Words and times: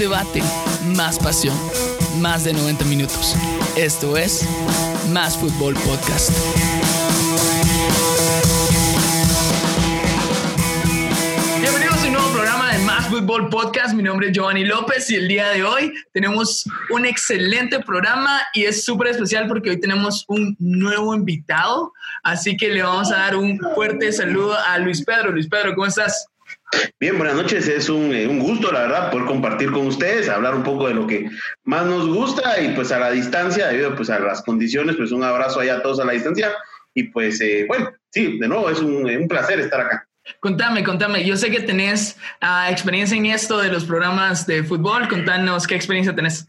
debate, 0.00 0.42
más 0.96 1.18
pasión, 1.18 1.54
más 2.20 2.44
de 2.44 2.54
90 2.54 2.86
minutos. 2.86 3.36
Esto 3.76 4.16
es 4.16 4.48
Más 5.10 5.36
Fútbol 5.36 5.74
Podcast. 5.74 6.30
Bienvenidos 11.60 12.02
a 12.02 12.06
un 12.06 12.12
nuevo 12.14 12.32
programa 12.32 12.72
de 12.72 12.78
Más 12.78 13.08
Fútbol 13.08 13.50
Podcast. 13.50 13.92
Mi 13.92 14.02
nombre 14.02 14.28
es 14.28 14.32
Giovanni 14.32 14.64
López 14.64 15.10
y 15.10 15.16
el 15.16 15.28
día 15.28 15.50
de 15.50 15.64
hoy 15.64 15.92
tenemos 16.14 16.64
un 16.88 17.04
excelente 17.04 17.80
programa 17.80 18.40
y 18.54 18.64
es 18.64 18.82
súper 18.82 19.08
especial 19.08 19.48
porque 19.48 19.68
hoy 19.68 19.80
tenemos 19.80 20.24
un 20.28 20.56
nuevo 20.58 21.14
invitado. 21.14 21.92
Así 22.22 22.56
que 22.56 22.70
le 22.70 22.82
vamos 22.82 23.12
a 23.12 23.16
dar 23.16 23.36
un 23.36 23.60
fuerte 23.74 24.10
saludo 24.12 24.56
a 24.66 24.78
Luis 24.78 25.04
Pedro. 25.04 25.30
Luis 25.30 25.46
Pedro, 25.46 25.74
¿cómo 25.74 25.86
estás? 25.86 26.29
Bien, 26.98 27.16
buenas 27.16 27.36
noches. 27.36 27.66
Es 27.68 27.88
un, 27.88 28.12
eh, 28.12 28.26
un, 28.26 28.38
gusto, 28.38 28.70
la 28.70 28.82
verdad, 28.82 29.10
poder 29.10 29.26
compartir 29.26 29.70
con 29.72 29.86
ustedes, 29.86 30.28
hablar 30.28 30.54
un 30.54 30.62
poco 30.62 30.88
de 30.88 30.94
lo 30.94 31.06
que 31.06 31.28
más 31.64 31.86
nos 31.86 32.08
gusta 32.08 32.60
y 32.60 32.74
pues 32.74 32.92
a 32.92 32.98
la 32.98 33.10
distancia, 33.10 33.68
debido 33.68 33.94
pues 33.96 34.10
a 34.10 34.18
las 34.18 34.42
condiciones, 34.42 34.96
pues 34.96 35.12
un 35.12 35.24
abrazo 35.24 35.60
allá 35.60 35.76
a 35.76 35.82
todos 35.82 36.00
a 36.00 36.04
la 36.04 36.12
distancia. 36.12 36.52
Y 36.94 37.04
pues 37.04 37.40
eh, 37.40 37.64
bueno, 37.66 37.90
sí, 38.10 38.38
de 38.38 38.48
nuevo 38.48 38.70
es 38.70 38.80
un, 38.80 39.06
un, 39.06 39.28
placer 39.28 39.60
estar 39.60 39.80
acá. 39.80 40.06
Contame, 40.40 40.84
contame. 40.84 41.24
Yo 41.24 41.36
sé 41.36 41.50
que 41.50 41.60
tenés 41.60 42.16
uh, 42.42 42.70
experiencia 42.70 43.16
en 43.16 43.26
esto 43.26 43.58
de 43.58 43.70
los 43.70 43.84
programas 43.84 44.46
de 44.46 44.62
fútbol. 44.62 45.08
Contanos 45.08 45.66
qué 45.66 45.74
experiencia 45.74 46.14
tenés. 46.14 46.46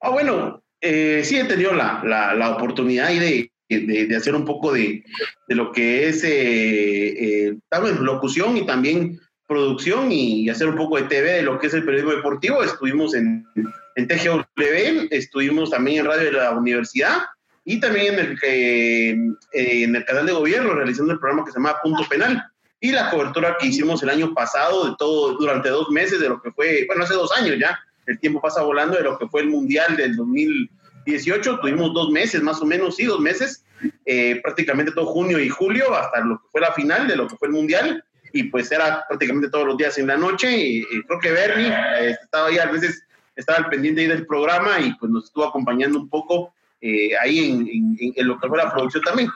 Ah, 0.00 0.10
bueno, 0.10 0.62
eh, 0.80 1.22
sí 1.24 1.38
he 1.38 1.44
tenido 1.44 1.72
la, 1.72 2.00
la, 2.04 2.34
la 2.34 2.50
oportunidad 2.50 3.08
de, 3.08 3.50
de, 3.68 4.06
de, 4.06 4.16
hacer 4.16 4.34
un 4.34 4.44
poco 4.44 4.72
de, 4.72 5.04
de 5.48 5.54
lo 5.54 5.72
que 5.72 6.08
es 6.08 6.22
eh, 6.24 7.48
eh, 7.48 7.56
locución 8.00 8.56
y 8.56 8.66
también 8.66 9.20
producción 9.46 10.10
y 10.10 10.48
hacer 10.48 10.68
un 10.68 10.76
poco 10.76 10.96
de 10.96 11.04
TV 11.04 11.32
de 11.32 11.42
lo 11.42 11.58
que 11.58 11.68
es 11.68 11.74
el 11.74 11.84
periodismo 11.84 12.12
deportivo. 12.12 12.62
Estuvimos 12.62 13.14
en, 13.14 13.46
en 13.94 14.08
TGW, 14.08 15.08
estuvimos 15.10 15.70
también 15.70 16.00
en 16.00 16.06
Radio 16.06 16.24
de 16.26 16.32
la 16.32 16.50
Universidad 16.52 17.22
y 17.64 17.80
también 17.80 18.14
en 18.14 18.20
el, 18.20 18.38
eh, 18.42 19.16
en 19.52 19.96
el 19.96 20.04
canal 20.04 20.26
de 20.26 20.32
gobierno 20.32 20.72
realizando 20.74 21.12
el 21.12 21.18
programa 21.18 21.44
que 21.44 21.50
se 21.50 21.58
llama 21.58 21.76
Punto 21.82 22.04
Penal. 22.08 22.42
Y 22.80 22.92
la 22.92 23.10
cobertura 23.10 23.56
que 23.58 23.66
hicimos 23.66 24.02
el 24.02 24.10
año 24.10 24.34
pasado, 24.34 24.90
de 24.90 24.96
todo, 24.98 25.34
durante 25.34 25.68
dos 25.70 25.90
meses, 25.90 26.20
de 26.20 26.28
lo 26.28 26.40
que 26.40 26.52
fue, 26.52 26.84
bueno, 26.86 27.04
hace 27.04 27.14
dos 27.14 27.32
años 27.36 27.56
ya, 27.58 27.78
el 28.06 28.20
tiempo 28.20 28.40
pasa 28.40 28.62
volando, 28.62 28.96
de 28.96 29.02
lo 29.02 29.18
que 29.18 29.26
fue 29.26 29.40
el 29.40 29.48
Mundial 29.48 29.96
del 29.96 30.14
2018, 30.14 31.58
tuvimos 31.60 31.92
dos 31.92 32.10
meses 32.10 32.42
más 32.42 32.60
o 32.60 32.66
menos, 32.66 32.96
sí, 32.96 33.04
dos 33.04 33.20
meses, 33.20 33.64
eh, 34.04 34.40
prácticamente 34.42 34.92
todo 34.92 35.06
junio 35.06 35.40
y 35.40 35.48
julio, 35.48 35.94
hasta 35.94 36.20
lo 36.20 36.38
que 36.38 36.48
fue 36.52 36.60
la 36.60 36.72
final 36.72 37.08
de 37.08 37.16
lo 37.16 37.26
que 37.26 37.36
fue 37.36 37.48
el 37.48 37.54
Mundial, 37.54 38.04
y 38.38 38.44
pues 38.44 38.70
era 38.70 39.04
prácticamente 39.08 39.48
todos 39.48 39.66
los 39.66 39.76
días 39.76 39.96
en 39.98 40.08
la 40.08 40.16
noche 40.16 40.50
y, 40.50 40.78
y 40.78 41.02
creo 41.06 41.20
que 41.20 41.30
Bernie 41.30 41.68
eh, 41.68 42.16
estaba 42.22 42.48
ahí 42.48 42.58
a 42.58 42.66
veces 42.66 43.06
estaba 43.34 43.58
al 43.58 43.68
pendiente 43.68 44.00
ahí 44.00 44.06
del 44.08 44.26
programa 44.26 44.80
y 44.80 44.92
pues 44.94 45.10
nos 45.10 45.24
estuvo 45.24 45.44
acompañando 45.44 45.98
un 45.98 46.08
poco 46.08 46.54
eh, 46.80 47.10
ahí 47.22 47.50
en, 47.50 47.68
en, 47.68 48.12
en, 48.16 48.26
lo 48.26 48.38
que 48.38 48.48
fue 48.48 48.58
la 48.58 48.72
producción 48.72 49.02
también. 49.02 49.30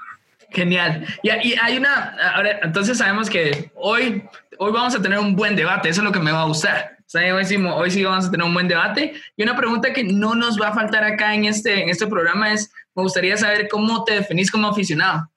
Genial. 0.51 1.07
Y, 1.23 1.31
y, 1.31 1.55
hay 1.61 1.77
una, 1.77 2.17
ahora, 2.35 2.61
entonces 2.63 2.99
sabemos 2.99 3.31
que 3.31 3.71
hoy, 3.77 4.23
hoy 4.59 4.73
vamos 4.73 4.95
a 4.95 5.03
tener 5.03 5.19
un 5.19 5.37
buen 5.37 5.57
debate, 5.57 5.89
eso 5.89 6.01
es 6.01 6.05
lo 6.05 6.13
que 6.13 6.19
me 6.19 6.33
va 6.33 6.43
a 6.43 6.47
gustar. 6.47 6.97
O 6.99 7.11
sea, 7.11 7.35
hoy, 7.35 7.45
sí, 7.45 7.57
hoy 7.57 7.91
sí 7.91 8.05
vamos 8.05 8.27
a 8.27 8.31
tener 8.31 8.47
un 8.47 8.55
buen 8.55 8.69
debate. 8.69 9.15
Y 9.37 9.43
una 9.43 9.57
pregunta 9.57 9.93
que 9.93 10.05
no 10.05 10.35
nos 10.35 10.61
va 10.61 10.69
a 10.69 10.75
faltar 10.75 11.03
acá 11.03 11.35
en 11.35 11.45
este, 11.45 11.83
en 11.83 11.89
este 11.89 12.07
programa 12.07 12.53
es, 12.53 12.73
me 12.95 13.03
gustaría 13.03 13.37
saber 13.37 13.69
cómo 13.69 14.05
te 14.05 14.15
definís 14.15 14.51
como 14.51 14.69
aficionado. 14.69 15.29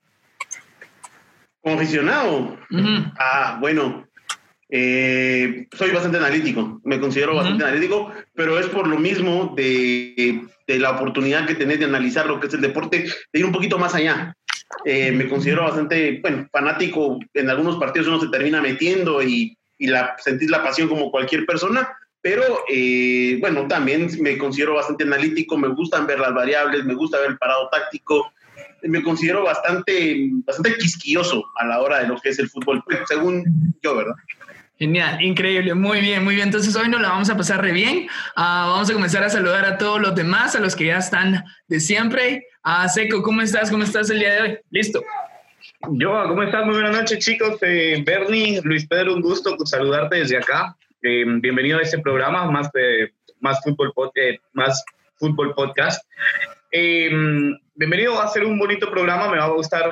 Como 1.64 1.78
aficionado. 1.78 2.58
Uh 2.70 2.78
-huh. 2.78 3.14
Ah, 3.18 3.58
bueno. 3.60 4.08
Eh, 4.76 5.68
soy 5.72 5.92
bastante 5.92 6.18
analítico, 6.18 6.82
me 6.84 7.00
considero 7.00 7.32
uh 7.32 7.36
-huh. 7.36 7.42
bastante 7.42 7.64
analítico, 7.64 8.12
pero 8.34 8.58
es 8.58 8.66
por 8.68 8.88
lo 8.88 8.98
mismo 8.98 9.54
de, 9.56 10.42
de, 10.66 10.80
la 10.80 10.92
oportunidad 10.92 11.46
que 11.46 11.54
tenés 11.54 11.78
de 11.78 11.86
analizar 11.86 12.26
lo 12.26 12.40
que 12.40 12.48
es 12.48 12.54
el 12.56 12.62
deporte, 12.62 13.06
de 13.32 13.40
ir 13.40 13.46
un 13.46 13.52
poquito 13.52 13.78
más 13.78 13.94
allá. 13.94 14.36
Eh, 14.86 15.12
me 15.12 15.30
considero 15.30 15.64
bastante, 15.64 16.20
bueno, 16.22 16.48
fanático. 16.52 17.20
En 17.34 17.50
algunos 17.50 17.78
partidos 17.78 18.08
uno 18.08 18.20
se 18.20 18.30
termina 18.30 18.62
metiendo 18.62 19.22
y, 19.22 19.56
y 19.78 19.88
la, 19.88 20.16
sentís 20.18 20.50
la 20.50 20.64
pasión 20.64 20.90
como 20.90 21.12
cualquier 21.12 21.46
persona, 21.46 21.88
pero 22.22 22.64
eh, 22.70 23.38
bueno, 23.42 23.68
también 23.68 24.10
me 24.22 24.38
considero 24.38 24.76
bastante 24.76 25.04
analítico, 25.04 25.58
me 25.58 25.68
gustan 25.68 26.08
ver 26.08 26.20
las 26.20 26.34
variables, 26.34 26.86
me 26.86 26.94
gusta 26.96 27.20
ver 27.20 27.32
el 27.32 27.38
parado 27.38 27.70
táctico, 27.70 28.34
me 28.84 29.02
considero 29.02 29.44
bastante, 29.44 30.30
bastante 30.46 30.78
quisquilloso 30.78 31.44
a 31.58 31.66
la 31.66 31.82
hora 31.82 32.00
de 32.00 32.08
lo 32.08 32.18
que 32.20 32.30
es 32.30 32.40
el 32.40 32.50
fútbol, 32.50 32.84
según 33.08 33.44
yo, 33.82 33.96
¿verdad? 33.96 34.16
Genial, 34.78 35.22
increíble, 35.22 35.74
muy 35.74 36.02
bien, 36.02 36.24
muy 36.24 36.36
bien. 36.36 36.48
Entonces 36.48 36.76
hoy 36.76 36.90
nos 36.90 37.02
la 37.02 37.10
vamos 37.10 37.30
a 37.30 37.38
pasar 37.38 37.62
re 37.62 37.72
bien. 37.72 38.08
Uh, 38.36 38.74
vamos 38.74 38.90
a 38.90 38.94
comenzar 38.94 39.24
a 39.24 39.30
saludar 39.30 39.66
a 39.66 39.78
todos 39.78 40.02
los 40.02 40.16
demás, 40.16 40.56
a 40.56 40.60
los 40.60 40.76
que 40.76 40.86
ya 40.86 40.98
están 40.98 41.44
de 41.68 41.80
siempre. 41.80 42.48
Uh, 42.66 42.90
Seco, 42.90 43.22
¿cómo 43.22 43.42
estás? 43.42 43.70
¿Cómo 43.70 43.84
estás 43.84 44.10
el 44.10 44.20
día 44.20 44.34
de 44.34 44.42
hoy? 44.42 44.58
Listo. 44.72 45.02
Yo, 45.92 46.24
¿cómo 46.28 46.44
estás? 46.44 46.66
Muy 46.66 46.76
buenas 46.76 46.96
noches, 46.96 47.20
chicos. 47.20 47.58
Eh, 47.62 48.02
Bernie, 48.06 48.62
Luis 48.64 48.88
Pedro, 48.88 49.14
un 49.14 49.22
gusto 49.22 49.56
saludarte 49.66 50.18
desde 50.18 50.38
acá. 50.38 50.76
Eh, 51.02 51.24
bienvenido 51.28 51.78
a 51.78 51.82
este 51.82 52.00
programa, 52.00 52.50
más, 52.50 52.72
de, 52.72 53.14
más, 53.42 53.62
fútbol, 53.64 53.94
eh, 54.16 54.40
más 54.54 54.84
fútbol 55.18 55.54
podcast. 55.54 56.04
Eh, 56.76 57.08
bienvenido 57.76 58.20
a 58.20 58.24
hacer 58.24 58.44
un 58.44 58.58
bonito 58.58 58.90
programa. 58.90 59.30
Me 59.30 59.38
va 59.38 59.46
a 59.46 59.50
gustar 59.50 59.92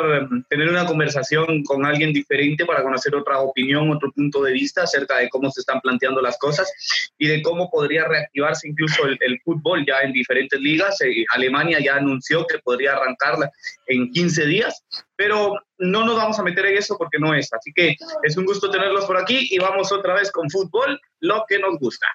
tener 0.49 0.67
una 0.67 0.83
conversación 0.87 1.63
con 1.63 1.85
alguien 1.85 2.11
diferente 2.11 2.65
para 2.65 2.81
conocer 2.81 3.13
otra 3.13 3.37
opinión, 3.39 3.91
otro 3.91 4.11
punto 4.11 4.41
de 4.41 4.53
vista 4.53 4.81
acerca 4.81 5.19
de 5.19 5.29
cómo 5.29 5.51
se 5.51 5.59
están 5.59 5.79
planteando 5.79 6.21
las 6.21 6.39
cosas 6.39 6.73
y 7.19 7.27
de 7.27 7.43
cómo 7.43 7.69
podría 7.69 8.07
reactivarse 8.07 8.67
incluso 8.67 9.05
el, 9.05 9.15
el 9.19 9.39
fútbol 9.41 9.85
ya 9.85 9.99
en 10.01 10.11
diferentes 10.11 10.59
ligas. 10.59 10.99
Eh, 11.01 11.23
Alemania 11.35 11.79
ya 11.79 11.97
anunció 11.97 12.47
que 12.47 12.57
podría 12.57 12.93
arrancarla 12.93 13.51
en 13.85 14.09
15 14.09 14.47
días, 14.47 14.83
pero 15.15 15.53
no 15.77 16.03
nos 16.03 16.15
vamos 16.15 16.39
a 16.39 16.43
meter 16.43 16.65
en 16.65 16.77
eso 16.77 16.97
porque 16.97 17.19
no 17.19 17.35
es. 17.35 17.53
Así 17.53 17.71
que 17.75 17.95
es 18.23 18.37
un 18.37 18.45
gusto 18.45 18.71
tenerlos 18.71 19.05
por 19.05 19.17
aquí 19.17 19.49
y 19.51 19.59
vamos 19.59 19.91
otra 19.91 20.15
vez 20.15 20.31
con 20.31 20.49
fútbol, 20.49 20.99
lo 21.21 21.45
que 21.47 21.57
nos 21.59 21.79
gusta. 21.79 22.07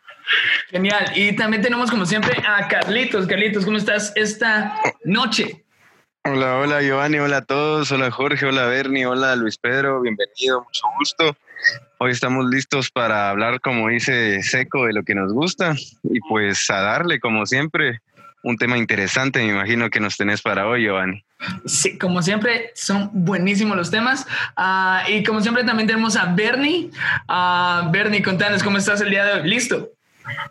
Genial. 0.69 1.13
Y 1.15 1.35
también 1.35 1.63
tenemos 1.63 1.91
como 1.91 2.05
siempre 2.05 2.43
a 2.47 2.69
Carlitos. 2.69 3.27
Carlitos, 3.27 3.65
¿cómo 3.65 3.79
estás 3.79 4.13
esta 4.17 4.79
noche? 5.05 5.65
Hola, 6.25 6.59
hola 6.59 6.83
Giovanni, 6.83 7.19
hola 7.19 7.37
a 7.37 7.45
todos, 7.45 7.93
hola 7.93 8.11
Jorge, 8.11 8.47
hola 8.47 8.67
Bernie, 8.67 9.07
hola 9.07 9.37
Luis 9.37 9.57
Pedro, 9.59 10.01
bienvenido, 10.01 10.61
mucho 10.61 10.83
gusto. 10.99 11.37
Hoy 11.99 12.11
estamos 12.11 12.47
listos 12.47 12.91
para 12.91 13.31
hablar, 13.31 13.61
como 13.61 13.89
dice 13.89 14.43
Seco, 14.43 14.87
de 14.87 14.93
lo 14.93 15.05
que 15.05 15.15
nos 15.15 15.33
gusta 15.33 15.77
y 16.03 16.19
pues 16.29 16.69
a 16.69 16.81
darle, 16.81 17.21
como 17.21 17.47
siempre, 17.47 18.01
un 18.47 18.57
tema 18.57 18.79
interesante, 18.79 19.41
me 19.41 19.49
imagino 19.49 19.91
que 19.91 19.99
nos 19.99 20.17
tenés 20.17 20.41
para 20.41 20.69
hoy, 20.69 20.85
Giovanni. 20.85 21.25
Sí, 21.65 21.99
como 21.99 22.23
siempre, 22.23 22.71
son 22.77 23.11
buenísimos 23.13 23.77
los 23.77 23.91
temas. 23.91 24.25
Uh, 24.57 25.11
y 25.11 25.25
como 25.25 25.41
siempre, 25.41 25.65
también 25.65 25.89
tenemos 25.89 26.17
a 26.17 26.27
Bernie. 26.27 26.91
Uh, 27.29 27.91
Bernie, 27.91 28.23
contanos 28.23 28.63
cómo 28.63 28.79
estás 28.79 29.01
el 29.01 29.11
día 29.11 29.25
de 29.25 29.33
hoy. 29.33 29.49
¿Listo? 29.49 29.91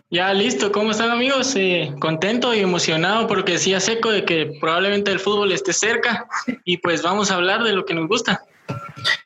Ya 0.10 0.34
listo, 0.34 0.74
¿cómo 0.74 0.92
están 0.92 1.10
amigos? 1.10 1.56
Eh, 1.56 1.94
contento 2.00 2.54
y 2.54 2.60
emocionado 2.60 3.28
porque 3.28 3.54
decía 3.54 3.80
Seco 3.80 4.12
de 4.12 4.26
que 4.26 4.58
probablemente 4.60 5.12
el 5.12 5.20
fútbol 5.20 5.54
esté 5.54 5.72
cerca 5.72 6.28
y 6.66 6.78
pues 6.78 7.02
vamos 7.02 7.32
a 7.32 7.36
hablar 7.36 7.64
de 7.64 7.74
lo 7.74 7.86
que 7.86 7.94
nos 7.94 8.10
gusta. 8.10 8.42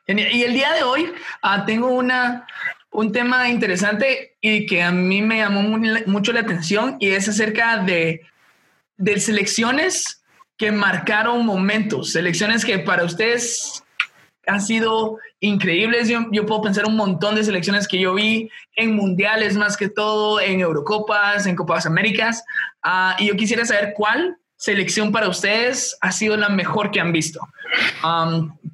Y 0.06 0.44
el 0.44 0.53
día 0.53 0.74
de 0.74 0.84
hoy 0.84 1.12
uh, 1.44 1.66
tengo 1.66 1.88
una, 1.88 2.46
un 2.91 3.12
tema 3.12 3.50
interesante 3.50 4.38
y 4.41 4.68
que 4.68 4.84
a 4.84 4.91
mí 4.91 5.24
me 5.24 5.38
llamó 5.38 5.63
muy, 5.63 6.03
mucho 6.06 6.34
la 6.34 6.41
atención 6.41 6.97
y 7.00 7.09
es 7.09 7.28
acerca 7.28 7.78
de, 7.78 8.22
de 8.99 9.19
selecciones 9.19 10.21
que 10.57 10.71
marcaron 10.71 11.45
momentos, 11.45 12.11
selecciones 12.11 12.65
que 12.65 12.79
para 12.79 13.05
ustedes 13.05 13.81
han 14.45 14.61
sido 14.61 15.17
increíbles. 15.39 16.09
Yo, 16.09 16.45
puedo 16.45 16.62
pensar 16.62 16.85
un 16.85 16.97
montón 16.97 17.35
de 17.35 17.44
selecciones 17.44 17.88
que 17.88 18.00
yo 18.00 18.13
vi 18.13 18.50
en 18.75 18.95
mundiales, 18.95 19.56
más 19.56 19.77
que 19.77 19.89
todo, 19.89 20.41
en 20.41 20.59
Eurocopas, 20.59 21.45
en 21.45 21.56
Copas 21.56 21.85
Américas. 21.85 22.44
Uh, 22.85 23.21
y 23.24 23.27
yo 23.27 23.38
quisiera 23.38 23.63
saber 23.65 23.94
cuál 23.95 24.38
selección 24.57 25.13
para 25.13 25.29
ustedes 25.29 25.97
ha 26.01 26.12
sido 26.12 26.35
la 26.35 26.50
mejor 26.50 26.91
que 26.91 27.00
han 27.00 27.13
visto. 27.13 27.39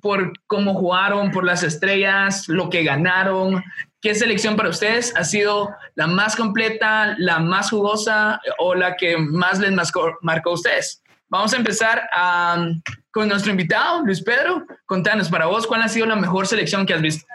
Por 0.01 0.33
cómo 0.47 0.73
jugaron, 0.73 1.29
por 1.29 1.45
las 1.45 1.61
estrellas, 1.61 2.47
lo 2.47 2.71
que 2.71 2.83
ganaron. 2.83 3.63
¿Qué 4.05 4.13
selección 4.13 4.55
para 4.55 4.69
ustedes 4.69 5.11
ha 5.15 5.23
sido 5.23 5.75
la 5.95 6.05
más 6.05 6.35
completa, 6.35 7.15
la 7.17 7.39
más 7.39 7.71
jugosa 7.71 8.39
o 8.59 8.75
la 8.75 8.95
que 8.97 9.17
más 9.17 9.57
les 9.57 9.71
marcó, 9.71 10.15
marcó 10.21 10.51
a 10.51 10.53
ustedes? 10.53 11.01
Vamos 11.27 11.55
a 11.55 11.57
empezar 11.57 12.07
um, 12.15 12.79
con 13.09 13.27
nuestro 13.27 13.49
invitado, 13.49 14.05
Luis 14.05 14.21
Pedro. 14.21 14.63
Contanos, 14.85 15.27
para 15.27 15.47
vos, 15.47 15.65
¿cuál 15.65 15.81
ha 15.81 15.87
sido 15.87 16.05
la 16.05 16.15
mejor 16.15 16.45
selección 16.45 16.85
que 16.85 16.93
has 16.93 17.01
visto? 17.01 17.25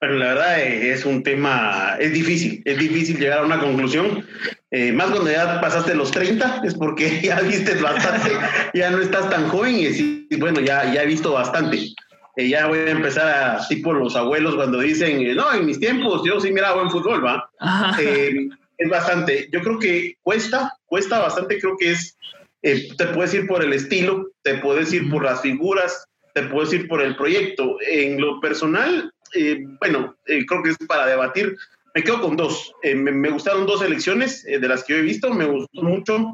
Pero 0.00 0.14
la 0.14 0.26
verdad 0.26 0.60
es 0.60 1.04
un 1.04 1.22
tema, 1.22 1.94
es 2.00 2.12
difícil, 2.12 2.62
es 2.64 2.78
difícil 2.78 3.20
llegar 3.20 3.38
a 3.38 3.46
una 3.46 3.60
conclusión. 3.60 4.26
Eh, 4.72 4.90
más 4.90 5.08
cuando 5.08 5.30
ya 5.30 5.60
pasaste 5.60 5.94
los 5.94 6.10
30, 6.10 6.62
es 6.64 6.74
porque 6.74 7.20
ya 7.22 7.38
viste 7.42 7.76
bastante, 7.76 8.32
ya 8.74 8.90
no 8.90 8.98
estás 8.98 9.30
tan 9.30 9.48
joven 9.50 9.76
y, 9.76 10.26
y 10.28 10.36
bueno, 10.40 10.58
ya, 10.58 10.92
ya 10.92 11.04
he 11.04 11.06
visto 11.06 11.32
bastante. 11.32 11.94
Eh, 12.36 12.48
ya 12.48 12.66
voy 12.66 12.78
a 12.78 12.90
empezar 12.90 13.28
a, 13.28 13.68
tipo 13.68 13.92
los 13.92 14.16
abuelos 14.16 14.54
cuando 14.54 14.78
dicen, 14.80 15.36
no, 15.36 15.52
en 15.52 15.66
mis 15.66 15.78
tiempos 15.78 16.22
yo 16.24 16.40
sí 16.40 16.50
miraba 16.50 16.76
buen 16.76 16.90
fútbol, 16.90 17.24
¿va? 17.24 17.50
Eh, 17.98 18.48
Es 18.82 18.90
bastante. 18.90 19.48
Yo 19.52 19.60
creo 19.60 19.78
que 19.78 20.16
cuesta, 20.22 20.76
cuesta 20.86 21.20
bastante. 21.20 21.60
Creo 21.60 21.76
que 21.76 21.92
es, 21.92 22.16
eh, 22.62 22.88
te 22.96 23.06
puedes 23.06 23.32
ir 23.34 23.46
por 23.46 23.62
el 23.62 23.72
estilo, 23.72 24.30
te 24.42 24.56
puedes 24.56 24.92
ir 24.92 25.08
por 25.08 25.24
las 25.24 25.40
figuras, 25.40 26.06
te 26.34 26.42
puedes 26.44 26.72
ir 26.72 26.88
por 26.88 27.00
el 27.00 27.14
proyecto. 27.16 27.76
En 27.80 28.20
lo 28.20 28.40
personal, 28.40 29.12
eh, 29.34 29.64
bueno, 29.80 30.16
eh, 30.26 30.44
creo 30.46 30.62
que 30.62 30.70
es 30.70 30.78
para 30.88 31.06
debatir. 31.06 31.56
Me 31.94 32.02
quedo 32.02 32.22
con 32.22 32.36
dos. 32.36 32.74
Me, 32.82 33.12
me, 33.12 33.30
gustaron 33.30 33.66
dos 33.66 33.82
elecciones 33.82 34.42
de 34.42 34.66
las 34.66 34.82
que 34.82 34.94
yo 34.94 34.98
he 34.98 35.02
visto. 35.02 35.32
Me 35.32 35.44
gustó 35.44 35.82
mucho 35.82 36.32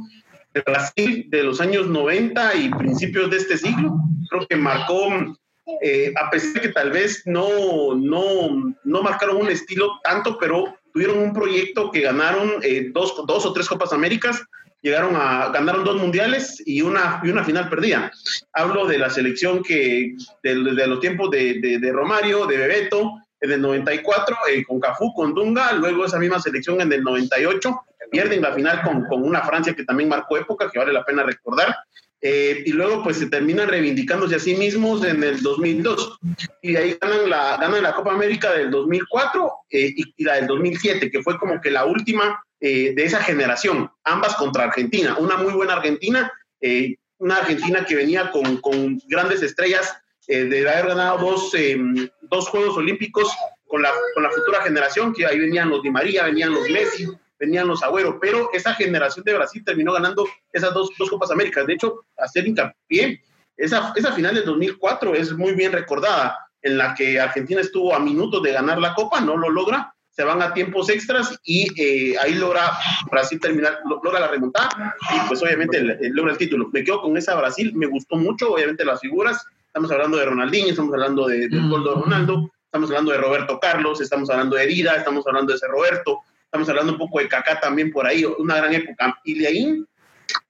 el 0.54 0.62
Brasil 0.64 1.26
de 1.28 1.42
los 1.42 1.60
años 1.60 1.88
90 1.88 2.54
y 2.54 2.70
principios 2.70 3.30
de 3.30 3.38
este 3.38 3.58
siglo. 3.58 3.96
Creo 4.30 4.46
que 4.46 4.56
marcó 4.56 5.36
eh, 5.82 6.12
a 6.16 6.30
pesar 6.30 6.52
de 6.54 6.60
que 6.60 6.68
tal 6.68 6.90
vez 6.90 7.22
no, 7.26 7.94
no, 7.94 8.74
no 8.84 9.02
marcaron 9.02 9.36
un 9.36 9.48
estilo 9.48 9.98
tanto, 10.02 10.38
pero 10.38 10.76
tuvieron 10.92 11.18
un 11.18 11.32
proyecto 11.32 11.90
que 11.90 12.00
ganaron 12.00 12.54
eh, 12.62 12.90
dos, 12.92 13.14
dos 13.26 13.46
o 13.46 13.52
tres 13.52 13.68
Copas 13.68 13.92
Américas, 13.92 14.42
llegaron 14.82 15.14
a, 15.16 15.50
ganaron 15.50 15.84
dos 15.84 15.96
mundiales 15.96 16.62
y 16.64 16.82
una, 16.82 17.20
y 17.22 17.28
una 17.28 17.44
final 17.44 17.68
perdida. 17.68 18.10
Hablo 18.52 18.86
de 18.86 18.98
la 18.98 19.10
selección 19.10 19.62
que, 19.62 20.14
de, 20.42 20.54
los 20.54 21.00
tiempos 21.00 21.30
de, 21.30 21.60
de, 21.60 21.78
de, 21.78 21.92
Romario, 21.92 22.46
de 22.46 22.56
Bebeto, 22.56 23.12
en 23.40 23.52
el 23.52 23.60
94, 23.60 24.36
eh, 24.50 24.64
con 24.64 24.80
Cafú, 24.80 25.12
con 25.14 25.34
Dunga, 25.34 25.72
luego 25.72 26.04
esa 26.04 26.18
misma 26.18 26.40
selección 26.40 26.80
en 26.80 26.92
el 26.92 27.02
98, 27.02 27.80
pierden 28.10 28.42
la 28.42 28.52
final 28.52 28.82
con, 28.82 29.04
con 29.04 29.22
una 29.22 29.42
Francia 29.42 29.74
que 29.74 29.84
también 29.84 30.08
marcó 30.08 30.36
época, 30.36 30.70
que 30.70 30.78
vale 30.78 30.92
la 30.92 31.04
pena 31.04 31.22
recordar, 31.22 31.76
eh, 32.20 32.62
y 32.66 32.72
luego 32.72 33.02
pues 33.04 33.18
se 33.18 33.26
terminan 33.26 33.68
reivindicándose 33.68 34.36
a 34.36 34.40
sí 34.40 34.54
mismos 34.54 35.04
en 35.04 35.22
el 35.22 35.40
2002 35.40 36.18
y 36.62 36.74
ahí 36.76 36.96
ganan 37.00 37.30
la, 37.30 37.56
ganan 37.58 37.82
la 37.82 37.94
Copa 37.94 38.12
América 38.12 38.52
del 38.52 38.70
2004 38.70 39.52
eh, 39.70 39.92
y, 39.96 40.14
y, 40.16 40.24
la 40.24 40.36
del 40.36 40.48
2007 40.48 41.10
que 41.10 41.22
fue 41.22 41.38
como 41.38 41.60
que 41.60 41.70
la 41.70 41.84
última 41.84 42.42
eh, 42.60 42.92
de 42.92 43.04
esa 43.04 43.22
generación, 43.22 43.88
ambas 44.02 44.34
contra 44.34 44.64
Argentina, 44.64 45.16
una 45.18 45.36
muy 45.36 45.52
buena 45.52 45.74
Argentina, 45.74 46.32
eh, 46.60 46.96
una 47.18 47.36
Argentina 47.36 47.84
que 47.84 47.94
venía 47.94 48.32
con, 48.32 48.56
con 48.56 49.00
grandes 49.06 49.42
estrellas 49.42 49.96
eh, 50.26 50.44
de 50.44 50.68
haber 50.68 50.88
ganado 50.88 51.18
dos, 51.18 51.54
em, 51.54 52.08
dos 52.22 52.48
Juegos 52.48 52.76
Olímpicos 52.76 53.32
con 53.64 53.80
la, 53.82 53.92
con 54.12 54.24
la 54.24 54.30
futura 54.30 54.62
generación, 54.62 55.14
que 55.14 55.24
ahí 55.24 55.38
venían 55.38 55.68
los 55.70 55.84
Di 55.84 55.90
María, 55.90 56.24
venían 56.24 56.52
los 56.52 56.68
Messi, 56.68 57.06
venían 57.38 57.68
los 57.68 57.82
Agüero, 57.82 58.18
pero 58.20 58.50
esa 58.52 58.74
generación 58.74 59.24
de 59.24 59.34
Brasil 59.34 59.62
terminó 59.64 59.92
ganando 59.92 60.26
esas 60.52 60.74
dos, 60.74 60.90
dos 60.98 61.10
Copas 61.10 61.30
Américas. 61.30 61.66
De 61.66 61.74
hecho, 61.74 62.04
hacer 62.16 62.46
hincapié, 62.46 63.22
esa, 63.56 63.92
esa 63.96 64.12
final 64.12 64.34
del 64.34 64.44
2004 64.44 65.14
es 65.14 65.32
muy 65.32 65.52
bien 65.52 65.72
recordada, 65.72 66.38
en 66.62 66.78
la 66.78 66.94
que 66.94 67.20
Argentina 67.20 67.60
estuvo 67.60 67.94
a 67.94 68.00
minutos 68.00 68.42
de 68.42 68.52
ganar 68.52 68.78
la 68.78 68.94
Copa, 68.94 69.20
no 69.20 69.36
lo 69.36 69.48
logra, 69.48 69.94
se 70.10 70.24
van 70.24 70.42
a 70.42 70.52
tiempos 70.52 70.90
extras 70.90 71.38
y 71.44 71.68
eh, 71.80 72.18
ahí 72.18 72.34
logra 72.34 72.72
Brasil 73.08 73.38
terminar, 73.38 73.78
logra 74.02 74.18
la 74.18 74.26
remontada 74.26 74.96
y 75.14 75.28
pues 75.28 75.40
obviamente 75.42 75.78
el, 75.78 75.90
el, 75.90 76.12
logra 76.12 76.32
el 76.32 76.38
título. 76.38 76.68
Me 76.72 76.82
quedo 76.82 77.02
con 77.02 77.16
esa 77.16 77.36
Brasil, 77.36 77.72
me 77.76 77.86
gustó 77.86 78.16
mucho, 78.16 78.52
obviamente 78.52 78.84
las 78.84 79.00
figuras, 79.00 79.46
estamos 79.66 79.92
hablando 79.92 80.16
de 80.16 80.24
Ronaldinho, 80.24 80.70
estamos 80.70 80.92
hablando 80.92 81.28
de, 81.28 81.48
de 81.48 81.60
Ronaldo, 81.60 82.50
estamos 82.64 82.90
hablando 82.90 83.12
de 83.12 83.18
Roberto 83.18 83.60
Carlos, 83.60 84.00
estamos 84.00 84.28
hablando 84.28 84.56
de 84.56 84.64
Herida, 84.64 84.96
estamos 84.96 85.24
hablando 85.24 85.52
de 85.52 85.56
ese 85.56 85.68
Roberto, 85.68 86.18
estamos 86.48 86.68
hablando 86.70 86.92
un 86.92 86.98
poco 86.98 87.18
de 87.18 87.28
Kaká 87.28 87.60
también 87.60 87.92
por 87.92 88.06
ahí, 88.06 88.24
una 88.24 88.56
gran 88.56 88.72
época. 88.74 89.18
Y 89.22 89.38
de 89.38 89.46
ahí, 89.46 89.84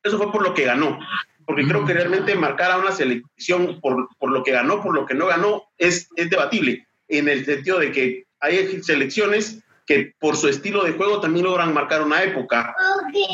eso 0.03 0.17
fue 0.17 0.31
por 0.31 0.43
lo 0.43 0.55
que 0.55 0.65
ganó, 0.65 0.99
porque 1.45 1.67
creo 1.67 1.85
que 1.85 1.93
realmente 1.93 2.37
marcar 2.37 2.71
a 2.71 2.79
una 2.79 2.93
selección 2.93 3.81
por, 3.81 4.09
por 4.17 4.31
lo 4.31 4.45
que 4.45 4.53
ganó, 4.53 4.81
por 4.81 4.95
lo 4.95 5.07
que 5.07 5.15
no 5.15 5.27
ganó, 5.27 5.65
es, 5.77 6.09
es 6.15 6.31
debatible, 6.31 6.87
en 7.09 7.29
el 7.29 7.45
sentido 7.45 7.81
de 7.81 7.91
que 7.91 8.25
hay 8.41 8.81
selecciones 8.83 9.59
que 9.87 10.15
por 10.21 10.37
su 10.37 10.49
estilo 10.49 10.85
de 10.85 10.93
juego 10.93 11.21
también 11.21 11.47
logran 11.47 11.73
marcar 11.73 12.03
una 12.03 12.23
época. 12.23 12.77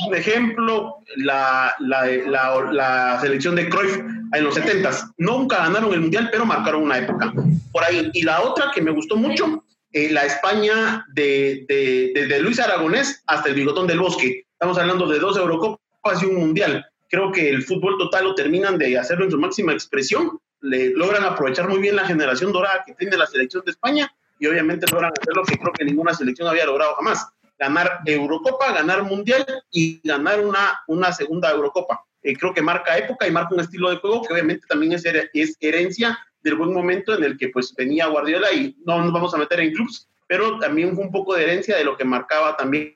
Un 0.07 0.15
ejemplo, 0.15 0.99
la, 1.17 1.75
la, 1.81 2.07
la, 2.07 2.73
la 2.73 3.21
selección 3.21 3.57
de 3.57 3.69
Cruyff 3.69 3.99
en 4.33 4.45
los 4.45 4.55
70 4.55 5.15
Nunca 5.19 5.59
ganaron 5.59 5.93
el 5.93 6.01
Mundial, 6.01 6.29
pero 6.31 6.47
marcaron 6.47 6.85
una 6.85 6.99
época. 6.99 7.33
Por 7.73 7.83
ahí. 7.83 8.09
Y 8.15 8.23
la 8.23 8.41
otra 8.43 8.71
que 8.73 8.81
me 8.81 8.93
gustó 8.93 9.17
mucho, 9.17 9.64
eh, 9.95 10.11
la 10.11 10.25
España 10.25 11.07
de, 11.13 11.65
de, 11.69 12.11
desde 12.13 12.41
Luis 12.41 12.59
Aragonés 12.59 13.23
hasta 13.29 13.49
el 13.49 13.55
Bigotón 13.55 13.87
del 13.87 14.01
Bosque. 14.01 14.45
Estamos 14.51 14.77
hablando 14.77 15.07
de 15.07 15.21
dos 15.21 15.37
Eurocopas 15.37 16.21
y 16.21 16.27
un 16.27 16.35
Mundial. 16.35 16.85
Creo 17.09 17.31
que 17.31 17.49
el 17.49 17.63
fútbol 17.63 17.97
total 17.97 18.25
lo 18.25 18.35
terminan 18.35 18.77
de 18.77 18.99
hacerlo 18.99 19.25
en 19.25 19.31
su 19.31 19.39
máxima 19.39 19.73
expresión. 19.73 20.41
Le 20.63 20.91
logran 20.91 21.23
aprovechar 21.23 21.69
muy 21.69 21.79
bien 21.79 21.95
la 21.95 22.07
generación 22.07 22.53
dorada 22.53 22.83
que 22.85 22.95
tiene 22.95 23.17
la 23.17 23.27
selección 23.27 23.63
de 23.65 23.71
España 23.71 24.13
y 24.41 24.49
obviamente 24.49 24.87
logran 24.91 25.13
hacer 25.17 25.33
lo 25.33 25.45
que 25.45 25.57
creo 25.57 25.73
que 25.73 25.85
ninguna 25.85 26.13
selección 26.13 26.49
había 26.49 26.67
logrado 26.67 26.97
jamás. 26.97 27.29
Ganar 27.57 28.01
Eurocopa, 28.05 28.73
ganar 28.73 29.05
Mundial 29.05 29.47
y 29.71 30.01
ganar 30.03 30.41
una, 30.41 30.81
una 30.89 31.13
segunda 31.13 31.53
Eurocopa. 31.53 32.05
Eh, 32.21 32.37
creo 32.37 32.53
que 32.53 32.63
marca 32.63 32.99
época 32.99 33.29
y 33.29 33.31
marca 33.31 33.55
un 33.55 33.61
estilo 33.61 33.91
de 33.91 33.97
juego 33.99 34.23
que 34.23 34.33
obviamente 34.33 34.67
también 34.67 34.93
es, 34.95 35.05
es 35.05 35.57
herencia 35.61 36.19
del 36.45 36.55
buen 36.55 36.73
momento 36.73 37.17
en 37.17 37.25
el 37.25 37.37
que 37.37 37.49
pues 37.49 37.75
venía 37.75 38.07
Guardiola 38.07 38.53
y 38.53 38.77
no 38.85 39.03
nos 39.03 39.13
vamos 39.13 39.35
a 39.35 39.39
meter 39.39 39.61
en 39.61 39.73
clubs, 39.73 40.09
pero 40.29 40.59
también 40.59 40.95
fue 40.95 41.05
un 41.05 41.11
poco 41.11 41.35
de 41.35 41.43
herencia 41.43 41.77
de 41.77 41.85
lo 41.85 41.97
que 41.97 42.05
marcaba 42.05 42.57
también 42.57 42.95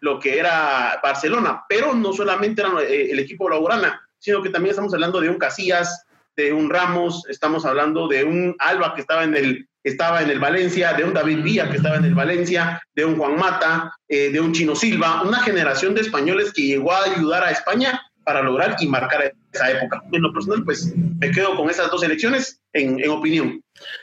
lo 0.00 0.18
que 0.18 0.38
era 0.38 1.00
Barcelona, 1.02 1.64
pero 1.68 1.94
no 1.94 2.12
solamente 2.12 2.60
era 2.60 2.70
el 2.80 3.18
equipo 3.18 3.46
blaugrana, 3.46 4.00
sino 4.18 4.42
que 4.42 4.50
también 4.50 4.70
estamos 4.70 4.92
hablando 4.92 5.20
de 5.20 5.30
un 5.30 5.38
Casillas, 5.38 6.04
de 6.36 6.52
un 6.52 6.70
Ramos, 6.70 7.24
estamos 7.28 7.64
hablando 7.64 8.08
de 8.08 8.24
un 8.24 8.54
Alba 8.58 8.94
que 8.94 9.00
estaba 9.00 9.24
en 9.24 9.36
el 9.36 9.68
estaba 9.84 10.22
en 10.22 10.30
el 10.30 10.38
Valencia, 10.38 10.92
de 10.92 11.02
un 11.02 11.12
David 11.12 11.42
Villa 11.42 11.68
que 11.68 11.78
estaba 11.78 11.96
en 11.96 12.04
el 12.04 12.14
Valencia, 12.14 12.80
de 12.94 13.04
un 13.04 13.16
Juan 13.16 13.36
Mata, 13.36 13.92
eh, 14.08 14.30
de 14.30 14.40
un 14.40 14.52
Chino 14.52 14.76
Silva, 14.76 15.22
una 15.22 15.40
generación 15.40 15.94
de 15.94 16.02
españoles 16.02 16.52
que 16.52 16.62
llegó 16.62 16.92
a 16.92 17.02
ayudar 17.02 17.42
a 17.42 17.50
España 17.50 18.00
para 18.24 18.42
lograr 18.42 18.76
y 18.80 18.86
marcar 18.86 19.32
esa 19.52 19.70
época. 19.70 20.02
En 20.12 20.22
lo 20.22 20.32
personal, 20.32 20.64
pues 20.64 20.94
me 20.96 21.30
quedo 21.30 21.56
con 21.56 21.68
esas 21.70 21.90
dos 21.90 22.02
elecciones 22.02 22.60
en, 22.72 22.98
en 23.00 23.10
opinión. 23.10 23.62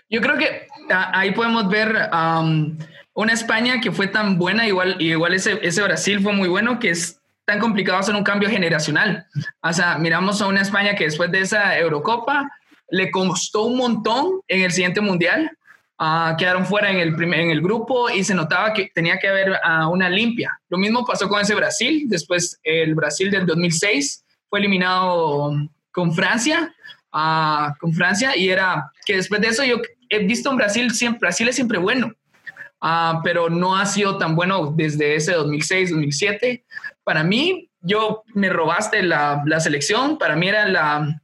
Yo 0.09 0.21
creo 0.21 0.37
que 0.37 0.67
ahí 0.89 1.31
podemos 1.31 1.69
ver 1.69 2.09
um, 2.13 2.77
una 3.13 3.33
España 3.33 3.81
que 3.81 3.91
fue 3.91 4.07
tan 4.07 4.37
buena, 4.37 4.67
igual, 4.67 4.95
igual 4.99 5.33
ese, 5.33 5.59
ese 5.61 5.81
Brasil 5.83 6.21
fue 6.21 6.33
muy 6.33 6.47
bueno, 6.47 6.79
que 6.79 6.89
es 6.89 7.19
tan 7.45 7.59
complicado 7.59 7.97
hacer 7.97 8.15
un 8.15 8.23
cambio 8.23 8.49
generacional. 8.49 9.25
O 9.61 9.73
sea, 9.73 9.97
miramos 9.97 10.41
a 10.41 10.47
una 10.47 10.61
España 10.61 10.95
que 10.95 11.05
después 11.05 11.31
de 11.31 11.41
esa 11.41 11.77
Eurocopa 11.77 12.47
le 12.89 13.09
costó 13.11 13.63
un 13.63 13.77
montón 13.77 14.41
en 14.47 14.61
el 14.61 14.71
siguiente 14.71 15.01
Mundial. 15.01 15.51
Uh, 16.01 16.37
quedaron 16.37 16.65
fuera 16.65 16.89
en 16.89 16.97
el, 16.97 17.13
primer, 17.13 17.41
en 17.41 17.51
el 17.51 17.61
grupo 17.61 18.09
y 18.09 18.23
se 18.23 18.33
notaba 18.33 18.71
que 18.71 18.89
tenía 18.95 19.19
que 19.19 19.27
haber 19.27 19.51
uh, 19.51 19.89
una 19.89 20.09
limpia. 20.09 20.57
Lo 20.69 20.77
mismo 20.77 21.05
pasó 21.05 21.27
con 21.27 21.41
ese 21.41 21.53
Brasil. 21.53 22.05
Después 22.07 22.57
el 22.63 22.95
Brasil 22.95 23.29
del 23.29 23.45
2006 23.45 24.23
fue 24.49 24.59
eliminado 24.59 25.51
con 25.91 26.13
Francia, 26.13 26.73
uh, 27.11 27.77
con 27.79 27.91
Francia 27.91 28.37
y 28.37 28.47
era 28.47 28.89
que 29.05 29.17
después 29.17 29.41
de 29.41 29.47
eso 29.49 29.65
yo 29.65 29.81
he 30.09 30.19
visto 30.19 30.49
un 30.49 30.55
Brasil 30.55 30.89
siempre, 30.91 31.19
Brasil 31.19 31.49
es 31.49 31.55
siempre 31.55 31.77
bueno, 31.77 32.13
pero 33.21 33.49
no 33.49 33.75
ha 33.75 33.85
sido 33.85 34.17
tan 34.17 34.37
bueno 34.37 34.73
desde 34.73 35.15
ese 35.15 35.33
2006, 35.33 35.89
2007. 35.89 36.63
Para 37.03 37.25
mí, 37.25 37.69
yo 37.81 38.23
me 38.33 38.49
robaste 38.49 39.03
la, 39.03 39.43
la 39.45 39.59
selección. 39.59 40.17
Para 40.17 40.37
mí 40.37 40.47
era 40.47 40.65
la 40.65 41.21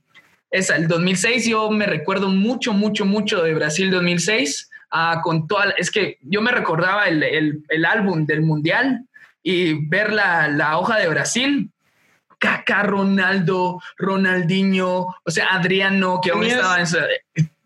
esa, 0.57 0.75
el 0.75 0.87
2006 0.87 1.47
yo 1.47 1.69
me 1.69 1.85
recuerdo 1.85 2.29
mucho, 2.29 2.73
mucho, 2.73 3.05
mucho 3.05 3.43
de 3.43 3.53
Brasil 3.53 3.91
2006, 3.91 4.69
uh, 4.91 5.21
con 5.21 5.47
toda, 5.47 5.71
es 5.77 5.91
que 5.91 6.17
yo 6.21 6.41
me 6.41 6.51
recordaba 6.51 7.07
el, 7.07 7.23
el, 7.23 7.63
el 7.69 7.85
álbum 7.85 8.25
del 8.25 8.41
Mundial 8.41 9.05
y 9.43 9.87
ver 9.87 10.13
la, 10.13 10.47
la 10.47 10.77
hoja 10.77 10.97
de 10.97 11.07
Brasil, 11.07 11.69
Kaká, 12.39 12.83
Ronaldo, 12.83 13.81
Ronaldinho, 13.97 15.07
o 15.23 15.31
sea, 15.31 15.49
Adriano, 15.53 16.19
que 16.21 16.31
aún 16.31 16.43
estaba 16.43 16.79
en 16.79 16.87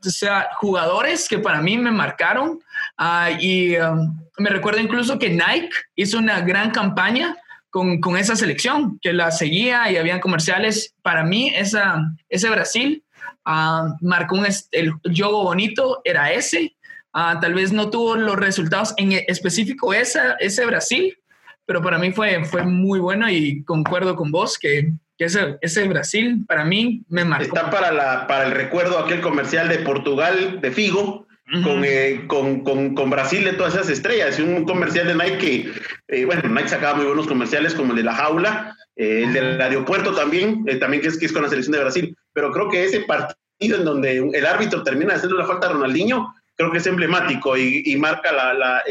o 0.06 0.10
sea, 0.10 0.50
jugadores 0.56 1.28
que 1.28 1.40
para 1.40 1.62
mí 1.62 1.78
me 1.78 1.92
marcaron 1.92 2.60
uh, 3.00 3.38
y 3.40 3.76
um, 3.76 4.18
me 4.38 4.50
recuerdo 4.50 4.80
incluso 4.80 5.20
que 5.20 5.30
Nike 5.30 5.70
hizo 5.96 6.18
una 6.18 6.40
gran 6.42 6.72
campaña 6.72 7.36
con, 7.70 8.00
con, 8.02 8.18
esa 8.18 8.36
selección, 8.36 9.00
que 9.02 9.14
la 9.14 9.32
seguía 9.32 9.92
y 9.92 9.98
habían 9.98 10.20
comerciales. 10.20 10.96
Para 11.02 11.24
mí, 11.24 11.52
esa, 11.56 12.02
ese 12.30 12.50
Brasil 12.50 13.04
uh, 13.46 13.94
marcó 14.02 14.36
un 14.36 14.48
el 14.72 14.94
juego 15.04 15.44
bonito, 15.44 16.02
era 16.04 16.32
ese. 16.32 16.76
Uh, 17.14 17.40
tal 17.40 17.54
vez 17.54 17.72
no 17.72 17.90
tuvo 17.90 18.16
los 18.16 18.36
resultados 18.36 18.94
en 18.98 19.14
específico 19.28 19.94
esa, 19.94 20.34
ese 20.40 20.66
Brasil, 20.66 21.18
pero 21.66 21.82
para 21.82 21.98
mí 21.98 22.12
fue, 22.12 22.44
fue 22.46 22.64
muy 22.64 23.00
bueno 23.00 23.30
y 23.30 23.64
concuerdo 23.64 24.16
con 24.16 24.32
vos 24.32 24.58
que, 24.60 24.94
que 25.18 25.26
ese, 25.26 25.58
ese 25.62 25.88
Brasil 25.88 26.46
para 26.48 26.66
mí 26.66 27.04
me 27.10 27.26
marcó. 27.26 27.56
Está 27.56 27.70
para, 27.70 27.92
la, 27.92 28.28
para 28.28 28.46
el 28.46 28.52
recuerdo 28.52 29.00
aquel 29.00 29.22
comercial 29.22 29.70
de 29.70 29.80
Portugal, 29.80 30.62
de 30.62 30.72
Figo, 30.72 31.28
con, 31.64 31.84
eh, 31.84 32.26
con, 32.28 32.64
con, 32.64 32.96
con, 32.96 33.10
Brasil 33.10 33.44
de 33.44 33.54
todas 33.54 33.74
esas 33.76 33.90
estrellas. 33.90 34.38
Y 34.40 34.44
un 34.44 34.66
comercial 34.66 35.08
de 35.08 35.16
Nike 35.16 35.72
eh, 36.08 36.26
bueno, 36.26 36.50
Nike 36.50 36.70
sacaba 36.70 36.96
muy 36.96 37.06
buenos 37.06 37.28
comerciales 37.28 37.76
como 37.76 37.92
el 37.92 37.98
de 37.98 38.04
la 38.04 38.16
jaula, 38.16 38.76
eh, 38.96 39.24
el 39.24 39.34
del 39.34 39.62
aeropuerto 39.62 40.14
también, 40.14 40.64
eh, 40.68 40.78
también 40.78 41.02
que 41.02 41.10
es, 41.10 41.18
que 41.18 41.26
es 41.28 41.32
con 41.32 41.44
la 41.44 41.50
selección 41.50 41.74
de 41.74 41.82
Brasil. 41.82 42.18
Pero 42.34 42.52
creo 42.52 42.70
que 42.70 42.84
ese 42.84 43.02
partido 43.02 43.78
en 43.78 43.86
donde 43.86 44.18
el 44.18 44.46
árbitro 44.46 44.84
termina 44.84 45.16
haciendo 45.16 45.38
la 45.38 45.46
falta 45.46 45.68
a 45.68 45.74
Ronaldinho, 45.74 46.34
creo 46.56 46.72
que 46.72 46.80
es 46.80 46.88
emblemático 46.88 47.56
y, 47.58 47.84
y 47.86 47.96
marca 47.98 48.32
la, 48.32 48.54
la 48.54 48.84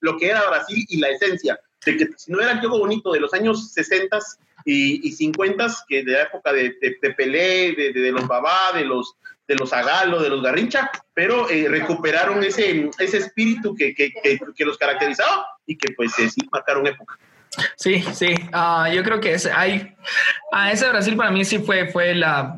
lo 0.00 0.16
que 0.16 0.28
era 0.28 0.48
Brasil 0.48 0.84
y 0.88 0.98
la 0.98 1.08
esencia. 1.08 1.58
de 1.84 1.96
que 1.96 2.08
si 2.16 2.32
no 2.32 2.40
era 2.40 2.52
el 2.52 2.60
juego 2.60 2.78
bonito 2.78 3.12
de 3.12 3.20
los 3.20 3.32
años 3.34 3.72
60 3.72 4.18
y, 4.64 5.06
y 5.06 5.12
50, 5.12 5.66
que 5.88 6.02
de 6.02 6.12
la 6.12 6.22
época 6.22 6.52
de, 6.52 6.76
de, 6.80 7.10
Pelé, 7.14 7.74
de, 7.74 7.92
de, 7.92 8.12
los 8.12 8.26
Babá, 8.26 8.72
de 8.74 8.84
los 8.84 9.14
de 9.46 9.54
los 9.56 9.72
Agalo, 9.72 10.22
de 10.22 10.30
los 10.30 10.42
Garrincha, 10.42 10.90
pero 11.12 11.50
eh, 11.50 11.66
recuperaron 11.68 12.42
ese, 12.42 12.90
ese 12.98 13.18
espíritu 13.18 13.74
que, 13.74 13.94
que, 13.94 14.12
que, 14.12 14.64
los 14.64 14.78
caracterizaba 14.78 15.46
y 15.66 15.76
que 15.76 15.92
pues 15.94 16.12
sí 16.14 16.40
marcaron 16.50 16.86
época. 16.86 17.18
Sí, 17.76 18.02
sí, 18.14 18.34
uh, 18.52 18.92
yo 18.92 19.04
creo 19.04 19.20
que 19.20 19.34
es, 19.34 19.46
hay, 19.46 19.94
ese 20.72 20.88
Brasil 20.88 21.16
para 21.16 21.30
mí 21.30 21.44
sí 21.44 21.58
fue, 21.58 21.88
fue 21.88 22.14
la 22.14 22.56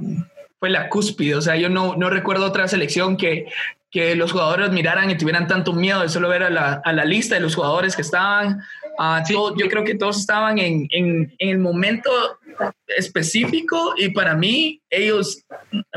fue 0.59 0.71
la 0.71 0.89
cúspide, 0.89 1.35
o 1.35 1.43
sea, 1.43 1.57
yo 1.57 1.69
no, 1.69 1.97
no 1.97 2.09
recuerdo 2.09 2.47
otra 2.47 2.67
selección 2.67 3.19
que, 3.19 3.47
que 3.91 4.15
los 4.17 4.33
jugadores 4.33 4.71
miraran 4.71 5.11
y 5.11 5.17
tuvieran 5.19 5.47
tanto 5.47 5.73
miedo 5.73 6.01
de 6.01 6.09
solo 6.09 6.29
ver 6.29 6.43
a 6.43 6.51
la, 6.51 6.81
a 6.85 6.93
la 6.93 7.05
lista 7.05 7.35
de 7.35 7.41
los 7.41 7.55
jugadores 7.55 7.95
que 7.95 8.03
estaban. 8.03 8.63
Uh, 8.99 9.55
yo 9.57 9.69
creo 9.69 9.85
que 9.85 9.95
todos 9.95 10.19
estaban 10.19 10.59
en, 10.59 10.89
en, 10.91 11.35
en, 11.39 11.49
el 11.49 11.59
momento 11.59 12.11
específico 12.87 13.95
y 13.97 14.11
para 14.11 14.35
mí 14.35 14.81
ellos, 14.91 15.45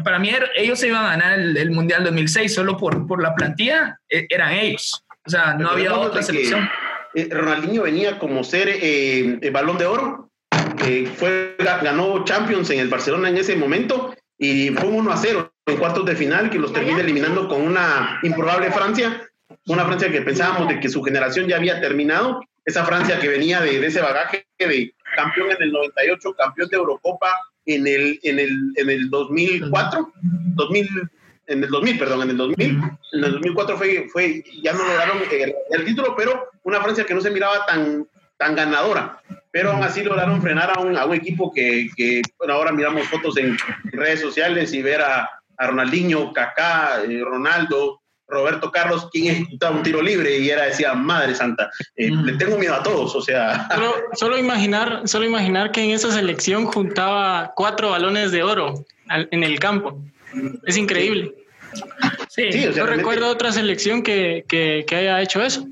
para 0.03 0.19
mí 0.19 0.31
ellos 0.55 0.79
se 0.79 0.87
iban 0.87 1.05
a 1.05 1.09
ganar 1.11 1.39
el, 1.39 1.55
el 1.55 1.71
Mundial 1.71 2.03
2006 2.03 2.53
solo 2.53 2.77
por, 2.77 3.07
por 3.07 3.21
la 3.21 3.33
plantilla, 3.35 3.97
e, 4.09 4.25
eran 4.29 4.53
ellos. 4.53 5.03
O 5.25 5.29
sea, 5.29 5.53
no 5.53 5.69
había 5.69 5.95
otra 5.95 6.23
selección. 6.23 6.67
Eh, 7.13 7.27
Ronaldinho 7.31 7.83
venía 7.83 8.19
como 8.19 8.43
ser 8.43 8.69
eh, 8.69 9.39
el 9.41 9.51
balón 9.51 9.77
de 9.77 9.85
oro, 9.85 10.29
eh, 10.85 11.11
fue, 11.15 11.55
ganó 11.59 12.23
Champions 12.23 12.69
en 12.69 12.79
el 12.79 12.87
Barcelona 12.87 13.29
en 13.29 13.37
ese 13.37 13.55
momento 13.55 14.15
y 14.37 14.69
fue 14.69 14.89
1 14.89 15.11
a 15.11 15.17
0 15.17 15.53
en 15.65 15.77
cuartos 15.77 16.05
de 16.05 16.15
final 16.15 16.49
que 16.49 16.59
los 16.59 16.71
termina 16.71 17.01
eliminando 17.01 17.47
con 17.47 17.61
una 17.61 18.19
improbable 18.23 18.71
Francia, 18.71 19.21
una 19.67 19.85
Francia 19.85 20.11
que 20.11 20.21
pensábamos 20.21 20.67
de 20.69 20.79
que 20.79 20.89
su 20.89 21.03
generación 21.03 21.47
ya 21.47 21.57
había 21.57 21.81
terminado, 21.81 22.41
esa 22.65 22.85
Francia 22.85 23.19
que 23.19 23.27
venía 23.27 23.61
de, 23.61 23.79
de 23.79 23.87
ese 23.87 24.01
bagaje 24.01 24.45
de 24.57 24.93
campeón 25.15 25.51
en 25.51 25.63
el 25.63 25.71
98, 25.71 26.33
campeón 26.33 26.69
de 26.69 26.77
Eurocopa 26.77 27.33
en 27.65 27.87
el, 27.87 28.19
en 28.23 28.39
el, 28.39 28.73
en 28.75 28.89
el 28.89 29.09
2004, 29.09 30.11
2000, 30.55 30.89
en 31.47 31.63
el 31.63 31.69
2000, 31.69 31.99
perdón, 31.99 32.23
en 32.23 32.29
el 32.31 32.37
2000, 32.37 32.69
en 32.69 33.23
el 33.23 33.31
2004 33.31 33.77
fue, 33.77 34.07
fue 34.11 34.43
ya 34.63 34.73
no 34.73 34.83
lograron 34.83 35.17
el, 35.31 35.55
el 35.71 35.85
título, 35.85 36.15
pero 36.15 36.49
una 36.63 36.81
Francia 36.81 37.05
que 37.05 37.13
no 37.13 37.21
se 37.21 37.31
miraba 37.31 37.65
tan, 37.65 38.07
tan 38.37 38.55
ganadora. 38.55 39.21
Pero 39.51 39.71
aún 39.71 39.83
así 39.83 40.03
lograron 40.03 40.41
frenar 40.41 40.71
a 40.75 40.79
un, 40.79 40.95
a 40.95 41.05
un 41.05 41.15
equipo 41.15 41.51
que, 41.51 41.89
que 41.95 42.21
bueno, 42.37 42.53
ahora 42.53 42.71
miramos 42.71 43.07
fotos 43.07 43.37
en, 43.37 43.57
redes 43.91 44.21
sociales 44.21 44.73
y 44.73 44.81
ver 44.81 45.01
a, 45.01 45.29
a 45.57 45.67
Ronaldinho, 45.67 46.31
Kaká, 46.33 47.03
eh, 47.03 47.21
Ronaldo, 47.23 47.98
Roberto 48.29 48.71
Carlos, 48.71 49.09
quien 49.11 49.27
ejecutaba 49.27 49.75
un 49.75 49.83
tiro 49.83 50.01
libre 50.01 50.37
y 50.37 50.49
era 50.49 50.65
decía, 50.65 50.93
madre 50.93 51.35
santa, 51.35 51.69
eh, 51.95 52.09
le 52.11 52.33
tengo 52.33 52.57
miedo 52.57 52.75
a 52.75 52.83
todos, 52.83 53.15
o 53.15 53.21
sea. 53.21 53.67
Solo, 53.73 53.95
solo, 54.13 54.37
imaginar, 54.37 55.01
solo 55.05 55.25
imaginar 55.25 55.71
que 55.71 55.83
en 55.83 55.91
esa 55.91 56.11
selección 56.11 56.65
juntaba 56.65 57.53
cuatro 57.55 57.91
balones 57.91 58.31
de 58.31 58.43
oro 58.43 58.85
en 59.09 59.43
el 59.43 59.59
campo. 59.59 59.99
Es 60.65 60.77
increíble. 60.77 61.33
Sí, 62.29 62.51
sí 62.51 62.67
o 62.67 62.73
sea, 62.73 62.83
no 62.83 62.89
recuerdo 62.89 63.29
otra 63.29 63.51
selección 63.51 64.03
que, 64.03 64.45
que, 64.47 64.85
que 64.87 64.95
haya 64.95 65.21
hecho 65.21 65.43
eso 65.43 65.67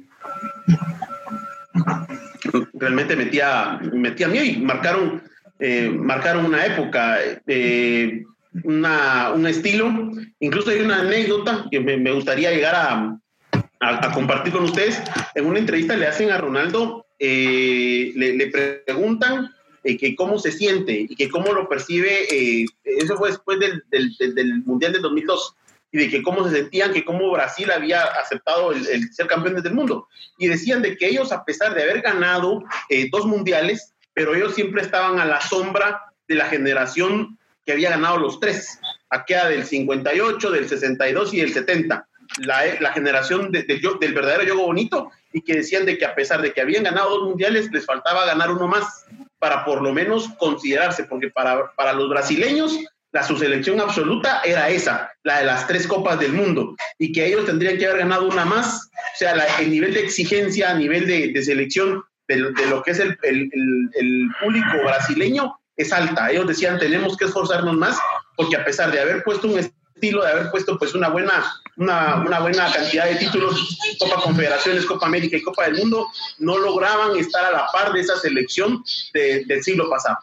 realmente 2.73 3.15
metía, 3.15 3.79
metía 3.93 4.27
miedo 4.27 4.45
y 4.45 4.57
marcaron, 4.57 5.23
eh, 5.59 5.89
marcaron 5.89 6.45
una 6.45 6.65
época, 6.65 7.17
eh, 7.45 8.23
un 8.63 9.47
estilo. 9.47 10.11
Incluso 10.39 10.71
hay 10.71 10.79
una 10.79 11.01
anécdota 11.01 11.65
que 11.71 11.79
me, 11.79 12.11
gustaría 12.11 12.51
llegar 12.51 12.75
a, 12.75 14.11
compartir 14.13 14.53
con 14.53 14.63
ustedes. 14.63 15.01
En 15.35 15.45
una 15.45 15.59
entrevista 15.59 15.95
le 15.95 16.07
hacen 16.07 16.31
a 16.31 16.37
Ronaldo, 16.37 17.05
eh, 17.19 18.11
le, 18.15 18.47
preguntan 18.85 19.51
eh, 19.83 19.97
que 19.97 20.15
cómo 20.15 20.39
se 20.39 20.51
siente 20.51 21.07
y 21.09 21.15
que 21.15 21.29
cómo 21.29 21.53
lo 21.53 21.69
percibe. 21.69 22.27
Eh, 22.31 22.65
eso 22.83 23.17
fue 23.17 23.29
después 23.29 23.59
del, 23.59 23.83
del, 23.89 24.15
del 24.35 24.63
Mundial 24.63 24.93
del 24.93 25.01
2002 25.01 25.55
y 25.91 25.97
de 25.97 26.09
que 26.09 26.23
cómo 26.23 26.47
se 26.47 26.55
sentían, 26.55 26.93
que 26.93 27.05
cómo 27.05 27.31
Brasil 27.31 27.71
había 27.71 28.03
aceptado 28.03 28.71
el 28.71 29.13
ser 29.13 29.27
campeones 29.27 29.63
del 29.63 29.73
mundo. 29.73 30.07
Y 30.37 30.47
decían 30.47 30.81
de 30.81 30.97
que 30.97 31.07
ellos, 31.07 31.31
a 31.31 31.45
pesar 31.45 31.73
de 31.73 31.83
haber 31.83 32.01
ganado 32.01 32.63
eh, 32.89 33.07
dos 33.11 33.25
mundiales, 33.25 33.93
pero 34.13 34.35
ellos 34.35 34.55
siempre 34.55 34.81
estaban 34.81 35.19
a 35.19 35.25
la 35.25 35.41
sombra 35.41 36.01
de 36.27 36.35
la 36.35 36.45
generación 36.45 37.37
que 37.67 37.74
había 37.74 37.89
ganado 37.89 38.17
los 38.17 38.39
tres, 38.39 38.79
aquella 39.09 39.50
del 39.50 39.65
58, 39.65 40.51
del 40.51 40.69
62 40.69 41.33
y 41.33 41.41
del 41.41 41.53
70, 41.53 42.07
la, 42.39 42.62
la 42.79 42.93
generación 42.93 43.51
de, 43.51 43.63
de, 43.63 43.81
del 44.00 44.13
verdadero 44.13 44.43
yogo 44.43 44.67
bonito, 44.67 45.12
y 45.33 45.41
que 45.41 45.57
decían 45.57 45.86
de 45.86 45.97
que 45.97 46.05
a 46.05 46.15
pesar 46.15 46.41
de 46.41 46.53
que 46.53 46.62
habían 46.62 46.83
ganado 46.83 47.09
dos 47.09 47.27
mundiales, 47.27 47.69
les 47.74 47.86
faltaba 47.86 48.25
ganar 48.25 48.51
uno 48.51 48.69
más 48.69 49.05
para 49.38 49.65
por 49.65 49.81
lo 49.81 49.93
menos 49.93 50.29
considerarse, 50.39 51.03
porque 51.03 51.29
para, 51.29 51.74
para 51.75 51.91
los 51.91 52.09
brasileños 52.09 52.79
la 53.12 53.24
su 53.24 53.38
selección 53.38 53.81
absoluta 53.81 54.41
era 54.45 54.69
esa, 54.69 55.12
la 55.24 55.39
de 55.39 55.45
las 55.45 55.67
tres 55.67 55.88
copas 55.88 56.19
del 56.19 56.31
mundo, 56.31 56.74
y 56.97 57.12
que 57.12 57.25
ellos 57.25 57.45
tendrían 57.45 57.77
que 57.77 57.86
haber 57.86 58.00
ganado 58.00 58.29
una 58.29 58.45
más, 58.45 58.89
o 58.93 59.17
sea, 59.17 59.33
el 59.59 59.69
nivel 59.69 59.93
de 59.93 60.05
exigencia 60.05 60.71
a 60.71 60.75
nivel 60.75 61.05
de, 61.05 61.43
selección 61.43 62.01
de, 62.29 62.38
lo 62.69 62.81
que 62.81 62.91
es 62.91 63.00
el, 63.00 63.17
el, 63.24 64.29
público 64.41 64.83
brasileño 64.83 65.56
es 65.77 65.93
alta. 65.93 66.29
Ellos 66.31 66.48
decían, 66.48 66.79
tenemos 66.79 67.15
que 67.15 67.25
esforzarnos 67.25 67.75
más, 67.75 67.98
porque 68.36 68.55
a 68.55 68.65
pesar 68.65 68.91
de 68.91 69.00
haber 69.00 69.24
puesto 69.24 69.48
un 69.48 69.60
estilo, 69.60 70.24
de 70.24 70.31
haber 70.31 70.51
puesto 70.51 70.77
pues 70.77 70.93
una 70.96 71.10
buena, 71.10 71.43
una, 71.77 72.15
una 72.15 72.39
buena 72.39 72.72
cantidad 72.72 73.05
de 73.05 73.15
títulos, 73.15 73.77
Copa 74.00 74.22
Confederaciones, 74.22 74.86
Copa 74.86 75.05
América 75.05 75.38
y 75.38 75.41
Copa 75.41 75.65
del 75.65 75.75
Mundo, 75.75 76.07
no 76.39 76.57
lograban 76.57 77.15
estar 77.17 77.46
a 77.46 77.51
la 77.51 77.67
par 77.72 77.93
de 77.93 78.01
esa 78.01 78.17
selección 78.17 78.84
de, 79.13 79.46
del 79.46 79.63
siglo 79.63 79.89
pasado. 79.89 80.17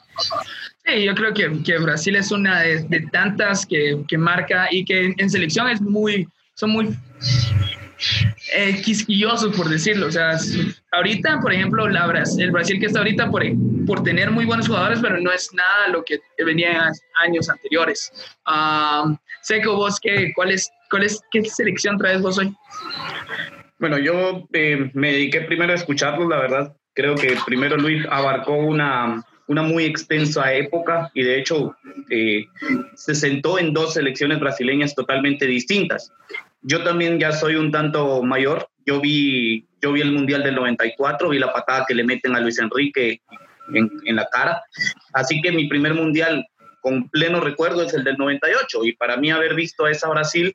Sí, 0.84 1.04
yo 1.04 1.14
creo 1.14 1.32
que, 1.32 1.62
que 1.62 1.78
Brasil 1.78 2.16
es 2.16 2.30
una 2.30 2.60
de, 2.60 2.84
de 2.84 3.00
tantas 3.12 3.64
que, 3.64 4.04
que, 4.06 4.18
marca 4.18 4.68
y 4.70 4.84
que 4.84 5.14
en, 5.16 5.30
selección 5.30 5.68
es 5.68 5.80
muy, 5.80 6.28
son 6.54 6.70
muy 6.70 6.96
eh, 8.54 8.80
quisquillosos, 8.82 9.56
por 9.56 9.68
decirlo. 9.68 10.06
O 10.06 10.10
sea, 10.10 10.36
ahorita, 10.92 11.40
por 11.40 11.52
ejemplo, 11.52 11.88
la, 11.88 12.24
el 12.38 12.50
Brasil 12.50 12.78
que 12.78 12.86
está 12.86 13.00
ahorita 13.00 13.30
por, 13.30 13.42
por 13.86 14.02
tener 14.02 14.30
muy 14.30 14.44
buenos 14.44 14.66
jugadores, 14.66 14.98
pero 15.00 15.20
no 15.20 15.32
es 15.32 15.52
nada 15.54 15.88
lo 15.88 16.04
que 16.04 16.20
venía 16.44 16.72
en 16.72 16.92
años 17.20 17.48
anteriores. 17.48 18.12
Um, 18.46 19.16
Seco, 19.42 19.76
vos, 19.76 19.98
¿qué, 20.00 20.32
cuál 20.34 20.50
es, 20.50 20.70
cuál 20.90 21.04
es, 21.04 21.20
¿qué 21.30 21.44
selección 21.44 21.98
traes 21.98 22.22
vos 22.22 22.38
hoy? 22.38 22.54
Bueno, 23.78 23.98
yo 23.98 24.48
eh, 24.52 24.90
me 24.94 25.12
dediqué 25.12 25.42
primero 25.42 25.72
a 25.72 25.76
escucharlos, 25.76 26.28
la 26.28 26.38
verdad. 26.38 26.76
Creo 26.94 27.14
que 27.14 27.36
primero 27.44 27.76
Luis 27.76 28.06
abarcó 28.08 28.54
una, 28.54 29.22
una 29.48 29.62
muy 29.62 29.84
extensa 29.84 30.54
época 30.54 31.10
y 31.12 31.22
de 31.22 31.38
hecho 31.38 31.76
eh, 32.08 32.44
se 32.94 33.14
sentó 33.14 33.58
en 33.58 33.74
dos 33.74 33.94
selecciones 33.94 34.40
brasileñas 34.40 34.94
totalmente 34.94 35.46
distintas. 35.46 36.12
Yo 36.64 36.82
también 36.82 37.18
ya 37.18 37.32
soy 37.32 37.56
un 37.56 37.70
tanto 37.70 38.22
mayor, 38.22 38.68
yo 38.84 39.00
vi, 39.00 39.66
yo 39.80 39.92
vi 39.92 40.00
el 40.00 40.12
Mundial 40.12 40.42
del 40.42 40.54
94, 40.56 41.28
vi 41.28 41.38
la 41.38 41.52
patada 41.52 41.84
que 41.86 41.94
le 41.94 42.04
meten 42.04 42.34
a 42.34 42.40
Luis 42.40 42.58
Enrique 42.58 43.20
en, 43.72 43.90
en 44.04 44.16
la 44.16 44.26
cara, 44.30 44.62
así 45.12 45.40
que 45.40 45.52
mi 45.52 45.68
primer 45.68 45.94
Mundial 45.94 46.46
con 46.80 47.08
pleno 47.08 47.40
recuerdo 47.40 47.82
es 47.82 47.94
el 47.94 48.04
del 48.04 48.16
98 48.18 48.84
y 48.84 48.92
para 48.92 49.16
mí 49.16 49.30
haber 49.30 49.54
visto 49.54 49.84
a 49.84 49.90
esa 49.90 50.08
Brasil 50.08 50.54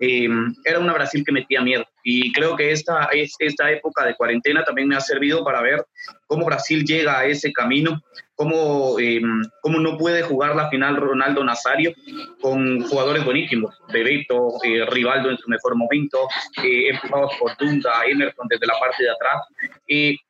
eh, 0.00 0.28
era 0.64 0.78
una 0.78 0.92
Brasil 0.92 1.24
que 1.24 1.32
metía 1.32 1.60
miedo. 1.62 1.86
Y 2.04 2.32
creo 2.32 2.56
que 2.56 2.72
esta, 2.72 3.08
esta 3.38 3.70
época 3.70 4.04
de 4.04 4.14
cuarentena 4.14 4.64
también 4.64 4.88
me 4.88 4.96
ha 4.96 5.00
servido 5.00 5.44
para 5.44 5.62
ver 5.62 5.84
cómo 6.26 6.44
Brasil 6.44 6.84
llega 6.84 7.18
a 7.18 7.24
ese 7.24 7.52
camino, 7.52 8.02
cómo, 8.42 8.98
eh, 8.98 9.20
cómo 9.60 9.78
no 9.78 9.96
puede 9.96 10.22
jugar 10.22 10.56
la 10.56 10.68
final 10.68 10.96
Ronaldo 10.96 11.44
Nazario 11.44 11.92
con 12.40 12.82
jugadores 12.82 13.24
buenísimos, 13.24 13.72
Bebeto, 13.92 14.54
eh, 14.64 14.84
Rivaldo 14.86 15.30
en 15.30 15.38
su 15.38 15.48
mejor 15.48 15.76
momento, 15.76 16.18
eh, 16.60 16.88
empujados 16.88 17.34
por 17.38 17.56
Dunga, 17.56 18.04
Emerson 18.04 18.48
desde 18.48 18.66
la 18.66 18.74
parte 18.80 19.04
de 19.04 19.10
atrás. 19.10 19.42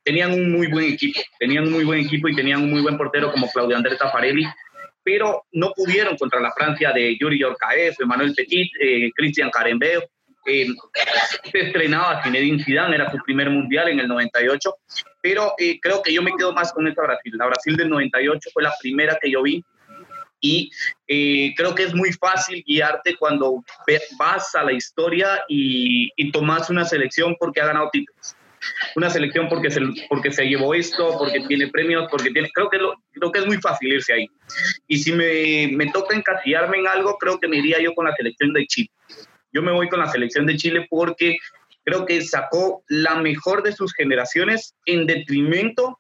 tenían 0.04 0.32
un 0.32 0.52
muy 0.52 0.66
buen 0.66 0.92
equipo, 0.92 1.20
tenían 1.38 1.64
un 1.64 1.72
muy 1.72 1.84
buen 1.84 2.00
equipo 2.00 2.28
y 2.28 2.36
tenían 2.36 2.62
un 2.62 2.70
muy 2.70 2.82
buen 2.82 2.98
portero 2.98 3.32
como 3.32 3.50
Claudio 3.50 3.76
Andrés 3.78 3.98
Tafarelli, 3.98 4.44
pero 5.02 5.44
no 5.52 5.72
pudieron 5.74 6.16
contra 6.18 6.38
la 6.38 6.52
Francia 6.52 6.92
de 6.92 7.16
Yuri 7.18 7.38
Yorkaev, 7.38 7.94
Emmanuel 7.98 8.34
Petit, 8.34 8.70
eh, 8.78 9.10
Cristian 9.14 9.50
Carembeo. 9.50 10.02
Eh, 10.46 10.68
se 11.50 11.58
estrenaba 11.60 12.22
Zinedine 12.22 12.62
Zidane, 12.64 12.96
era 12.96 13.10
su 13.10 13.18
primer 13.18 13.50
mundial 13.50 13.88
en 13.88 14.00
el 14.00 14.08
98, 14.08 14.74
pero 15.20 15.54
eh, 15.58 15.78
creo 15.80 16.02
que 16.02 16.12
yo 16.12 16.22
me 16.22 16.32
quedo 16.36 16.52
más 16.52 16.72
con 16.72 16.86
esta 16.88 17.02
Brasil. 17.02 17.32
La 17.36 17.46
Brasil 17.46 17.76
del 17.76 17.90
98 17.90 18.50
fue 18.52 18.62
la 18.62 18.72
primera 18.80 19.18
que 19.20 19.30
yo 19.30 19.42
vi 19.42 19.64
y 20.40 20.70
eh, 21.06 21.54
creo 21.56 21.74
que 21.74 21.84
es 21.84 21.94
muy 21.94 22.12
fácil 22.12 22.64
guiarte 22.66 23.16
cuando 23.16 23.62
vas 24.18 24.54
a 24.56 24.64
la 24.64 24.72
historia 24.72 25.44
y, 25.48 26.10
y 26.16 26.32
tomas 26.32 26.68
una 26.68 26.84
selección 26.84 27.36
porque 27.38 27.60
ha 27.60 27.66
ganado 27.66 27.88
títulos 27.92 28.34
una 28.96 29.10
selección 29.10 29.48
porque 29.48 29.70
se, 29.70 29.80
porque 30.08 30.30
se 30.30 30.44
llevó 30.44 30.74
esto, 30.74 31.16
porque 31.18 31.40
tiene 31.48 31.68
premios, 31.68 32.06
porque 32.10 32.30
tiene... 32.30 32.50
Creo 32.52 32.68
que, 32.68 32.78
lo, 32.78 32.94
creo 33.12 33.32
que 33.32 33.40
es 33.40 33.46
muy 33.46 33.56
fácil 33.58 33.92
irse 33.92 34.12
ahí. 34.12 34.26
Y 34.86 34.98
si 34.98 35.12
me, 35.12 35.68
me 35.72 35.90
toca 35.90 36.16
encasillarme 36.16 36.78
en 36.78 36.86
algo, 36.86 37.16
creo 37.18 37.38
que 37.38 37.48
me 37.48 37.58
iría 37.58 37.80
yo 37.80 37.94
con 37.94 38.06
la 38.06 38.14
selección 38.14 38.52
de 38.52 38.66
Chile. 38.66 38.90
Yo 39.52 39.62
me 39.62 39.72
voy 39.72 39.88
con 39.88 40.00
la 40.00 40.08
selección 40.08 40.46
de 40.46 40.56
Chile 40.56 40.86
porque 40.88 41.38
Creo 41.84 42.06
que 42.06 42.22
sacó 42.22 42.84
la 42.88 43.16
mejor 43.16 43.62
de 43.62 43.72
sus 43.72 43.92
generaciones 43.92 44.74
en 44.86 45.06
detrimento 45.06 45.98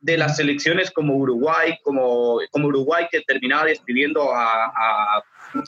de 0.00 0.18
las 0.18 0.36
selecciones 0.36 0.90
como 0.90 1.16
Uruguay, 1.16 1.78
como, 1.82 2.40
como 2.50 2.68
Uruguay 2.68 3.06
que 3.10 3.22
terminaba 3.22 3.64
despidiendo 3.64 4.34
a, 4.34 5.22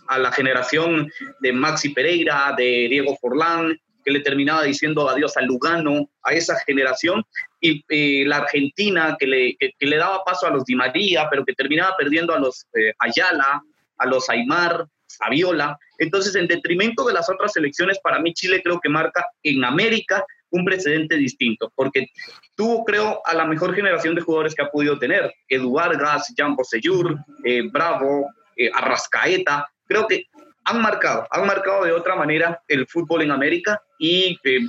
a, 0.09 0.19
la 0.19 0.31
generación 0.33 1.11
de 1.41 1.53
Maxi 1.53 1.91
Pereira, 1.91 2.55
de 2.57 2.87
Diego 2.91 3.17
Forlán, 3.17 3.79
que 4.05 4.11
le 4.11 4.21
terminaba 4.21 4.63
diciendo 4.63 5.09
adiós 5.09 5.37
a 5.37 5.41
Lugano, 5.41 6.11
a 6.23 6.33
esa 6.33 6.59
generación, 6.67 7.25
y 7.61 7.83
eh, 7.89 8.25
la 8.27 8.39
Argentina 8.39 9.17
que 9.19 9.27
le, 9.27 9.57
que, 9.57 9.73
le, 9.81 9.97
daba 9.97 10.23
paso 10.23 10.47
a 10.47 10.51
los 10.51 10.65
Di 10.65 10.75
María, 10.75 11.29
pero 11.31 11.45
que 11.45 11.55
terminaba 11.55 11.97
perdiendo 11.97 12.35
a 12.35 12.39
los 12.39 12.67
eh, 12.75 12.93
Ayala, 12.99 13.63
a 13.99 14.07
los 14.07 14.29
Aymar, 14.29 14.87
Viola. 15.31 15.79
Entonces, 15.99 16.35
en 16.35 16.47
detrimento 16.47 17.05
de 17.07 17.15
las 17.15 17.29
otras 17.29 17.53
selecciones, 17.53 17.99
para 18.01 18.19
mí 18.21 18.33
Chile 18.35 18.61
creo 18.63 18.81
que 18.81 18.89
marca 18.89 19.27
en 19.43 19.65
América 19.65 20.25
un 20.51 20.65
precedente 20.65 21.17
distinto, 21.17 21.73
porque 21.75 22.07
tuvo, 22.55 22.85
creo, 22.85 23.21
a 23.25 23.35
la 23.35 23.45
mejor 23.45 23.75
generación 23.75 24.15
de 24.15 24.23
jugadores 24.23 24.55
que 24.55 24.63
ha 24.63 24.71
podido 24.71 24.99
tener. 24.99 25.35
Edu 25.49 25.73
Vargas, 25.73 26.33
Jan 26.37 26.55
Bosellur, 26.55 27.17
eh, 27.45 27.63
Bravo, 27.71 28.27
Arrascaeta. 28.75 29.69
Creo 29.87 30.07
que 30.07 30.25
han 30.65 30.83
marcado, 30.83 31.27
han 31.31 31.47
marcado 31.47 31.85
de 31.85 31.93
otra 31.93 32.17
manera 32.17 32.61
el 32.69 32.87
fútbol 32.87 33.23
en 33.23 33.31
América 33.31 33.81
y 33.99 34.39
eh, 34.45 34.61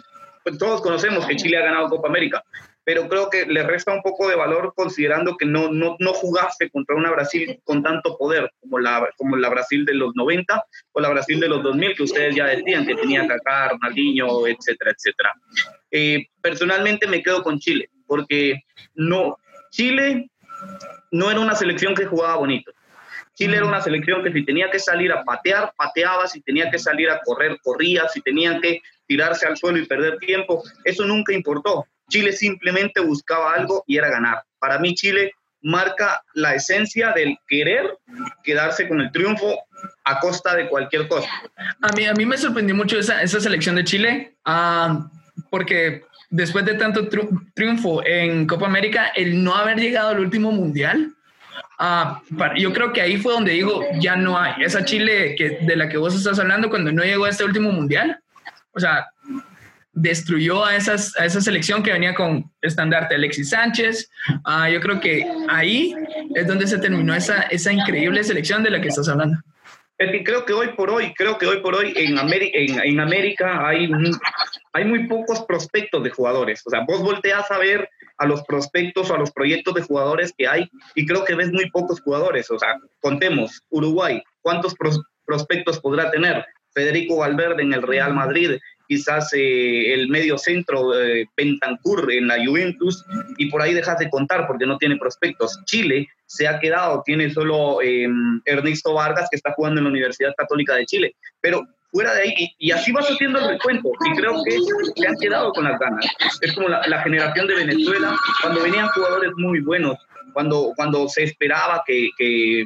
pues 0.44 0.58
todos 0.58 0.82
conocemos 0.82 1.26
que 1.26 1.36
Chile 1.36 1.58
ha 1.58 1.66
ganado 1.66 1.90
Copa 1.90 2.08
América, 2.08 2.44
pero 2.88 3.10
creo 3.10 3.30
que 3.30 3.46
le 3.46 3.64
resta 3.64 3.92
un 3.92 4.02
poco 4.02 4.30
de 4.30 4.38
valor 4.38 4.72
considerando 4.74 5.36
que 5.36 5.46
no, 5.46 5.70
no, 5.70 5.98
no 6.00 6.14
jugaste 6.14 6.70
contra 6.70 6.96
una 6.96 7.12
Brasil 7.12 7.60
con 7.66 7.84
tanto 7.84 8.18
poder 8.18 8.50
como 8.62 8.80
la, 8.80 9.10
como 9.18 9.36
la 9.36 9.50
Brasil 9.50 9.84
de 9.84 9.94
los 9.94 10.16
90 10.16 10.64
o 10.94 11.02
la 11.02 11.10
Brasil 11.10 11.38
de 11.38 11.50
los 11.50 11.62
2000 11.64 11.96
que 11.98 12.04
ustedes 12.04 12.34
ya 12.34 12.46
decían 12.46 12.88
que 12.88 12.96
tenía 12.96 13.28
Kaká, 13.28 13.72
Ronaldinho, 13.72 14.48
etcétera, 14.48 14.92
etcétera. 14.92 15.34
Eh, 15.92 16.28
personalmente 16.40 17.08
me 17.08 17.22
quedo 17.22 17.44
con 17.44 17.60
Chile 17.60 17.90
porque 18.06 18.64
no, 18.96 19.38
Chile 19.70 20.32
no 21.12 21.30
era 21.30 21.42
una 21.42 21.56
selección 21.56 21.94
que 21.94 22.06
jugaba 22.06 22.38
bonito. 22.38 22.72
Chile 23.34 23.58
era 23.58 23.66
una 23.66 23.82
selección 23.82 24.24
que 24.24 24.32
si 24.32 24.46
tenía 24.46 24.72
que 24.72 24.80
salir 24.80 25.12
a 25.12 25.26
patear, 25.26 25.74
pateaba, 25.76 26.26
si 26.26 26.40
tenía 26.40 26.72
que 26.72 26.80
salir 26.80 27.10
a 27.10 27.20
correr, 27.20 27.60
corría, 27.62 28.08
si 28.08 28.22
tenían 28.22 28.62
que 28.62 28.82
tirarse 29.06 29.46
al 29.46 29.58
suelo 29.58 29.78
y 29.78 29.86
perder 29.86 30.20
tiempo, 30.20 30.64
eso 30.86 31.04
nunca 31.04 31.34
importó. 31.34 31.86
Chile 32.10 32.32
simplemente 32.32 33.00
buscaba 33.00 33.54
algo 33.54 33.84
y 33.88 33.98
era 33.98 34.10
ganar. 34.10 34.44
Para 34.60 34.80
mí 34.80 34.96
Chile 34.96 35.34
marca 35.62 36.22
la 36.34 36.56
esencia 36.56 37.12
del 37.12 37.38
querer 37.48 37.98
quedarse 38.44 38.88
con 38.88 39.02
el 39.02 39.12
triunfo 39.12 39.60
a 40.06 40.20
costa 40.20 40.56
de 40.56 40.70
cualquier 40.70 41.08
cosa. 41.08 41.30
A 41.82 41.92
mí, 41.96 42.06
a 42.06 42.14
mí 42.14 42.26
me 42.26 42.38
sorprendió 42.38 42.76
mucho 42.76 42.98
esa, 42.98 43.22
esa 43.22 43.40
selección 43.40 43.76
de 43.76 43.84
Chile, 43.84 44.38
ah, 44.46 45.10
porque 45.50 46.04
después 46.30 46.66
de 46.66 46.76
tanto 46.76 47.10
triunfo 47.54 48.06
en 48.06 48.48
Copa 48.48 48.68
América, 48.68 49.12
el 49.16 49.44
no 49.44 49.56
haber 49.56 49.78
llegado 49.78 50.10
al 50.10 50.20
último 50.20 50.52
mundial, 50.52 51.14
Ah, 51.80 52.22
yo 52.58 52.74
creo 52.74 52.92
que 52.92 53.02
ahí 53.02 53.18
fue 53.18 53.34
donde 53.34 53.52
digo, 53.52 53.84
ya 54.00 54.16
no 54.16 54.38
hay. 54.38 54.64
Esa 54.64 54.84
Chile 54.84 55.36
que, 55.38 55.60
de 55.62 55.76
la 55.76 55.88
que 55.88 55.98
vos 55.98 56.16
estás 56.16 56.40
hablando 56.40 56.70
cuando 56.70 56.92
no 56.92 57.04
llegó 57.04 57.26
a 57.26 57.30
este 57.30 57.44
último 57.44 57.72
mundial, 57.72 58.20
o 58.72 58.80
sea, 58.80 59.08
destruyó 60.00 60.64
a, 60.64 60.76
esas, 60.76 61.18
a 61.18 61.26
esa 61.26 61.42
selección 61.42 61.82
que 61.82 61.92
venía 61.92 62.14
con 62.14 62.52
estandarte 62.62 63.16
Alexis 63.16 63.50
Sánchez. 63.50 64.10
Ah, 64.46 64.70
yo 64.70 64.80
creo 64.80 65.00
que 65.00 65.26
ahí 65.50 65.96
es 66.36 66.46
donde 66.46 66.68
se 66.68 66.78
terminó 66.78 67.16
esa, 67.16 67.42
esa 67.44 67.74
increíble 67.74 68.24
selección 68.24 68.64
de 68.64 68.70
la 68.70 68.80
que 68.80 68.90
estás 68.90 69.10
hablando. 69.10 69.40
Es 69.98 70.12
que 70.12 70.24
creo 70.24 70.46
que 70.46 70.54
hoy 70.54 70.68
por 70.78 70.92
hoy, 70.92 71.14
creo 71.16 71.40
que 71.40 71.48
hoy 71.48 71.62
por 71.62 71.74
hoy 71.74 71.92
en, 71.96 72.20
América, 72.20 72.58
en, 72.60 72.80
en 72.80 73.00
América 73.00 73.68
hay, 73.68 73.90
hay 74.74 74.86
muy 74.86 75.08
pocos 75.08 75.42
prospectos 75.46 76.04
de 76.04 76.12
jugadores. 76.12 76.62
O 76.68 76.70
sea, 76.70 76.82
vos 76.88 77.02
volteas 77.02 77.50
a 77.50 77.58
ver 77.58 77.90
a 78.20 78.28
los 78.28 78.44
prospectos 78.44 79.10
o 79.10 79.16
a 79.16 79.18
los 79.18 79.32
proyectos 79.32 79.74
de 79.74 79.82
jugadores 79.82 80.32
que 80.38 80.48
hay 80.48 80.70
y 80.94 81.08
creo 81.08 81.26
que 81.26 81.34
ves 81.34 81.52
muy 81.52 81.72
pocos 81.72 82.02
jugadores. 82.02 82.52
O 82.52 82.60
sea, 82.60 82.76
contemos, 83.00 83.64
Uruguay, 83.70 84.22
¿cuántos 84.42 84.76
prospectos 85.26 85.80
podrá 85.80 86.12
tener? 86.12 86.46
Federico 86.78 87.18
Valverde 87.18 87.64
en 87.64 87.74
el 87.74 87.82
Real 87.82 88.14
Madrid, 88.14 88.60
quizás 88.88 89.32
eh, 89.34 89.94
el 89.94 90.10
medio 90.10 90.38
centro 90.38 91.00
eh, 91.00 91.28
en 91.38 92.28
la 92.28 92.46
Juventus 92.46 93.06
y 93.38 93.50
por 93.50 93.62
ahí 93.62 93.74
dejas 93.74 94.00
de 94.00 94.10
contar 94.10 94.48
porque 94.48 94.66
no 94.66 94.78
tiene 94.78 94.98
prospectos. 94.98 95.60
Chile 95.66 96.08
se 96.26 96.48
ha 96.48 96.60
quedado, 96.60 97.04
tiene 97.06 97.30
solo 97.30 97.82
em, 97.82 98.42
Ernesto 98.46 98.94
Vargas 98.94 99.28
que 99.30 99.38
está 99.38 99.54
jugando 99.54 99.80
en 99.80 99.86
la 99.86 99.92
Universidad 99.92 100.34
Católica 100.38 100.76
de 100.76 100.86
Chile, 100.86 101.16
pero 101.42 101.66
fuera 101.92 102.14
de 102.14 102.22
ahí, 102.22 102.56
y, 102.60 102.72
así 102.72 102.92
vas 102.92 103.08
haciendo 103.08 103.40
el 103.40 103.50
recuento, 103.50 103.90
y 104.06 104.16
creo 104.16 104.44
que 104.44 104.58
se 104.96 105.08
han 105.08 105.16
quedado 105.16 105.52
con 105.54 105.64
las 105.64 105.80
ganas. 105.80 106.06
Es 106.42 106.54
como 106.54 106.68
la, 106.70 107.02
generación 107.02 107.48
de 107.48 107.56
Venezuela, 107.56 108.16
cuando 108.42 108.62
venían 108.62 108.88
jugadores 108.90 109.32
muy 109.38 109.62
buenos, 109.62 109.98
cuando, 110.34 110.74
cuando 110.76 111.08
se 111.08 111.24
esperaba 111.24 111.84
que, 111.88 112.10
que, 112.18 112.66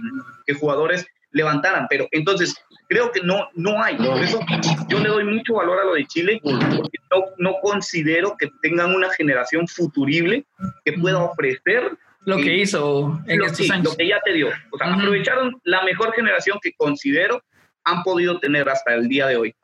jugadores 0.60 1.06
levantaran, 1.32 1.88
pero 1.90 2.08
entonces 2.12 2.56
creo 2.88 3.12
que 3.12 3.22
no, 3.22 3.50
no 3.54 3.82
hay. 3.82 3.96
Por 3.96 4.22
eso 4.22 4.40
yo 4.88 5.00
le 5.00 5.10
doy 5.10 5.24
mucho 5.24 5.56
valor 5.56 5.80
a 5.80 5.86
lo 5.86 5.94
de 5.94 6.06
Chile, 6.06 6.40
porque 6.44 6.98
no, 7.12 7.24
no 7.38 7.56
considero 7.62 8.36
que 8.38 8.50
tengan 8.62 8.94
una 8.94 9.10
generación 9.12 9.68
futurible 9.68 10.46
que 10.84 10.94
pueda 10.94 11.20
ofrecer 11.20 11.98
lo 12.26 12.38
que 12.38 12.56
hizo 12.56 13.20
en 13.28 13.40
lo, 13.40 13.46
estos 13.46 13.70
años. 13.72 13.86
Lo 13.86 13.96
que 13.96 14.08
ya 14.08 14.20
te 14.24 14.34
dio. 14.34 14.50
O 14.72 14.78
sea, 14.78 14.94
aprovecharon 14.94 15.60
la 15.64 15.84
mejor 15.84 16.14
generación 16.14 16.60
que 16.62 16.74
considero 16.74 17.42
han 17.84 18.04
podido 18.04 18.40
tener 18.40 18.70
hasta 18.70 18.94
el 18.94 19.08
día 19.08 19.28
de 19.28 19.38
hoy. 19.38 19.56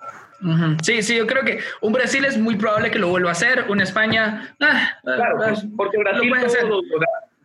Sí, 0.83 1.01
sí, 1.01 1.15
yo 1.15 1.25
creo 1.25 1.43
que 1.43 1.59
un 1.81 1.93
Brasil 1.93 2.23
es 2.25 2.37
muy 2.37 2.55
probable 2.55 2.91
que 2.91 2.99
lo 2.99 3.09
vuelva 3.09 3.29
a 3.29 3.33
hacer, 3.33 3.65
una 3.69 3.83
España... 3.83 4.55
Ah, 4.59 4.91
claro, 5.03 5.37
ah, 5.43 5.53
porque 5.75 5.97
Brasil 5.97 6.31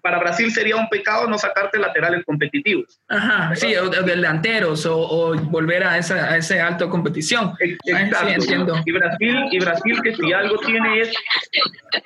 para 0.03 0.19
Brasil 0.19 0.53
sería 0.53 0.77
un 0.77 0.89
pecado 0.89 1.29
no 1.29 1.39
sacarte 1.39 1.79
laterales 1.79 2.25
competitivos. 2.27 3.01
Ajá, 3.09 3.55
sí, 3.55 3.75
o, 3.77 3.89
delanteros 3.89 4.85
o, 4.85 5.35
volver 5.45 5.85
a 5.85 5.97
esa, 5.97 6.33
a 6.33 6.37
ese 6.37 6.61
alto 6.61 6.91
competición. 6.91 7.55
Exacto. 7.61 8.27
Sí, 8.27 8.35
entiendo. 8.35 8.83
Y 8.85 8.93
Brasil, 8.93 9.37
y 9.53 9.59
Brasil 9.61 10.01
que 10.03 10.17
si 10.17 10.33
algo 10.33 10.59
tiene 10.59 11.01
es 11.01 11.13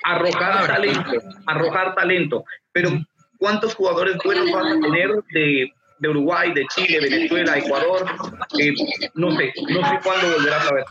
arrojar 0.03 0.67
talento, 0.67 1.11
arrojar 1.47 1.95
talento. 1.95 2.45
Pero 2.71 2.91
¿cuántos 3.39 3.73
jugadores 3.73 4.17
buenos 4.23 4.51
vas 4.51 4.65
a 4.71 4.79
tener 4.79 5.09
de 5.31 5.73
de 5.99 6.09
Uruguay, 6.09 6.53
de 6.53 6.65
Chile, 6.75 6.99
Venezuela, 7.01 7.57
Ecuador. 7.57 8.05
Eh, 8.59 8.73
no 9.15 9.35
sé, 9.35 9.53
no 9.69 9.89
sé 9.89 9.99
cuándo 10.03 10.31
volverás 10.31 10.67
a 10.67 10.73
ver. 10.73 10.85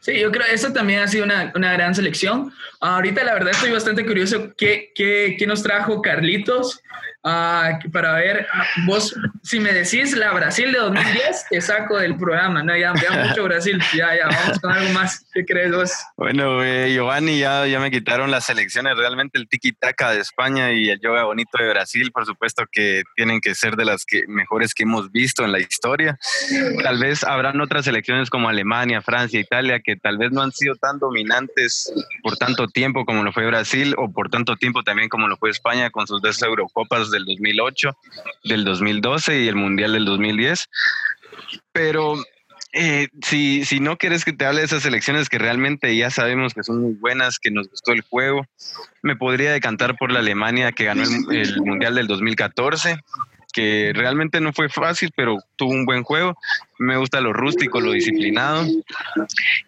Sí, 0.00 0.18
yo 0.18 0.30
creo 0.30 0.46
que 0.46 0.54
eso 0.54 0.72
también 0.72 1.00
ha 1.00 1.08
sido 1.08 1.24
una, 1.24 1.52
una 1.54 1.72
gran 1.72 1.94
selección. 1.94 2.52
ahorita 2.80 3.24
la 3.24 3.34
verdad 3.34 3.50
estoy 3.50 3.70
bastante 3.70 4.04
curioso 4.06 4.52
qué, 4.56 4.92
qué, 4.94 5.36
qué 5.38 5.46
nos 5.46 5.62
trajo 5.62 6.02
Carlitos 6.02 6.80
Ah, 7.28 7.80
para 7.92 8.12
ver, 8.12 8.46
vos, 8.84 9.12
si 9.42 9.58
me 9.58 9.72
decís 9.72 10.16
la 10.16 10.32
Brasil 10.32 10.70
de 10.70 10.78
2010, 10.78 11.46
te 11.50 11.60
saco 11.60 11.98
del 11.98 12.16
programa. 12.16 12.62
No, 12.62 12.76
ya, 12.76 12.94
ya 13.02 13.24
mucho 13.24 13.42
Brasil. 13.42 13.82
Ya, 13.92 14.14
ya, 14.14 14.28
vamos 14.28 14.60
con 14.60 14.70
algo 14.70 14.92
más. 14.92 15.26
¿Qué 15.34 15.44
crees 15.44 15.74
vos? 15.74 15.90
Bueno, 16.16 16.62
eh, 16.62 16.92
Giovanni, 16.94 17.40
ya, 17.40 17.66
ya 17.66 17.80
me 17.80 17.90
quitaron 17.90 18.30
las 18.30 18.44
selecciones. 18.44 18.96
Realmente 18.96 19.40
el 19.40 19.48
tiki-taka 19.48 20.12
de 20.12 20.20
España 20.20 20.70
y 20.70 20.88
el 20.88 21.00
yoga 21.00 21.24
bonito 21.24 21.58
de 21.58 21.68
Brasil, 21.68 22.12
por 22.12 22.26
supuesto 22.26 22.62
que 22.70 23.02
tienen 23.16 23.40
que 23.40 23.56
ser 23.56 23.74
de 23.74 23.86
las 23.86 24.04
que, 24.04 24.28
mejores 24.28 24.72
que 24.72 24.84
hemos 24.84 25.10
visto 25.10 25.44
en 25.44 25.50
la 25.50 25.58
historia. 25.58 26.16
Tal 26.84 27.00
vez 27.00 27.24
habrán 27.24 27.60
otras 27.60 27.86
selecciones 27.86 28.30
como 28.30 28.48
Alemania, 28.48 29.02
Francia, 29.02 29.40
Italia, 29.40 29.80
que 29.80 29.96
tal 29.96 30.16
vez 30.16 30.30
no 30.30 30.42
han 30.42 30.52
sido 30.52 30.76
tan 30.76 31.00
dominantes 31.00 31.92
por 32.22 32.36
tanto 32.36 32.68
tiempo 32.68 33.04
como 33.04 33.24
lo 33.24 33.32
fue 33.32 33.46
Brasil 33.46 33.96
o 33.98 34.12
por 34.12 34.30
tanto 34.30 34.54
tiempo 34.54 34.84
también 34.84 35.08
como 35.08 35.26
lo 35.26 35.36
fue 35.36 35.50
España 35.50 35.90
con 35.90 36.06
sus 36.06 36.22
dos 36.22 36.40
Eurocopas 36.40 37.10
del 37.16 37.24
2008, 37.24 37.96
del 38.44 38.64
2012 38.64 39.42
y 39.42 39.48
el 39.48 39.56
Mundial 39.56 39.92
del 39.92 40.04
2010. 40.04 40.68
Pero 41.72 42.16
eh, 42.72 43.08
si, 43.22 43.64
si 43.64 43.80
no 43.80 43.96
quieres 43.96 44.24
que 44.24 44.34
te 44.34 44.44
hable 44.44 44.60
de 44.60 44.66
esas 44.66 44.82
selecciones 44.82 45.30
que 45.30 45.38
realmente 45.38 45.96
ya 45.96 46.10
sabemos 46.10 46.52
que 46.52 46.62
son 46.62 46.82
muy 46.82 46.92
buenas, 46.94 47.38
que 47.38 47.50
nos 47.50 47.68
gustó 47.68 47.92
el 47.92 48.02
juego, 48.02 48.44
me 49.02 49.16
podría 49.16 49.52
decantar 49.52 49.96
por 49.96 50.12
la 50.12 50.18
Alemania 50.18 50.72
que 50.72 50.84
ganó 50.84 51.02
el, 51.02 51.62
Mundial 51.62 51.94
del 51.94 52.06
2014 52.06 52.98
que 53.52 53.92
realmente 53.94 54.38
no 54.42 54.52
fue 54.52 54.68
fácil, 54.68 55.10
pero 55.16 55.38
tuvo 55.56 55.70
un 55.70 55.86
buen 55.86 56.02
juego. 56.02 56.36
Me 56.78 56.98
gusta 56.98 57.22
lo 57.22 57.32
rústico, 57.32 57.80
lo 57.80 57.92
disciplinado. 57.92 58.66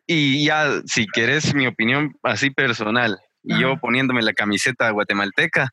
Y 0.07 0.45
ya, 0.45 0.83
si 0.85 1.07
quieres 1.07 1.55
mi 1.55 1.67
opinión 1.67 2.15
así 2.23 2.51
personal, 2.51 3.19
y 3.43 3.59
yo 3.59 3.79
poniéndome 3.79 4.21
la 4.21 4.35
camiseta 4.35 4.91
guatemalteca, 4.91 5.73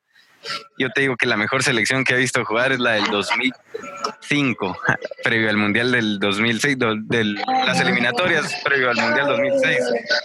yo 0.78 0.90
te 0.90 1.02
digo 1.02 1.16
que 1.16 1.26
la 1.26 1.38
mejor 1.38 1.64
selección 1.64 2.04
que 2.04 2.14
he 2.14 2.18
visto 2.18 2.44
jugar 2.46 2.72
es 2.72 2.80
la 2.80 2.94
del 2.94 3.06
2005, 3.06 4.78
previo 5.24 5.50
al 5.50 5.58
Mundial 5.58 5.92
del 5.92 6.20
2006, 6.20 6.78
de 6.78 7.24
las 7.24 7.80
eliminatorias 7.80 8.54
previo 8.64 8.90
al 8.90 8.98
Mundial 8.98 9.28
2006, 9.28 9.78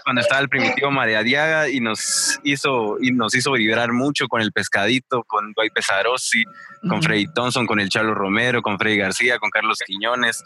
cuando 0.05 0.23
estaba 0.23 0.41
el 0.41 0.49
primitivo 0.49 0.91
María 0.91 1.23
Diaga 1.23 1.69
y 1.69 1.81
nos 1.81 2.39
hizo, 2.43 2.97
y 3.01 3.13
nos 3.13 3.35
hizo 3.35 3.53
vibrar 3.53 3.93
mucho 3.93 4.29
con 4.29 4.41
el 4.41 4.53
pescadito, 4.53 5.23
con 5.25 5.53
Dwight 5.53 5.73
Pesarossi, 5.73 6.45
con 6.89 7.03
Freddy 7.03 7.27
Thompson, 7.33 7.67
con 7.67 7.81
el 7.81 7.89
Chalo 7.89 8.15
Romero, 8.15 8.63
con 8.63 8.79
Freddy 8.79 8.97
García, 8.97 9.39
con 9.39 9.51
Carlos 9.51 9.79
Quiñones, 9.85 10.43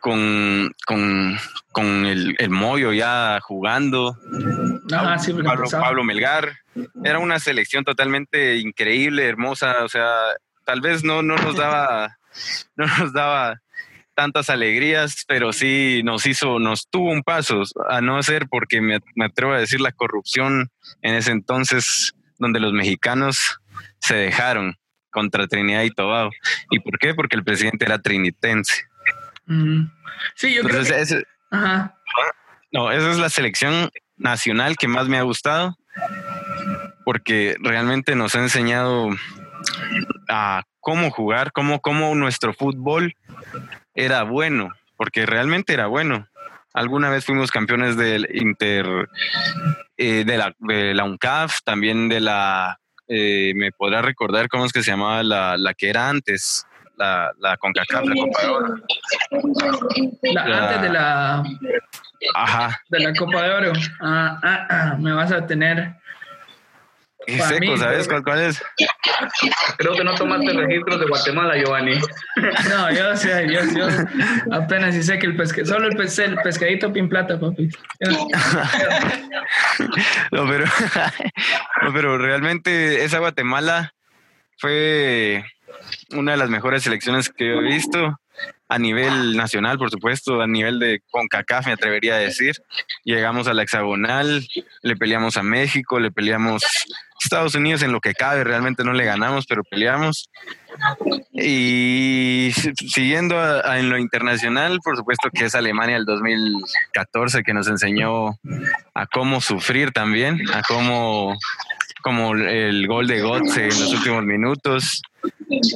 con, 0.00 0.74
con, 0.86 1.38
el, 1.80 2.36
el 2.38 2.50
Moyo 2.50 2.92
ya 2.92 3.40
jugando, 3.42 4.16
Pablo, 5.70 6.04
Melgar. 6.04 6.52
Era 7.04 7.18
una 7.18 7.38
selección 7.38 7.84
totalmente 7.84 8.56
increíble, 8.56 9.26
hermosa, 9.26 9.84
o 9.84 9.88
sea, 9.88 10.08
tal 10.64 10.80
vez 10.80 11.04
no, 11.04 11.22
no 11.22 11.36
nos 11.36 11.56
daba, 11.56 12.18
no 12.76 12.86
nos 12.86 13.12
daba 13.12 13.60
tantas 14.14 14.50
alegrías, 14.50 15.24
pero 15.26 15.52
sí 15.52 16.02
nos 16.04 16.26
hizo, 16.26 16.58
nos 16.58 16.88
tuvo 16.88 17.10
un 17.10 17.22
paso, 17.22 17.62
a 17.88 18.00
no 18.00 18.22
ser 18.22 18.46
porque 18.48 18.80
me, 18.80 19.00
me, 19.14 19.24
atrevo 19.24 19.52
a 19.52 19.58
decir 19.58 19.80
la 19.80 19.92
corrupción 19.92 20.70
en 21.00 21.14
ese 21.14 21.32
entonces, 21.32 22.12
donde 22.38 22.60
los 22.60 22.72
mexicanos 22.72 23.58
se 24.00 24.16
dejaron 24.16 24.76
contra 25.10 25.46
Trinidad 25.46 25.82
y 25.84 25.90
Tobago. 25.90 26.30
¿Y 26.70 26.80
por 26.80 26.98
qué? 26.98 27.14
Porque 27.14 27.36
el 27.36 27.44
presidente 27.44 27.84
era 27.84 28.00
trinitense. 28.00 28.84
Sí, 30.34 30.54
yo 30.54 30.62
creo 30.62 30.84
que... 30.84 31.24
No, 32.72 32.90
esa 32.90 33.10
es 33.10 33.18
la 33.18 33.28
selección 33.28 33.90
nacional 34.16 34.76
que 34.76 34.88
más 34.88 35.08
me 35.08 35.18
ha 35.18 35.22
gustado 35.22 35.76
porque 37.04 37.56
realmente 37.60 38.14
nos 38.14 38.34
ha 38.34 38.40
enseñado 38.40 39.10
a 40.28 40.62
cómo 40.80 41.10
jugar, 41.10 41.52
cómo, 41.52 41.80
cómo 41.80 42.14
nuestro 42.14 42.54
fútbol 42.54 43.14
era 43.94 44.22
bueno, 44.22 44.70
porque 44.96 45.26
realmente 45.26 45.74
era 45.74 45.86
bueno. 45.86 46.28
Alguna 46.74 47.10
vez 47.10 47.26
fuimos 47.26 47.50
campeones 47.50 47.96
del 47.96 48.28
Inter, 48.32 49.08
eh, 49.96 50.24
de, 50.24 50.38
la, 50.38 50.54
de 50.58 50.94
la 50.94 51.04
UNCAF, 51.04 51.58
también 51.64 52.08
de 52.08 52.20
la, 52.20 52.78
eh, 53.08 53.52
me 53.54 53.72
podrá 53.72 54.00
recordar 54.00 54.48
cómo 54.48 54.64
es 54.64 54.72
que 54.72 54.82
se 54.82 54.90
llamaba 54.90 55.22
la, 55.22 55.58
la 55.58 55.74
que 55.74 55.90
era 55.90 56.08
antes, 56.08 56.66
la, 56.96 57.32
la 57.38 57.56
CONCACAF, 57.56 58.04
la 58.04 58.14
Copa 58.14 58.42
de 58.42 58.48
Oro. 58.48 58.74
antes 60.36 60.82
de 60.82 60.88
la, 60.88 61.42
Ajá. 62.34 62.80
de 62.88 63.00
la 63.00 63.14
Copa 63.14 63.42
de 63.42 63.50
Oro. 63.50 63.72
Ah, 64.00 64.38
ah, 64.42 64.66
ah, 64.70 64.96
me 64.98 65.12
vas 65.12 65.32
a 65.32 65.46
tener 65.46 65.94
y 67.26 67.38
seco, 67.38 67.76
¿sabes 67.76 68.08
cuál, 68.24 68.40
es? 68.40 68.62
Creo 69.78 69.92
que 69.94 70.04
no 70.04 70.14
tomaste 70.14 70.52
registros 70.52 71.00
de 71.00 71.06
Guatemala, 71.06 71.56
Giovanni. 71.56 71.98
No, 72.68 72.92
yo 72.92 73.16
sé, 73.16 73.46
yo, 73.48 73.60
yo 73.76 73.86
apenas 74.50 74.94
sé 75.04 75.18
que 75.18 75.26
el 75.26 75.36
pescadito, 75.36 75.72
solo 75.72 75.88
el, 75.88 76.00
el 76.00 76.36
pescadito 76.42 76.92
pin 76.92 77.08
plata, 77.08 77.38
papi. 77.38 77.68
no, 80.32 80.48
pero, 80.48 80.64
no, 81.82 81.92
pero 81.92 82.18
realmente 82.18 83.04
esa 83.04 83.18
Guatemala 83.18 83.94
fue 84.58 85.44
una 86.12 86.32
de 86.32 86.38
las 86.38 86.50
mejores 86.50 86.82
selecciones 86.82 87.28
que 87.28 87.54
he 87.54 87.60
visto 87.60 88.18
a 88.68 88.78
nivel 88.78 89.36
nacional, 89.36 89.78
por 89.78 89.90
supuesto, 89.90 90.40
a 90.40 90.46
nivel 90.46 90.78
de 90.78 91.02
CONCACAF, 91.10 91.66
me 91.66 91.72
atrevería 91.72 92.14
a 92.14 92.18
decir. 92.18 92.54
Llegamos 93.04 93.46
a 93.46 93.54
la 93.54 93.62
hexagonal, 93.62 94.46
le 94.82 94.96
peleamos 94.96 95.36
a 95.36 95.42
México, 95.42 96.00
le 96.00 96.10
peleamos 96.10 96.62
Estados 97.22 97.54
Unidos 97.54 97.82
en 97.82 97.92
lo 97.92 98.00
que 98.00 98.14
cabe, 98.14 98.44
realmente 98.44 98.82
no 98.84 98.92
le 98.92 99.04
ganamos, 99.04 99.46
pero 99.46 99.62
peleamos. 99.62 100.28
Y 101.32 102.50
siguiendo 102.88 103.36
en 103.64 103.90
lo 103.90 103.98
internacional, 103.98 104.78
por 104.82 104.96
supuesto 104.96 105.28
que 105.30 105.44
es 105.44 105.54
Alemania 105.54 105.96
el 105.96 106.04
2014 106.04 107.42
que 107.42 107.54
nos 107.54 107.68
enseñó 107.68 108.38
a 108.94 109.06
cómo 109.06 109.40
sufrir 109.40 109.92
también, 109.92 110.40
a 110.52 110.62
cómo 110.62 111.36
como 112.02 112.34
el 112.34 112.86
gol 112.88 113.06
de 113.06 113.20
Götze 113.20 113.64
en 113.64 113.80
los 113.80 113.92
últimos 113.94 114.24
minutos. 114.24 115.02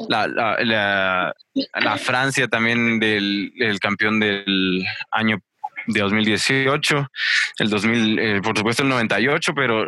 La, 0.08 0.26
la, 0.26 1.34
la, 1.74 1.98
Francia 1.98 2.48
también 2.48 2.98
del 2.98 3.78
campeón 3.80 4.20
del 4.20 4.84
año 5.10 5.38
de 5.86 6.00
2018, 6.00 7.08
el 7.58 7.70
2000, 7.70 8.18
eh, 8.18 8.40
por 8.42 8.56
supuesto 8.56 8.82
el 8.82 8.88
98, 8.88 9.52
pero 9.54 9.86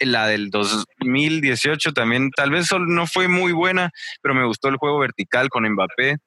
la 0.00 0.26
del 0.26 0.50
2018 0.50 1.92
también 1.92 2.30
tal 2.30 2.50
vez 2.50 2.68
no 2.78 3.06
fue 3.06 3.28
muy 3.28 3.52
buena, 3.52 3.90
pero 4.22 4.34
me 4.34 4.44
gustó 4.44 4.68
el 4.68 4.76
juego 4.76 4.98
vertical 4.98 5.48
con 5.48 5.68
Mbappé. 5.68 6.18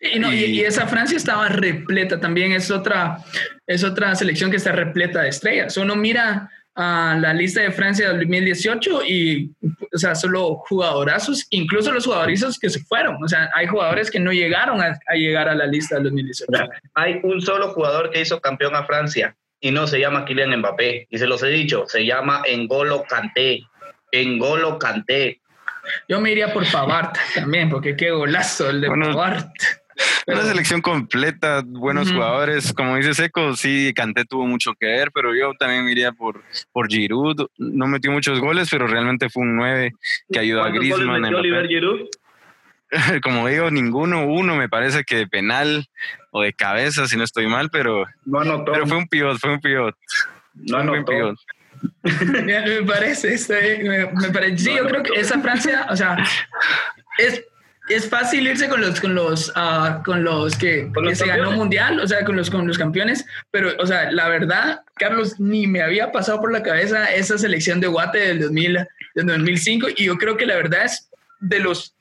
y, 0.00 0.18
y, 0.18 0.60
esa 0.62 0.86
Francia 0.86 1.16
estaba 1.16 1.48
repleta 1.48 2.18
también, 2.20 2.52
es 2.52 2.70
otra, 2.70 3.18
es 3.66 3.84
otra 3.84 4.14
selección 4.14 4.50
que 4.50 4.56
está 4.56 4.72
repleta 4.72 5.22
de 5.22 5.28
estrellas. 5.28 5.76
Uno 5.76 5.94
mira 5.94 6.50
a 6.80 7.18
la 7.20 7.34
lista 7.34 7.60
de 7.60 7.72
Francia 7.72 8.08
del 8.08 8.18
2018 8.18 9.04
y, 9.04 9.50
o 9.92 9.98
sea, 9.98 10.14
solo 10.14 10.62
jugadorazos, 10.68 11.44
incluso 11.50 11.90
los 11.90 12.06
jugadorizos 12.06 12.56
que 12.56 12.70
se 12.70 12.78
fueron. 12.84 13.22
O 13.22 13.26
sea, 13.26 13.50
hay 13.52 13.66
jugadores 13.66 14.12
que 14.12 14.20
no 14.20 14.32
llegaron 14.32 14.80
a, 14.80 14.96
a 15.08 15.14
llegar 15.14 15.48
a 15.48 15.56
la 15.56 15.66
lista 15.66 15.96
del 15.96 16.04
2018. 16.04 16.52
Hay 16.94 17.20
un 17.24 17.40
solo 17.40 17.70
jugador 17.70 18.10
que 18.10 18.20
hizo 18.20 18.40
campeón 18.40 18.76
a 18.76 18.84
Francia 18.84 19.36
y 19.60 19.72
no 19.72 19.88
se 19.88 19.98
llama 19.98 20.24
Kylian 20.24 20.56
Mbappé. 20.56 21.08
Y 21.10 21.18
se 21.18 21.26
los 21.26 21.42
he 21.42 21.48
dicho, 21.48 21.84
se 21.88 22.06
llama 22.06 22.42
Engolo 22.46 23.02
Kanté. 23.08 23.62
Engolo 24.12 24.78
Kanté. 24.78 25.40
Yo 26.08 26.20
me 26.20 26.30
iría 26.30 26.52
por 26.52 26.70
Pavard 26.70 27.12
también, 27.34 27.70
porque 27.70 27.96
qué 27.96 28.12
golazo 28.12 28.70
el 28.70 28.82
de 28.82 28.88
Pavard. 28.88 29.46
Una 30.26 30.42
selección 30.42 30.80
completa, 30.80 31.62
buenos 31.64 32.12
jugadores. 32.12 32.72
Como 32.72 32.96
dice 32.96 33.14
Seco, 33.14 33.56
sí, 33.56 33.92
Kanté 33.94 34.24
tuvo 34.24 34.46
mucho 34.46 34.74
que 34.78 34.86
ver, 34.86 35.10
pero 35.12 35.34
yo 35.34 35.54
también 35.58 35.84
me 35.84 35.92
iría 35.92 36.12
por, 36.12 36.42
por 36.72 36.88
Giroud. 36.88 37.48
No 37.58 37.86
metió 37.86 38.10
muchos 38.12 38.40
goles, 38.40 38.68
pero 38.70 38.86
realmente 38.86 39.28
fue 39.30 39.42
un 39.42 39.56
9 39.56 39.92
que 40.32 40.38
ayudó 40.38 40.62
a 40.62 40.70
Griezmann. 40.70 41.24
Oliver 41.24 41.66
Giroud? 41.66 42.08
como 43.22 43.46
digo, 43.48 43.70
ninguno, 43.70 44.26
uno 44.26 44.56
me 44.56 44.68
parece 44.68 45.04
que 45.04 45.16
de 45.16 45.26
penal 45.26 45.86
o 46.30 46.42
de 46.42 46.52
cabeza, 46.52 47.06
si 47.06 47.16
no 47.16 47.24
estoy 47.24 47.46
mal, 47.46 47.70
pero, 47.70 48.06
pero 48.66 48.86
fue 48.86 48.96
un 48.96 49.08
pivot, 49.08 49.38
fue 49.38 49.52
un 49.52 49.60
pivot. 49.60 49.94
No 50.54 50.82
no 50.82 51.04
pivot. 51.04 51.38
me 52.02 52.82
parece, 52.82 53.36
me, 53.82 54.30
parece, 54.30 54.58
sí, 54.58 54.74
yo 54.76 54.86
creo 54.86 55.02
que 55.02 55.20
esa 55.20 55.38
Francia, 55.40 55.86
o 55.90 55.96
sea, 55.96 56.16
es, 57.18 57.44
es 57.88 58.08
fácil 58.08 58.46
irse 58.46 58.68
con 58.68 58.80
los 58.80 59.00
con 59.00 59.14
los 59.14 59.48
uh, 59.50 60.02
con 60.04 60.24
los 60.24 60.56
que, 60.56 60.90
que 61.06 61.14
se 61.14 61.26
ganó 61.26 61.52
mundial, 61.52 62.00
o 62.00 62.06
sea, 62.06 62.24
con 62.24 62.36
los 62.36 62.50
con 62.50 62.66
los 62.66 62.78
campeones, 62.78 63.24
pero 63.50 63.72
o 63.78 63.86
sea, 63.86 64.10
la 64.10 64.28
verdad, 64.28 64.82
Carlos 64.96 65.38
ni 65.38 65.66
me 65.66 65.82
había 65.82 66.12
pasado 66.12 66.40
por 66.40 66.52
la 66.52 66.62
cabeza 66.62 67.06
esa 67.06 67.38
selección 67.38 67.80
de 67.80 67.86
Guate 67.86 68.18
del 68.18 68.40
2000 68.40 68.86
del 69.14 69.26
2005 69.26 69.88
y 69.96 70.04
yo 70.04 70.16
creo 70.16 70.36
que 70.36 70.46
la 70.46 70.56
verdad 70.56 70.84
es 70.84 71.10
de 71.40 71.60
los 71.60 71.94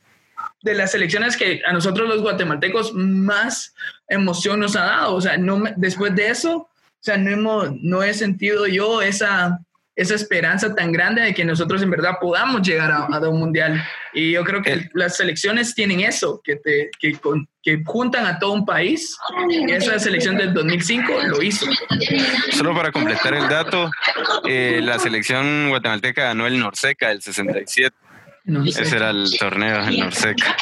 de 0.62 0.74
las 0.74 0.92
selecciones 0.92 1.38
que 1.38 1.62
a 1.66 1.74
nosotros 1.74 2.08
los 2.08 2.22
guatemaltecos 2.22 2.94
más 2.94 3.74
emoción 4.08 4.60
nos 4.60 4.76
ha 4.76 4.86
dado. 4.86 5.16
O 5.16 5.22
sea, 5.22 5.38
no 5.38 5.64
después 5.76 6.16
de 6.16 6.30
eso, 6.30 6.58
o 6.58 6.70
sea, 7.00 7.18
no, 7.18 7.32
hemos, 7.32 7.72
no 7.82 8.04
he 8.04 8.14
sentido 8.14 8.68
yo 8.68 9.02
esa, 9.02 9.60
esa 9.98 10.14
esperanza 10.14 10.76
tan 10.76 10.92
grande 10.92 11.24
de 11.24 11.34
que 11.34 11.44
nosotros 11.44 11.82
en 11.82 11.90
verdad 11.90 12.14
podamos 12.22 12.62
llegar 12.62 12.92
a, 12.92 13.06
a 13.06 13.30
un 13.30 13.40
mundial. 13.40 13.84
Y 14.14 14.34
yo 14.34 14.44
creo 14.44 14.62
que 14.62 14.74
eh. 14.74 14.90
las 14.94 15.18
selecciones 15.18 15.74
tienen 15.74 16.02
eso, 16.02 16.40
que, 16.44 16.56
te, 16.56 16.92
que, 17.00 17.18
que 17.64 17.82
juntan 17.84 18.28
a 18.28 18.38
todo 18.38 18.54
un 18.54 18.64
país. 18.64 19.18
Y 19.50 19.72
esa 19.72 19.98
selección 19.98 20.38
del 20.38 20.54
2005 20.54 21.12
lo 21.24 21.42
hizo. 21.42 21.66
Solo 22.52 22.76
para 22.76 22.92
completar 22.92 23.34
el 23.34 23.50
dato, 23.50 23.90
eh, 24.48 24.82
la 24.84 25.00
selección 25.00 25.70
guatemalteca 25.70 26.26
ganó 26.26 26.46
el 26.46 26.60
Norseca 26.60 27.10
del 27.10 27.24
67. 27.24 27.96
Ese 28.68 28.96
era 28.96 29.10
el 29.10 29.28
torneo 29.38 29.84
en 29.84 30.00
Norseca. 30.00 30.56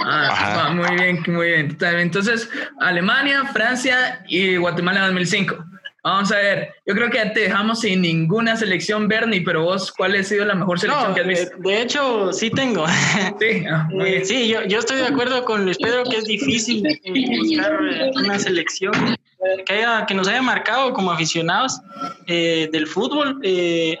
Ah, 0.00 0.72
muy 0.72 0.94
bien, 0.96 1.22
muy 1.26 1.48
bien. 1.48 1.76
Entonces, 1.80 2.48
Alemania, 2.80 3.44
Francia 3.52 4.24
y 4.28 4.56
Guatemala 4.56 5.06
2005. 5.06 5.73
Vamos 6.04 6.30
a 6.32 6.36
ver, 6.36 6.74
yo 6.84 6.94
creo 6.94 7.08
que 7.08 7.18
te 7.30 7.40
dejamos 7.40 7.80
sin 7.80 8.02
ninguna 8.02 8.58
selección, 8.58 9.08
Bernie, 9.08 9.40
pero 9.40 9.62
vos, 9.62 9.90
¿cuál 9.90 10.14
ha 10.14 10.22
sido 10.22 10.44
la 10.44 10.54
mejor 10.54 10.78
selección 10.78 11.14
que 11.14 11.20
has 11.22 11.26
visto? 11.26 11.56
De, 11.60 11.80
hecho, 11.80 12.30
sí 12.30 12.50
tengo. 12.50 12.84
Sí, 13.40 13.64
ah, 13.66 13.88
eh, 14.04 14.22
sí 14.22 14.48
yo, 14.48 14.62
yo, 14.64 14.80
estoy 14.80 14.98
de 14.98 15.06
acuerdo 15.06 15.44
con 15.46 15.64
Luis 15.64 15.78
Pedro 15.78 16.04
que 16.04 16.18
es 16.18 16.24
difícil 16.24 16.86
eh, 16.86 17.00
buscar 17.38 17.78
eh, 17.90 18.10
una 18.14 18.38
selección 18.38 18.92
que, 19.64 19.72
haya, 19.72 20.04
que 20.04 20.14
nos 20.14 20.28
haya 20.28 20.42
marcado 20.42 20.92
como 20.92 21.10
aficionados 21.10 21.80
del 22.26 22.86
fútbol. 22.86 23.40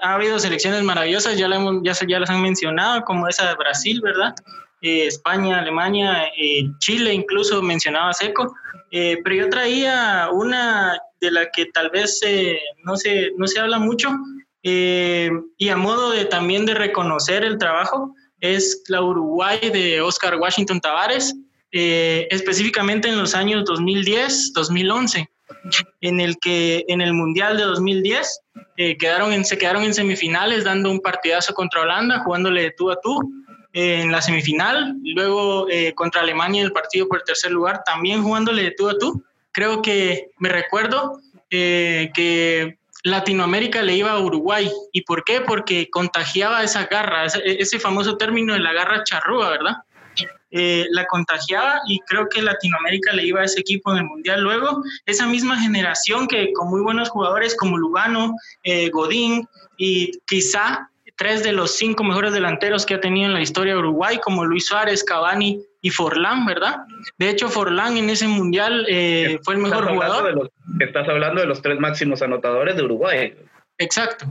ha 0.02 0.14
habido 0.14 0.38
selecciones 0.38 0.82
maravillosas, 0.82 1.38
ya, 1.38 1.46
hemos, 1.46 1.82
ya, 1.84 1.94
ya 2.06 2.20
las 2.20 2.28
han 2.28 2.42
mencionado, 2.42 3.02
como 3.04 3.28
esa 3.28 3.48
de 3.48 3.54
Brasil, 3.54 4.02
¿verdad? 4.02 4.34
España, 4.82 5.58
Alemania, 5.58 6.26
Chile, 6.80 7.14
incluso 7.14 7.62
mencionaba 7.62 8.12
Seco. 8.12 8.54
pero 8.90 9.34
yo 9.34 9.48
traía 9.48 10.28
una 10.30 10.98
de 11.24 11.30
la 11.32 11.50
que 11.50 11.66
tal 11.66 11.90
vez 11.90 12.20
no, 12.84 12.96
se, 12.96 13.32
no 13.36 13.46
se 13.46 13.58
habla 13.58 13.78
mucho 13.78 14.10
eh, 14.66 15.30
y 15.58 15.68
a 15.68 15.76
modo 15.76 16.10
de 16.10 16.24
también 16.24 16.64
de 16.64 16.74
reconocer 16.74 17.44
el 17.44 17.58
trabajo, 17.58 18.14
es 18.40 18.82
la 18.88 19.02
Uruguay 19.02 19.58
de 19.60 20.00
Oscar 20.00 20.36
Washington 20.36 20.80
Tavares, 20.80 21.34
eh, 21.70 22.26
específicamente 22.30 23.08
en 23.08 23.18
los 23.18 23.34
años 23.34 23.64
2010, 23.66 24.52
2011, 24.54 25.28
en 26.00 26.20
el 26.20 26.38
que 26.38 26.84
en 26.88 27.02
el 27.02 27.12
Mundial 27.12 27.58
de 27.58 27.64
2010 27.64 28.40
eh, 28.78 28.96
quedaron 28.96 29.44
se 29.44 29.58
quedaron 29.58 29.82
en 29.84 29.92
semifinales 29.92 30.64
dando 30.64 30.90
un 30.90 31.00
partidazo 31.00 31.52
contra 31.52 31.82
Holanda, 31.82 32.20
jugándole 32.24 32.62
de 32.62 32.70
tú 32.70 32.90
a 32.90 32.98
tú 33.02 33.20
eh, 33.74 34.00
en 34.00 34.12
la 34.12 34.22
semifinal, 34.22 34.96
luego 35.02 35.66
contra 35.94 36.22
Alemania 36.22 36.62
en 36.62 36.66
el 36.68 36.72
partido 36.72 37.06
por 37.06 37.18
el 37.18 37.24
tercer 37.24 37.52
lugar, 37.52 37.82
también 37.84 38.22
jugándole 38.22 38.62
de 38.62 38.70
tú 38.70 38.88
a 38.88 38.96
tú. 38.96 39.22
Creo 39.54 39.80
que 39.80 40.28
me 40.38 40.50
recuerdo 40.50 41.18
que 41.48 42.76
Latinoamérica 43.04 43.82
le 43.82 43.96
iba 43.96 44.12
a 44.12 44.18
Uruguay. 44.18 44.70
¿Y 44.92 45.02
por 45.02 45.24
qué? 45.24 45.42
Porque 45.42 45.90
contagiaba 45.90 46.64
esa 46.64 46.86
garra, 46.86 47.26
ese, 47.26 47.78
famoso 47.78 48.16
término 48.16 48.54
de 48.54 48.60
la 48.60 48.72
garra 48.72 49.04
charrúa, 49.04 49.50
¿verdad? 49.50 49.76
Eh, 50.50 50.86
la 50.90 51.04
contagiaba 51.06 51.80
y 51.86 51.98
creo 52.00 52.28
que 52.28 52.40
Latinoamérica 52.40 53.12
le 53.12 53.26
iba 53.26 53.40
a 53.40 53.44
ese 53.44 53.60
equipo 53.60 53.92
en 53.92 53.98
el 53.98 54.04
Mundial. 54.04 54.40
Luego, 54.40 54.82
esa 55.04 55.26
misma 55.26 55.60
generación 55.60 56.26
que 56.26 56.52
con 56.54 56.70
muy 56.70 56.80
buenos 56.80 57.10
jugadores 57.10 57.54
como 57.56 57.76
Lugano, 57.76 58.34
eh, 58.62 58.88
Godín 58.88 59.46
y 59.76 60.12
quizá 60.26 60.90
tres 61.16 61.44
de 61.44 61.52
los 61.52 61.76
cinco 61.76 62.04
mejores 62.04 62.32
delanteros 62.32 62.86
que 62.86 62.94
ha 62.94 63.00
tenido 63.00 63.26
en 63.26 63.34
la 63.34 63.42
historia 63.42 63.74
de 63.74 63.80
Uruguay, 63.80 64.18
como 64.24 64.44
Luis 64.44 64.66
Suárez, 64.66 65.04
Cavani 65.04 65.60
y 65.84 65.90
Forlán, 65.90 66.46
¿verdad? 66.46 66.86
De 67.18 67.28
hecho, 67.28 67.50
Forlán 67.50 67.98
en 67.98 68.08
ese 68.08 68.26
mundial 68.26 68.86
eh, 68.88 69.38
fue 69.42 69.52
el 69.52 69.60
mejor 69.60 69.86
jugador. 69.86 70.50
estás 70.80 71.06
hablando 71.06 71.42
de 71.42 71.46
los 71.46 71.60
tres 71.60 71.78
máximos 71.78 72.22
anotadores 72.22 72.74
de 72.74 72.84
Uruguay. 72.84 73.36
Exacto. 73.76 74.24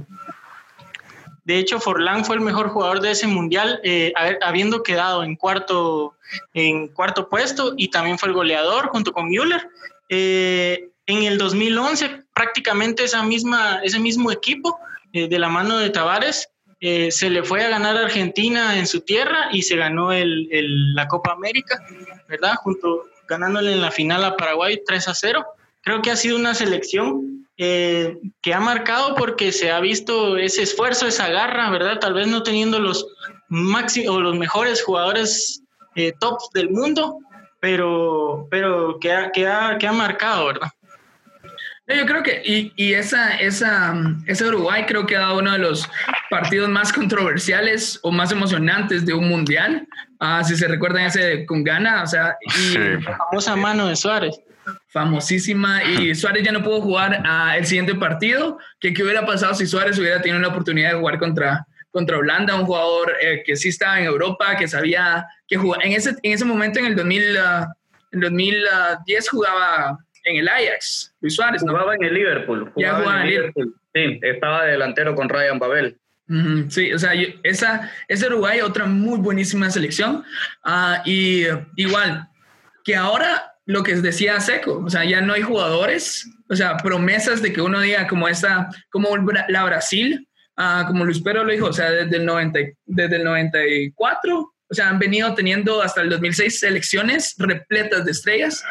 De 1.44 1.60
hecho, 1.60 1.80
Forlán 1.80 2.26
fue 2.26 2.38
el 2.38 2.42
mejor 2.42 2.70
jugador 2.70 3.02
de 3.02 3.12
ese 3.12 3.28
mundial, 3.28 3.80
eh, 3.84 4.14
habiendo 4.42 4.82
quedado 4.82 5.24
en 5.24 5.36
cuarto, 5.36 6.16
en 6.56 6.88
cuarto 6.88 7.30
puesto 7.30 7.76
y 7.78 7.90
también 7.90 8.18
fue 8.18 8.30
el 8.30 8.34
goleador 8.34 8.88
junto 8.88 9.14
con 9.14 9.30
Müller. 9.30 9.70
Eh, 10.10 10.90
en 11.06 11.22
el 11.22 11.38
2011, 11.38 12.24
prácticamente 12.34 13.04
esa 13.04 13.22
misma, 13.22 13.80
ese 13.84 14.00
mismo 14.00 14.32
equipo 14.32 14.80
de 15.12 15.38
la 15.38 15.50
mano 15.50 15.78
de 15.78 15.92
Tavares 15.92 16.50
eh, 16.86 17.12
se 17.12 17.30
le 17.30 17.44
fue 17.44 17.64
a 17.64 17.70
ganar 17.70 17.96
a 17.96 18.02
Argentina 18.02 18.78
en 18.78 18.88
su 18.88 19.00
tierra 19.00 19.48
y 19.54 19.62
se 19.62 19.78
ganó 19.78 20.12
el, 20.12 20.50
la 20.94 21.08
Copa 21.08 21.32
América, 21.32 21.82
¿verdad? 22.28 22.56
Junto, 22.56 23.06
ganándole 23.26 23.72
en 23.72 23.80
la 23.80 23.90
final 23.90 24.26
a 24.26 24.36
Paraguay 24.36 24.82
3 24.86 25.08
a 25.08 25.16
0. 25.16 25.46
Creo 25.80 26.02
que 26.02 26.12
ha 26.12 26.18
sido 26.18 26.36
una 26.36 26.54
selección 26.54 27.48
eh, 27.56 28.18
que 28.42 28.54
ha 28.54 28.60
marcado 28.60 29.16
porque 29.16 29.54
se 29.54 29.72
ha 29.72 29.80
visto 29.80 30.36
ese 30.36 30.64
esfuerzo, 30.64 31.08
esa 31.08 31.30
garra, 31.30 31.70
¿verdad? 31.70 32.00
Tal 32.02 32.16
vez 32.16 32.28
no 32.28 32.44
teniendo 32.44 32.80
los 32.80 33.08
máximos 33.48 34.18
o 34.18 34.20
los 34.20 34.36
mejores 34.36 34.84
jugadores 34.84 35.64
eh, 35.96 36.12
tops 36.20 36.50
del 36.54 36.70
mundo, 36.70 37.20
pero, 37.62 38.50
pero 38.52 39.00
que, 39.00 39.14
ha, 39.14 39.32
que, 39.32 39.48
ha, 39.48 39.78
que 39.78 39.88
ha 39.88 39.94
marcado, 39.94 40.48
¿verdad? 40.48 40.68
Yo 41.88 42.06
creo 42.06 42.24
que, 42.24 42.42
y, 42.46 42.72
y, 42.78 42.94
esa, 42.94 43.36
esa, 43.36 43.94
ese 44.26 44.48
Uruguay 44.48 44.86
creo 44.88 45.06
que 45.06 45.18
ha 45.18 45.22
dado 45.22 45.40
uno 45.40 45.52
de 45.52 45.58
los 45.58 45.90
partidos 46.30 46.70
más 46.70 46.94
controversiales 46.94 48.00
o 48.04 48.12
más 48.12 48.32
emocionantes 48.32 49.06
de 49.06 49.14
un 49.14 49.28
mundial. 49.28 49.86
Ah, 50.18 50.42
si 50.46 50.56
se 50.56 50.70
recuerdan 50.70 51.06
ese 51.08 51.46
con 51.46 51.62
Ghana, 51.62 52.04
o 52.04 52.08
sea, 52.08 52.38
y 52.40 52.78
la 52.78 53.18
famosa 53.18 53.58
mano 53.58 53.88
de 53.88 53.98
Suárez. 53.98 54.40
Famosísima, 54.88 55.84
y 55.84 56.16
Suárez 56.16 56.44
ya 56.44 56.54
no 56.54 56.64
pudo 56.64 56.80
jugar 56.80 57.22
a 57.26 57.58
el 57.58 57.66
siguiente 57.66 57.96
partido. 57.96 58.58
¿Qué, 58.80 58.94
¿Qué 58.94 59.04
hubiera 59.04 59.26
pasado 59.26 59.54
si 59.54 59.68
Suárez 59.68 60.00
hubiera 60.00 60.22
tenido 60.22 60.40
la 60.40 60.48
oportunidad 60.48 60.92
de 60.92 61.00
jugar 61.00 61.20
contra, 61.20 61.68
contra 61.92 62.18
Holanda, 62.18 62.56
un 62.56 62.66
jugador 62.66 63.14
eh, 63.22 63.44
que 63.46 63.58
sí 63.58 63.68
estaba 63.68 64.00
en 64.00 64.06
Europa, 64.06 64.56
que 64.56 64.70
sabía 64.70 65.26
que 65.50 65.58
jugaba. 65.58 65.84
En 65.84 65.92
ese, 65.92 66.12
en 66.24 66.32
ese 66.32 66.46
momento, 66.46 66.80
en 66.80 66.86
el 66.86 66.96
2000, 66.96 67.38
en 68.14 68.20
2010, 68.22 69.30
jugaba 69.30 69.98
en 70.24 70.38
el 70.38 70.48
Ajax, 70.48 71.14
Luis 71.22 71.36
Suárez. 71.36 71.62
Jugaba 71.62 71.96
en 71.96 72.04
el 72.04 72.14
Liverpool. 72.14 72.72
ya 72.76 72.96
jugaba 72.96 73.22
en 73.22 73.22
el 73.24 73.30
Liverpool. 73.30 73.76
Sí, 73.94 74.20
estaba 74.22 74.66
delantero 74.66 75.16
con 75.16 75.30
Ryan 75.30 75.60
Babel. 75.60 75.98
sí, 76.70 76.94
o 76.94 77.00
sea, 77.00 77.12
esa, 77.44 77.92
ese 78.08 78.28
Uruguay, 78.28 78.62
otra 78.62 78.86
muy 78.86 79.20
buenísima 79.20 79.70
selección. 79.70 80.24
Uh, 80.66 81.02
y 81.06 81.46
igual, 81.76 82.28
que 82.84 82.96
ahora 82.96 83.54
lo 83.66 83.84
que 83.84 83.96
decía 83.96 84.40
Seco, 84.40 84.84
o 84.86 84.90
sea, 84.90 85.06
ya 85.06 85.22
no 85.22 85.34
hay 85.34 85.42
jugadores, 85.42 86.30
o 86.50 86.56
sea, 86.56 86.78
promesas 86.78 87.42
de 87.42 87.54
que 87.54 87.62
uno 87.62 87.80
diga 87.80 88.08
como 88.08 88.28
esta, 88.28 88.70
como 88.90 89.10
la 89.48 89.64
Brasil, 89.64 90.28
uh, 90.58 90.88
como 90.88 91.06
Luis 91.06 91.22
Pedro 91.22 91.44
lo 91.44 91.52
dijo, 91.52 91.68
o 91.68 91.74
sea, 91.74 91.92
desde 91.92 92.18
el, 92.18 92.26
90, 92.26 92.60
desde 92.86 93.16
el 93.18 93.24
94, 93.24 94.40
o 94.40 94.74
sea, 94.74 94.90
han 94.90 94.98
venido 94.98 95.34
teniendo 95.36 95.82
hasta 95.82 96.02
el 96.02 96.10
2006 96.10 96.60
selecciones 96.60 97.36
repletas 97.38 98.06
de 98.06 98.12
estrellas 98.12 98.64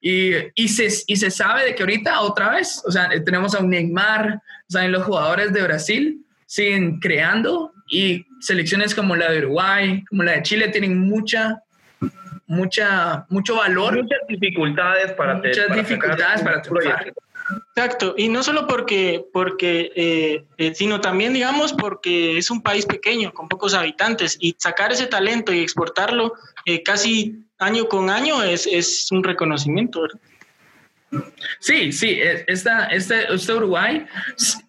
y, 0.00 0.32
y, 0.54 0.68
se, 0.68 0.88
y 1.06 1.16
se 1.16 1.30
sabe 1.30 1.64
de 1.64 1.74
que 1.74 1.82
ahorita 1.82 2.20
otra 2.20 2.50
vez, 2.50 2.82
o 2.86 2.92
sea, 2.92 3.08
tenemos 3.24 3.54
a 3.54 3.60
un 3.60 3.70
Neymar, 3.70 4.34
o 4.36 4.70
sea, 4.70 4.86
los 4.88 5.04
jugadores 5.04 5.52
de 5.52 5.62
Brasil 5.62 6.24
siguen 6.46 7.00
creando 7.00 7.72
y 7.88 8.24
selecciones 8.40 8.94
como 8.94 9.16
la 9.16 9.30
de 9.30 9.38
Uruguay, 9.38 10.04
como 10.08 10.22
la 10.22 10.32
de 10.32 10.42
Chile 10.42 10.68
tienen 10.68 10.98
mucha, 10.98 11.62
mucha, 12.46 13.26
mucho 13.28 13.56
valor. 13.56 13.96
Muchas 13.96 14.20
dificultades 14.28 15.12
para 15.12 15.34
Muchas 15.36 15.74
dificultades 15.74 16.42
para 16.42 16.62
triunfar. 16.62 17.12
Exacto, 17.74 18.14
y 18.16 18.28
no 18.28 18.42
solo 18.42 18.66
porque, 18.66 19.24
porque 19.32 19.90
eh, 19.96 20.44
eh, 20.58 20.74
sino 20.74 21.00
también, 21.00 21.32
digamos, 21.32 21.72
porque 21.72 22.36
es 22.36 22.50
un 22.50 22.62
país 22.62 22.84
pequeño, 22.84 23.32
con 23.32 23.48
pocos 23.48 23.74
habitantes, 23.74 24.36
y 24.40 24.54
sacar 24.58 24.92
ese 24.92 25.06
talento 25.06 25.52
y 25.52 25.60
exportarlo 25.60 26.34
eh, 26.66 26.82
casi 26.82 27.47
año 27.58 27.88
con 27.88 28.10
año 28.10 28.42
es, 28.42 28.66
es 28.66 29.10
un 29.10 29.22
reconocimiento. 29.22 30.06
Sí, 31.60 31.90
sí, 31.92 32.20
e, 32.20 32.44
esta, 32.46 32.86
este, 32.86 33.32
este 33.32 33.52
Uruguay, 33.52 34.06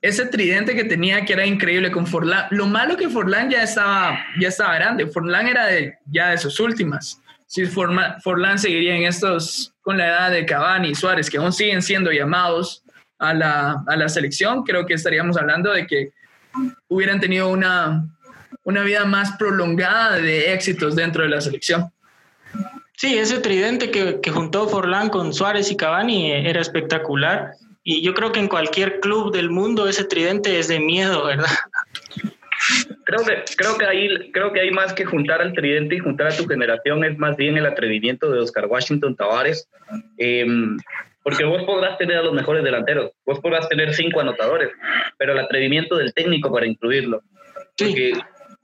ese 0.02 0.25
tridente 0.28 0.75
que 0.75 0.86
tenía 0.86 1.25
que 1.25 1.34
era 1.34 1.45
increíble 1.45 1.91
con 1.91 2.08
Forlán. 2.08 2.47
Lo 2.52 2.65
malo 2.65 2.95
que 2.95 3.10
Forlán 3.10 3.49
ya 3.49 3.63
estaba, 3.63 4.19
ya 4.39 4.47
estaba 4.47 4.75
grande. 4.75 5.08
Forlán 5.08 5.47
era 5.47 5.65
de, 5.67 5.97
ya 6.06 6.30
de 6.30 6.38
sus 6.38 6.60
últimas. 6.60 7.21
Si 7.45 7.65
Forlán 7.65 8.60
seguiría 8.60 8.95
en 8.95 9.04
estos, 9.04 9.73
con 9.82 9.97
la 9.97 10.08
edad 10.08 10.32
de 10.32 10.45
Cavani 10.45 10.89
y 10.89 10.95
Suárez, 10.95 11.30
que 11.30 11.38
aún 11.38 11.52
siguen 11.52 11.82
siendo 11.82 12.12
llamados 12.12 12.84
a 13.17 13.34
la, 13.34 13.84
a 13.88 13.95
la 13.95 14.08
selección, 14.08 14.63
creo 14.63 14.86
que 14.86 14.93
estaríamos 14.93 15.36
hablando 15.36 15.73
de 15.73 15.88
que 15.88 16.12
hubieran 16.88 17.19
tenido 17.19 17.49
una, 17.49 18.08
una 18.63 18.84
vida 18.84 19.04
más 19.06 19.36
prolongada 19.38 20.17
de 20.17 20.54
éxitos 20.54 20.95
dentro 20.95 21.23
de 21.23 21.30
la 21.30 21.41
selección. 21.41 21.91
Sí, 23.00 23.18
ese 23.18 23.40
tridente 23.40 23.92
que, 23.92 24.20
que 24.20 24.30
juntó 24.30 24.68
Forlán 24.68 25.08
con 25.08 25.34
Suárez 25.34 25.72
y 25.72 25.78
Cavani 25.78 26.34
eh, 26.34 26.50
era 26.50 26.60
espectacular. 26.60 27.54
Y 27.82 28.02
yo 28.02 28.14
creo 28.14 28.34
que 28.34 28.42
en 28.42 28.50
cualquier 28.50 29.00
club 29.00 29.32
del 29.32 29.50
mundo 29.50 29.88
ese 29.88 30.04
tridente 30.04 30.60
es 30.60 30.68
de 30.68 30.82
miedo, 30.82 31.24
¿verdad? 31.26 31.48
Creo 33.06 33.24
que, 33.24 33.46
creo 33.56 33.78
que, 33.78 33.86
hay, 33.86 34.32
creo 34.34 34.52
que 34.52 34.60
hay 34.60 34.72
más 34.72 34.92
que 34.92 35.06
juntar 35.06 35.42
al 35.42 35.54
tridente 35.54 35.96
y 35.96 36.00
juntar 36.00 36.28
a 36.28 36.36
tu 36.36 36.46
generación, 36.46 37.06
es 37.06 37.18
más 37.18 37.38
bien 37.38 37.58
el 37.58 37.68
atrevimiento 37.68 38.30
de 38.30 38.42
Oscar 38.42 38.66
Washington 38.66 39.16
Tavares. 39.16 39.70
Em, 40.18 40.78
porque 41.24 41.46
vos 41.46 41.64
podrás 41.64 41.98
tener 41.98 42.18
a 42.18 42.24
los 42.24 42.34
mejores 42.34 42.66
delanteros, 42.66 43.12
vos 43.26 43.40
podrás 43.40 43.70
tener 43.70 43.94
cinco 43.94 44.20
anotadores, 44.20 44.72
pero 45.18 45.32
el 45.32 45.40
atrevimiento 45.40 45.96
del 45.96 46.14
técnico 46.14 46.52
para 46.52 46.68
incluirlo. 46.68 47.24
Porque 47.78 48.12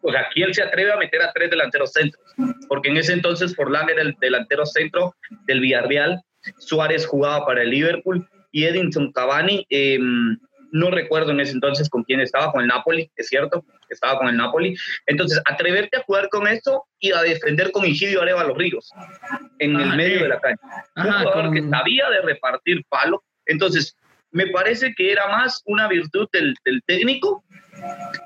o 0.06 0.12
sea, 0.12 0.28
¿quién 0.34 0.54
se 0.54 0.62
atreve 0.62 0.94
a 0.94 0.98
meter 0.98 1.22
a 1.22 1.34
tres 1.34 1.50
delanteros 1.50 1.92
centros? 1.92 2.24
Porque 2.68 2.90
en 2.90 2.98
ese 2.98 3.14
entonces 3.14 3.56
Forlán 3.56 3.90
era 3.90 4.02
el 4.02 4.16
delantero 4.20 4.66
centro 4.66 5.16
del 5.48 5.60
Villarreal, 5.60 6.22
Suárez 6.60 7.08
jugaba 7.08 7.46
para 7.46 7.64
el 7.64 7.72
Liverpool 7.72 8.28
y 8.52 8.66
Edinson 8.66 9.12
Cavani, 9.12 9.66
em, 9.70 10.38
no 10.72 10.92
recuerdo 10.92 11.32
en 11.32 11.40
ese 11.40 11.54
entonces 11.54 11.90
con 11.90 12.04
quién 12.04 12.20
estaba, 12.20 12.52
con 12.52 12.62
el 12.62 12.68
Napoli, 12.68 13.10
es 13.16 13.28
cierto, 13.28 13.66
estaba 13.90 14.18
con 14.18 14.28
el 14.28 14.38
Napoli. 14.38 14.76
Entonces, 15.06 15.42
atreverte 15.46 15.98
a 15.98 16.04
jugar 16.04 16.30
con 16.30 16.48
esto 16.48 16.84
y 17.00 17.12
a 17.12 17.22
defender 17.22 17.72
con 17.72 17.86
Higidio 17.86 18.24
los 18.26 18.58
Ríos 18.58 18.92
en 19.60 19.80
el 19.80 19.96
medio 19.96 20.24
de 20.24 20.30
la 20.30 20.40
cancha. 20.40 20.62
Un 20.98 21.04
jugador 21.04 21.54
que 21.54 21.64
sabía 21.70 22.10
de 22.10 22.22
repartir 22.22 22.84
palo. 22.90 23.24
Entonces, 23.46 23.96
me 24.36 24.48
parece 24.48 24.94
que 24.94 25.14
era 25.14 25.30
más 25.30 25.62
una 25.66 25.88
virtud 25.88 26.28
del, 26.34 26.54
del 26.66 26.84
técnico 26.84 27.46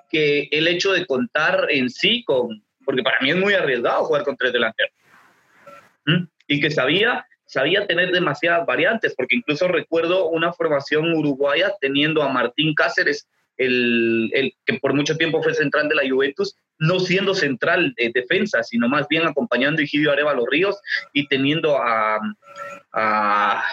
que 0.09 0.49
el 0.49 0.67
hecho 0.67 0.91
de 0.91 1.05
contar 1.05 1.67
en 1.69 1.87
sí 1.87 2.23
con, 2.23 2.63
porque 2.83 3.03
para 3.03 3.19
mí 3.21 3.29
es 3.29 3.35
muy 3.35 3.53
arriesgado 3.53 4.05
jugar 4.05 4.23
con 4.23 4.35
tres 4.35 4.51
delanteros. 4.51 4.91
¿Mm? 6.07 6.23
Y 6.47 6.61
que 6.61 6.71
sabía, 6.71 7.27
sabía 7.45 7.85
tener 7.85 8.11
demasiadas 8.11 8.65
variantes, 8.65 9.13
porque 9.15 9.35
incluso 9.35 9.67
recuerdo 9.67 10.29
una 10.29 10.51
formación 10.51 11.13
uruguaya 11.13 11.75
teniendo 11.79 12.23
a 12.23 12.29
Martín 12.29 12.73
Cáceres, 12.73 13.27
el, 13.57 14.31
el 14.33 14.53
que 14.65 14.79
por 14.79 14.95
mucho 14.95 15.15
tiempo 15.15 15.43
fue 15.43 15.53
central 15.53 15.89
de 15.89 15.95
la 15.95 16.09
Juventus, 16.09 16.55
no 16.79 16.99
siendo 16.99 17.35
central 17.35 17.93
de 17.97 18.09
defensa, 18.15 18.63
sino 18.63 18.89
más 18.89 19.07
bien 19.09 19.27
acompañando 19.27 19.79
a 19.79 19.83
Egidio 19.83 20.11
Areva 20.11 20.35
Ríos 20.49 20.81
y 21.13 21.27
teniendo 21.27 21.77
a 21.79 23.63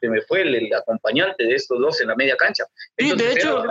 se 0.00 0.08
me 0.08 0.22
fue 0.22 0.42
el, 0.42 0.72
acompañante 0.74 1.44
de 1.44 1.54
estos 1.54 1.78
dos 1.78 2.00
en 2.00 2.08
la 2.08 2.16
media 2.16 2.36
cancha. 2.36 2.64
de 2.96 3.32
hecho, 3.32 3.64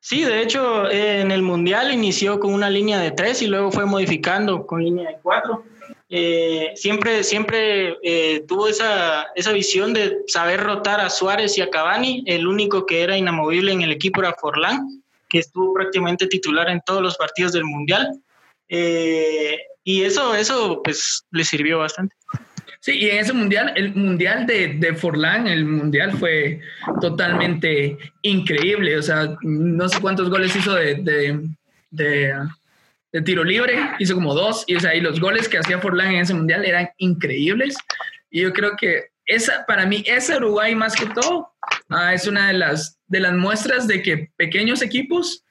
Sí, 0.00 0.22
de 0.22 0.42
hecho, 0.42 0.90
en 0.90 1.30
el 1.30 1.40
Mundial 1.40 1.90
inició 1.90 2.38
con 2.38 2.52
una 2.52 2.68
línea 2.68 3.00
de 3.00 3.10
tres 3.10 3.40
y 3.40 3.46
luego 3.46 3.72
fue 3.72 3.86
modificando 3.86 4.66
con 4.66 4.84
línea 4.84 5.08
de 5.08 5.16
cuatro. 5.22 5.64
Eh, 6.10 6.72
siempre 6.76 7.24
siempre 7.24 7.96
eh, 8.02 8.44
tuvo 8.46 8.68
esa, 8.68 9.28
esa 9.34 9.52
visión 9.52 9.94
de 9.94 10.18
saber 10.26 10.60
rotar 10.60 11.00
a 11.00 11.08
Suárez 11.08 11.56
y 11.56 11.62
a 11.62 11.70
Cavani. 11.70 12.22
El 12.26 12.46
único 12.46 12.84
que 12.84 13.02
era 13.02 13.16
inamovible 13.16 13.72
en 13.72 13.80
el 13.80 13.92
equipo 13.92 14.20
era 14.20 14.34
Forlán, 14.34 15.02
que 15.30 15.38
estuvo 15.38 15.72
prácticamente 15.72 16.26
titular 16.26 16.68
en 16.68 16.82
todos 16.84 17.00
los 17.00 17.16
partidos 17.16 17.52
del 17.52 17.64
Mundial. 17.64 18.20
Eh, 18.68 19.58
y 19.84 20.02
eso, 20.02 20.34
eso 20.34 20.82
pues 20.84 21.24
le 21.30 21.44
sirvió 21.44 21.78
bastante. 21.78 22.14
Sí, 22.84 22.98
y 22.98 23.08
en 23.08 23.16
ese 23.16 23.32
mundial, 23.32 23.72
el 23.76 23.94
mundial 23.94 24.46
de, 24.46 24.74
de 24.74 24.94
Forlán, 24.94 25.46
el 25.46 25.64
mundial 25.64 26.18
fue 26.18 26.60
totalmente 27.00 27.96
increíble. 28.20 28.98
O 28.98 29.02
sea, 29.02 29.34
no 29.40 29.88
sé 29.88 29.98
cuántos 30.02 30.28
goles 30.28 30.54
hizo 30.54 30.74
de, 30.74 30.96
de, 30.96 31.48
de, 31.90 33.22
tiro 33.22 33.42
libre, 33.42 33.78
hizo 33.98 34.14
como 34.14 34.34
dos. 34.34 34.64
Y, 34.66 34.76
o 34.76 34.80
sea, 34.80 34.94
y 34.94 35.00
los 35.00 35.18
goles 35.18 35.48
que 35.48 35.56
hacía 35.56 35.78
Forlán 35.78 36.08
en 36.12 36.20
ese 36.20 36.34
mundial 36.34 36.62
eran 36.66 36.90
increíbles. 36.98 37.74
Y 38.28 38.42
yo 38.42 38.52
creo 38.52 38.76
que 38.78 39.06
esa, 39.24 39.64
para 39.64 39.86
mí, 39.86 40.04
ese 40.06 40.36
Uruguay 40.36 40.74
más 40.74 40.94
que 40.94 41.06
todo 41.06 41.54
ah, 41.88 42.12
es 42.12 42.26
una 42.26 42.48
de 42.48 42.58
las, 42.58 42.98
de 43.06 43.20
las 43.20 43.32
muestras 43.32 43.88
de 43.88 44.02
que 44.02 44.28
pequeños 44.36 44.82
equipos 44.82 45.42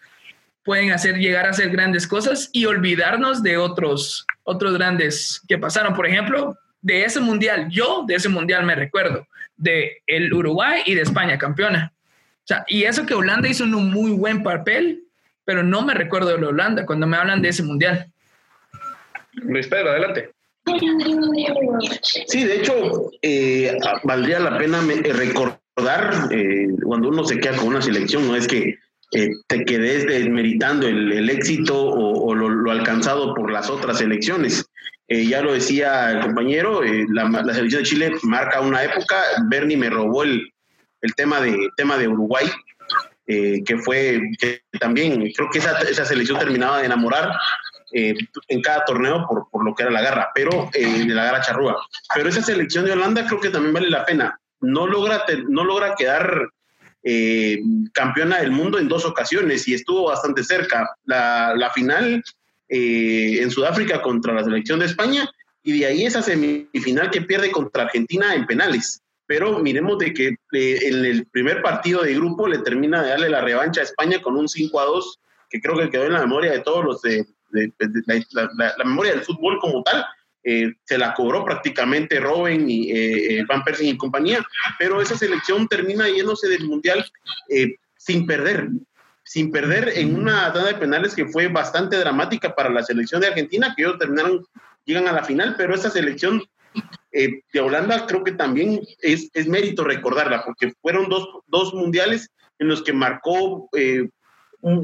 pueden 0.63 0.91
hacer 0.91 1.17
llegar 1.17 1.47
a 1.47 1.49
hacer 1.49 1.71
grandes 1.71 2.05
cosas 2.05 2.51
y 2.53 2.65
olvidarnos 2.65 3.41
de 3.41 3.57
otros, 3.57 4.23
otros 4.43 4.75
grandes 4.75 5.41
que 5.47 5.57
pasaron. 5.57 5.95
Por 5.95 6.05
ejemplo, 6.05 6.55
de 6.83 7.05
ese 7.05 7.19
mundial, 7.19 7.69
yo 7.71 8.03
de 8.05 8.15
ese 8.15 8.29
mundial 8.29 8.65
me 8.65 8.75
recuerdo, 8.75 9.25
de 9.57 10.03
el 10.05 10.31
Uruguay 10.31 10.83
y 10.85 10.93
de 10.93 11.01
España 11.01 11.39
campeona. 11.39 11.93
O 12.43 12.45
sea, 12.45 12.65
y 12.67 12.83
eso 12.83 13.05
que 13.05 13.13
Holanda 13.13 13.47
hizo 13.47 13.63
un 13.63 13.89
muy 13.89 14.11
buen 14.11 14.43
papel, 14.43 15.05
pero 15.45 15.63
no 15.63 15.81
me 15.81 15.93
recuerdo 15.93 16.29
de 16.29 16.41
la 16.41 16.49
Holanda 16.49 16.85
cuando 16.85 17.07
me 17.07 17.17
hablan 17.17 17.41
de 17.41 17.49
ese 17.49 17.63
mundial. 17.63 18.11
Luis 19.31 19.67
Pedro, 19.67 19.89
adelante. 19.91 20.29
Sí, 22.27 22.43
de 22.43 22.55
hecho, 22.57 23.11
eh, 23.21 23.77
valdría 24.03 24.39
la 24.39 24.57
pena 24.57 24.81
eh, 24.81 25.13
recordar 25.13 26.29
eh, 26.31 26.67
cuando 26.83 27.09
uno 27.09 27.23
se 27.25 27.39
queda 27.39 27.57
con 27.57 27.69
una 27.69 27.81
selección, 27.81 28.27
no 28.27 28.35
es 28.35 28.47
que 28.47 28.77
te 29.47 29.63
quedes 29.65 30.07
desmeritando 30.07 30.87
el, 30.87 31.29
éxito 31.29 31.79
o, 31.79 32.33
lo, 32.33 32.71
alcanzado 32.71 33.35
por 33.35 33.51
las 33.51 33.69
otras 33.69 33.99
selecciones. 33.99 34.65
Eh, 35.07 35.27
ya 35.27 35.41
lo 35.41 35.53
decía 35.53 36.11
el 36.11 36.21
compañero, 36.21 36.83
eh, 36.83 37.05
la, 37.09 37.29
selección 37.53 37.83
de 37.83 37.89
Chile 37.89 38.11
marca 38.23 38.61
una 38.61 38.83
época. 38.83 39.21
Bernie 39.49 39.77
me 39.77 39.89
robó 39.89 40.23
el, 40.23 40.49
el 41.01 41.15
tema, 41.15 41.41
de, 41.41 41.69
tema 41.75 41.97
de 41.97 42.07
Uruguay, 42.07 42.49
eh, 43.27 43.63
que 43.65 43.77
fue 43.77 44.21
también 44.79 45.31
creo 45.33 45.49
que 45.51 45.59
esa, 45.59 45.77
esa 45.81 46.05
selección 46.05 46.39
terminaba 46.39 46.79
de 46.79 46.85
enamorar 46.85 47.31
en 47.95 48.61
cada 48.63 48.83
torneo 48.85 49.27
por, 49.29 49.47
por, 49.51 49.63
lo 49.63 49.75
que 49.75 49.83
era 49.83 49.91
la 49.91 50.01
garra, 50.01 50.31
pero 50.33 50.67
de 50.73 51.05
la 51.05 51.25
garra 51.25 51.41
charrúa. 51.41 51.85
Pero 52.15 52.27
esa 52.27 52.41
selección 52.41 52.85
de 52.85 52.93
Holanda 52.93 53.27
creo 53.27 53.39
que 53.39 53.51
también 53.51 53.71
vale 53.71 53.89
la 53.91 54.03
pena. 54.03 54.39
No 54.61 54.87
logra, 54.87 55.23
no 55.47 55.63
logra 55.63 55.93
quedar 55.93 56.49
campeona 57.93 58.39
del 58.39 58.49
mundo 58.49 58.79
en 58.79 58.87
dos 58.87 59.05
ocasiones 59.05 59.67
y 59.67 59.75
estuvo 59.75 60.05
bastante 60.05 60.43
cerca. 60.43 60.89
La, 61.05 61.53
la 61.55 61.69
final 61.69 62.23
eh, 62.75 63.43
en 63.43 63.51
Sudáfrica 63.51 64.01
contra 64.01 64.33
la 64.33 64.43
selección 64.43 64.79
de 64.79 64.87
España 64.87 65.29
y 65.61 65.77
de 65.77 65.85
ahí 65.85 66.07
esa 66.07 66.23
semifinal 66.23 67.11
que 67.11 67.21
pierde 67.21 67.51
contra 67.51 67.83
Argentina 67.83 68.33
en 68.33 68.47
penales. 68.47 69.03
Pero 69.27 69.59
miremos 69.59 69.99
de 69.99 70.11
que 70.11 70.29
eh, 70.53 70.79
en 70.81 71.05
el 71.05 71.27
primer 71.27 71.61
partido 71.61 72.01
de 72.01 72.15
grupo 72.15 72.47
le 72.47 72.57
termina 72.59 73.03
de 73.03 73.09
darle 73.09 73.29
la 73.29 73.41
revancha 73.41 73.81
a 73.81 73.83
España 73.83 74.23
con 74.23 74.35
un 74.35 74.49
5 74.49 74.79
a 74.79 74.85
2, 74.85 75.19
que 75.51 75.61
creo 75.61 75.77
que 75.77 75.91
quedó 75.91 76.05
en 76.05 76.13
la 76.13 76.21
memoria 76.21 76.51
de 76.51 76.61
todos 76.61 76.83
los 76.83 77.01
de, 77.03 77.27
la, 77.51 78.83
memoria 78.83 79.11
del 79.11 79.21
fútbol 79.21 79.59
como 79.59 79.83
tal. 79.83 80.03
Eh, 80.43 80.73
se 80.83 80.97
la 80.97 81.13
cobró 81.13 81.45
prácticamente 81.45 82.19
Robin 82.19 82.65
y 82.67 83.39
Van 83.43 83.63
Persie 83.63 83.91
y 83.91 83.97
compañía, 83.97 84.43
pero 84.79 84.99
esa 84.99 85.15
selección 85.15 85.67
termina 85.67 86.09
yéndose 86.09 86.49
del 86.49 86.65
Mundial 86.65 87.05
sin 87.97 88.25
perder 88.25 88.67
sin 89.23 89.51
perder 89.51 89.89
en 89.95 90.15
una 90.15 90.51
tanda 90.51 90.69
de 90.69 90.75
penales 90.75 91.15
que 91.15 91.25
fue 91.25 91.47
bastante 91.47 91.97
dramática 91.97 92.53
para 92.53 92.69
la 92.69 92.83
selección 92.83 93.21
de 93.21 93.27
Argentina, 93.27 93.73
que 93.75 93.83
ellos 93.83 93.97
terminaron, 93.97 94.45
llegan 94.85 95.07
a 95.07 95.13
la 95.13 95.23
final, 95.23 95.55
pero 95.57 95.73
esa 95.73 95.89
selección 95.89 96.43
eh, 97.11 97.41
de 97.53 97.59
Holanda 97.59 98.05
creo 98.07 98.23
que 98.23 98.33
también 98.33 98.81
es, 98.99 99.29
es 99.33 99.47
mérito 99.47 99.83
recordarla, 99.83 100.43
porque 100.43 100.73
fueron 100.81 101.09
dos, 101.09 101.27
dos, 101.47 101.73
mundiales 101.73 102.29
en 102.59 102.67
los 102.67 102.83
que 102.83 102.93
marcó, 102.93 103.69
eh, 103.73 104.09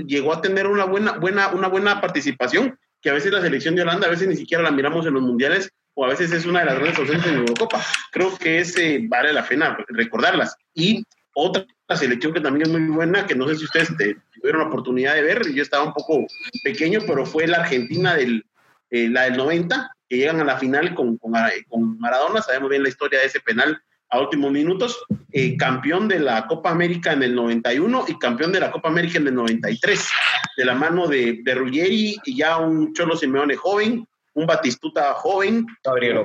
llegó 0.06 0.34
a 0.34 0.42
tener 0.42 0.68
una 0.68 0.86
buena, 0.86 1.14
buena, 1.14 1.50
una 1.50 1.68
buena 1.68 2.00
participación, 2.00 2.78
que 3.02 3.10
a 3.10 3.14
veces 3.14 3.32
la 3.32 3.42
selección 3.42 3.76
de 3.76 3.82
Holanda, 3.82 4.08
a 4.08 4.12
veces 4.12 4.28
ni 4.28 4.36
siquiera 4.36 4.64
la 4.64 4.72
miramos 4.72 5.06
en 5.06 5.14
los 5.14 5.24
mundiales, 5.24 5.72
o 5.96 6.06
a 6.06 6.10
veces 6.10 6.32
es 6.32 6.46
una 6.46 6.60
de 6.60 6.66
las 6.66 6.76
grandes 6.76 7.00
ausencias 7.00 7.28
en 7.28 7.40
Eurocopa. 7.40 7.84
Creo 8.12 8.38
que 8.38 8.60
ese 8.60 9.02
vale 9.08 9.34
la 9.34 9.46
pena 9.46 9.78
recordarlas. 9.90 10.56
Y 10.74 11.04
otra 11.40 11.66
selección 11.96 12.34
que 12.34 12.42
también 12.42 12.68
es 12.68 12.72
muy 12.72 12.96
buena, 12.96 13.26
que 13.26 13.36
no 13.36 13.48
sé 13.48 13.56
si 13.56 13.66
ustedes 13.66 13.90
tuvieron 14.36 14.62
la 14.62 14.68
oportunidad 14.68 15.16
de 15.16 15.24
ver, 15.24 15.52
yo 15.54 15.62
estaba 15.62 15.84
un 15.84 15.94
poco 15.94 16.26
pequeño, 16.64 17.00
pero 17.08 17.26
fue 17.26 17.48
la 17.48 17.58
Argentina 17.58 18.16
del, 18.16 18.46
eh, 18.90 19.10
la 19.10 19.24
del 19.24 19.38
90, 19.38 19.92
que 20.08 20.18
llegan 20.18 20.40
a 20.40 20.44
la 20.44 20.58
final 20.58 20.96
con, 20.96 21.18
con, 21.18 22.00
Maradona, 22.00 22.42
sabemos 22.42 22.70
bien 22.70 22.84
la 22.84 22.90
historia 22.90 23.20
de 23.20 23.28
ese 23.28 23.40
penal 23.40 23.82
a 24.10 24.20
últimos 24.20 24.52
minutos, 24.52 25.00
eh, 25.32 25.56
campeón 25.56 26.08
de 26.08 26.20
la 26.20 26.48
Copa 26.48 26.72
América 26.72 27.14
en 27.14 27.22
el 27.22 27.36
91 27.36 28.06
y 28.08 28.18
campeón 28.18 28.52
de 28.52 28.60
la 28.60 28.72
Copa 28.72 28.90
América 28.90 29.20
en 29.20 29.28
el 29.28 29.36
93, 29.36 30.10
de 30.58 30.66
la 30.66 30.74
mano 30.74 31.08
de, 31.08 31.42
de 31.44 31.56
Ruggeri 31.56 32.18
y 32.26 32.38
ya 32.38 32.58
un 32.58 32.92
Cholo 32.94 33.16
Simeone 33.16 33.56
joven, 33.56 34.08
un 34.34 34.46
Batistuta 34.46 35.14
joven, 35.14 35.66
Gabriel 35.84 36.24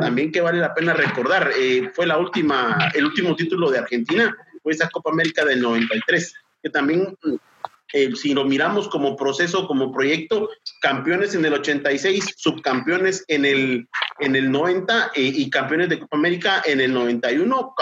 también 0.00 0.30
que 0.30 0.40
vale 0.40 0.58
la 0.58 0.74
pena 0.74 0.92
recordar, 0.92 1.50
eh, 1.58 1.90
fue 1.94 2.06
la 2.06 2.18
última, 2.18 2.90
el 2.94 3.06
último 3.06 3.34
título 3.34 3.70
de 3.70 3.78
Argentina 3.78 4.36
fue 4.64 4.72
esa 4.72 4.88
Copa 4.88 5.10
América 5.10 5.44
del 5.44 5.60
93, 5.60 6.34
que 6.62 6.70
también, 6.70 7.16
eh, 7.92 8.10
si 8.16 8.34
lo 8.34 8.44
miramos 8.44 8.88
como 8.88 9.14
proceso, 9.14 9.68
como 9.68 9.92
proyecto, 9.92 10.48
campeones 10.80 11.34
en 11.36 11.44
el 11.44 11.52
86, 11.52 12.34
subcampeones 12.36 13.24
en 13.28 13.44
el, 13.44 13.88
en 14.18 14.34
el 14.34 14.50
90 14.50 15.12
eh, 15.14 15.22
y 15.22 15.48
campeones 15.50 15.90
de 15.90 16.00
Copa 16.00 16.16
América 16.16 16.62
en 16.64 16.80
el 16.80 16.92
91, 16.92 17.74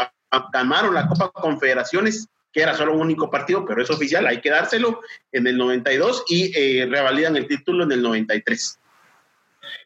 ganaron 0.53 0.95
la 0.95 1.07
Copa 1.07 1.31
Confederaciones 1.33 2.29
que 2.53 2.61
era 2.61 2.75
solo 2.75 2.93
un 2.93 3.01
único 3.01 3.31
partido, 3.31 3.65
pero 3.65 3.83
es 3.83 3.91
oficial, 3.91 4.27
hay 4.27 4.41
que 4.41 4.51
dárselo 4.51 5.01
en 5.33 5.47
el 5.47 5.57
92 5.57 6.25
y 6.29 6.53
eh, 6.55 6.87
revalidan 6.87 7.37
el 7.37 7.49
título 7.49 7.85
en 7.85 7.93
el 7.93 8.03
93. 8.03 8.79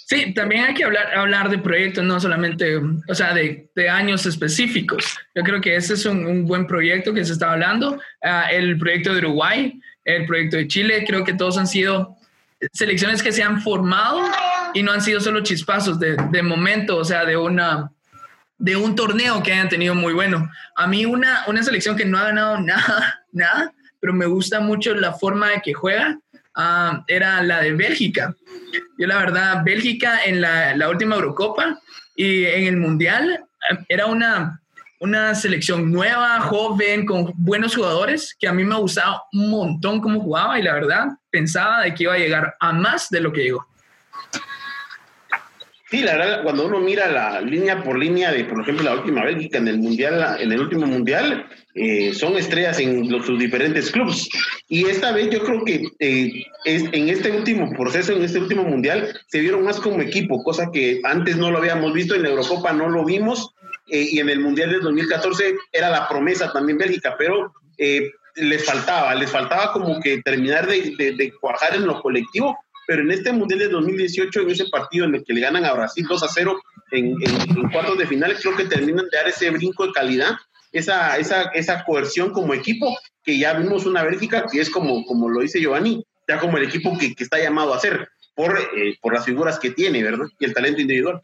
Sí, 0.09 0.33
también 0.35 0.65
hay 0.65 0.75
que 0.75 0.85
hablar, 0.85 1.13
hablar 1.17 1.51
de 1.51 1.59
proyectos, 1.59 2.05
no 2.05 2.21
solamente, 2.21 2.77
o 3.09 3.15
sea, 3.15 3.35
de, 3.35 3.69
años 3.91 4.25
específicos. 4.25 5.19
Yo 5.35 5.43
creo 5.43 5.61
que 5.61 5.75
ese 5.75 5.95
es 5.95 6.07
un, 6.07 6.47
buen 6.47 6.69
proyecto 6.69 7.13
que 7.13 7.25
se 7.25 7.33
está 7.33 7.51
hablando. 7.51 8.01
Ah, 8.23 8.47
el 8.53 8.79
proyecto 8.79 9.13
de 9.13 9.19
Uruguay, 9.19 9.81
el 10.05 10.25
proyecto 10.25 10.59
de 10.59 10.69
Chile, 10.69 11.05
creo 11.05 11.25
que 11.25 11.35
todos 11.35 11.59
han 11.59 11.67
sido 11.67 12.17
selecciones 12.73 13.21
que 13.21 13.33
se 13.33 13.43
han 13.43 13.61
formado 13.61 14.23
y 14.75 14.85
no 14.85 14.93
han 14.93 15.03
sido 15.03 15.21
solo 15.21 15.43
chispazos 15.43 15.99
de, 15.99 16.17
de 16.31 16.43
momento, 16.43 16.99
o 16.99 17.05
sea, 17.05 17.25
de 17.25 17.37
una 17.37 17.91
de 18.59 18.77
un 18.77 18.95
torneo 18.95 19.43
que 19.43 19.53
hayan 19.53 19.69
tenido 19.69 19.97
muy 19.97 20.13
bueno. 20.13 20.49
A 20.77 20.87
mí 20.87 21.05
una, 21.05 21.43
una 21.49 21.65
selección 21.65 21.97
que 21.97 22.05
no 22.05 22.17
ha 22.17 22.27
ganado 22.27 22.61
nada, 22.61 23.25
nada, 23.33 23.75
pero 23.99 24.13
me 24.13 24.27
gusta 24.27 24.61
mucho 24.61 24.95
la 24.95 25.15
forma 25.15 25.51
de 25.51 25.63
que 25.63 25.75
juega, 25.75 26.21
Ah, 26.57 27.05
era 27.07 27.43
la 27.43 27.61
de 27.61 27.73
Bélgica. 27.73 28.35
Yo 28.99 29.07
la 29.07 29.19
verdad, 29.19 29.63
Bélgica 29.63 30.21
en 30.25 30.41
la, 30.41 30.75
la, 30.75 30.89
última 30.89 31.17
Eurocopa 31.17 31.79
y 32.15 32.47
en 32.47 32.65
el 32.65 32.79
Mundial 32.79 33.45
eh, 33.71 33.77
era 33.89 34.07
una, 34.07 34.63
una 35.01 35.35
selección 35.35 35.93
nueva, 35.93 36.41
joven, 36.41 37.05
con 37.05 37.33
buenos 37.37 37.77
jugadores, 37.77 38.35
que 38.41 38.49
a 38.49 38.55
mí 38.55 38.65
me 38.65 38.77
gustaba 38.77 39.23
un 39.33 39.51
montón 39.51 40.01
cómo 40.01 40.19
jugaba 40.19 40.59
y 40.59 40.63
la 40.63 40.73
verdad 40.73 41.09
pensaba 41.31 41.83
de 41.83 41.93
que 41.93 42.05
iba 42.05 42.15
a 42.15 42.19
llegar 42.19 42.57
a 42.59 42.73
más 42.73 43.11
de 43.11 43.21
lo 43.21 43.33
que 43.33 43.43
llegó. 43.43 43.67
Sí, 45.91 46.01
la 46.03 46.17
verdad, 46.17 46.43
cuando 46.43 46.67
uno 46.67 46.81
mira 46.81 47.07
la 47.09 47.41
línea 47.43 47.83
por 47.83 47.99
línea 47.99 48.33
de, 48.33 48.45
por 48.45 48.61
ejemplo, 48.63 48.83
la 48.83 48.95
última 48.95 49.23
Bélgica 49.23 49.59
en 49.59 49.69
el 49.69 49.79
mundial, 49.79 50.39
en 50.41 50.51
el 50.51 50.61
último 50.61 50.87
mundial, 50.87 51.47
eh, 51.77 52.15
son 52.15 52.37
estrellas 52.37 52.79
en 52.79 53.11
los, 53.11 53.27
sus 53.27 53.39
diferentes 53.39 53.91
clubes. 53.91 54.29
Y 54.69 54.87
esta 54.87 55.13
vez 55.13 55.31
yo 55.31 55.45
creo 55.45 55.65
que 55.65 55.87
eh, 55.99 56.45
es, 56.65 56.85
en 56.93 57.09
este 57.09 57.31
último 57.31 57.71
proceso, 57.77 58.13
en 58.13 58.25
este 58.25 58.39
último 58.39 58.65
mundial, 58.65 59.17
se 59.29 59.41
vieron 59.41 59.65
más 59.65 59.79
como 59.79 60.01
equipo, 60.01 60.43
cosa 60.43 60.71
que 60.73 61.01
antes 61.05 61.37
no 61.37 61.51
lo 61.51 61.59
habíamos 61.59 61.93
visto, 61.93 62.15
en 62.15 62.23
la 62.23 62.31
Eurocopa 62.31 62.73
no 62.73 62.89
lo 62.89 63.05
vimos, 63.05 63.55
eh, 63.89 64.09
y 64.11 64.19
en 64.19 64.29
el 64.29 64.41
mundial 64.41 64.71
del 64.71 64.81
2014 64.81 65.55
era 65.73 65.91
la 65.91 66.09
promesa 66.09 66.53
también 66.53 66.79
Bélgica, 66.79 67.15
pero 67.19 67.53
les 68.37 68.65
faltaba, 68.65 69.15
les 69.15 69.31
faltaba 69.31 69.73
como 69.73 70.01
que 70.01 70.23
terminar 70.23 70.67
de, 70.67 70.95
de 70.97 71.33
cuajar 71.41 71.77
en 71.77 71.87
lo 71.87 72.01
colectivo 72.01 72.57
pero 72.87 73.03
en 73.03 73.11
este 73.11 73.33
Mundial 73.33 73.59
de 73.59 73.69
2018, 73.69 74.41
en 74.41 74.51
ese 74.51 74.67
partido 74.67 75.07
en 75.07 75.17
el 75.17 75.25
que 75.25 75.35
le 75.35 75.41
ganan 75.41 75.65
a 75.65 75.75
Brasil 75.75 76.07
2 76.09 76.23
a 76.23 76.29
0 76.29 76.63
en, 76.93 77.17
cuartos 77.73 77.99
de 77.99 78.07
final, 78.07 78.37
creo 78.41 78.57
que 78.57 78.65
terminan 78.65 79.07
de 79.11 79.17
dar 79.17 79.29
ese 79.29 79.51
brinco 79.51 79.87
de 79.87 79.93
calidad, 79.93 80.37
esa, 80.73 81.17
esa, 81.19 81.45
esa 81.55 81.85
coerción 81.85 82.33
como 82.33 82.55
equipo 82.55 82.97
que 83.23 83.39
ya 83.39 83.55
vimos 83.55 83.87
una 83.87 84.05
Bélgica 84.05 84.47
que 84.51 84.61
es 84.61 84.71
como, 84.71 85.05
como 85.05 85.29
lo 85.29 85.41
dice 85.41 85.61
Giovanni, 85.61 86.05
ya 86.29 86.39
como 86.39 86.59
el 86.59 86.65
equipo 86.65 86.97
que, 86.99 87.15
que 87.15 87.25
está 87.25 87.39
llamado 87.39 87.75
a 87.75 87.81
ser 87.81 88.09
por, 88.35 88.59
eh, 88.59 88.97
por 89.01 89.15
las 89.15 89.25
figuras 89.25 89.59
que 89.59 89.71
tiene, 89.71 90.03
¿verdad? 90.03 90.27
Y 90.39 90.45
el 90.45 90.55
talento 90.55 90.81
individual. 90.81 91.23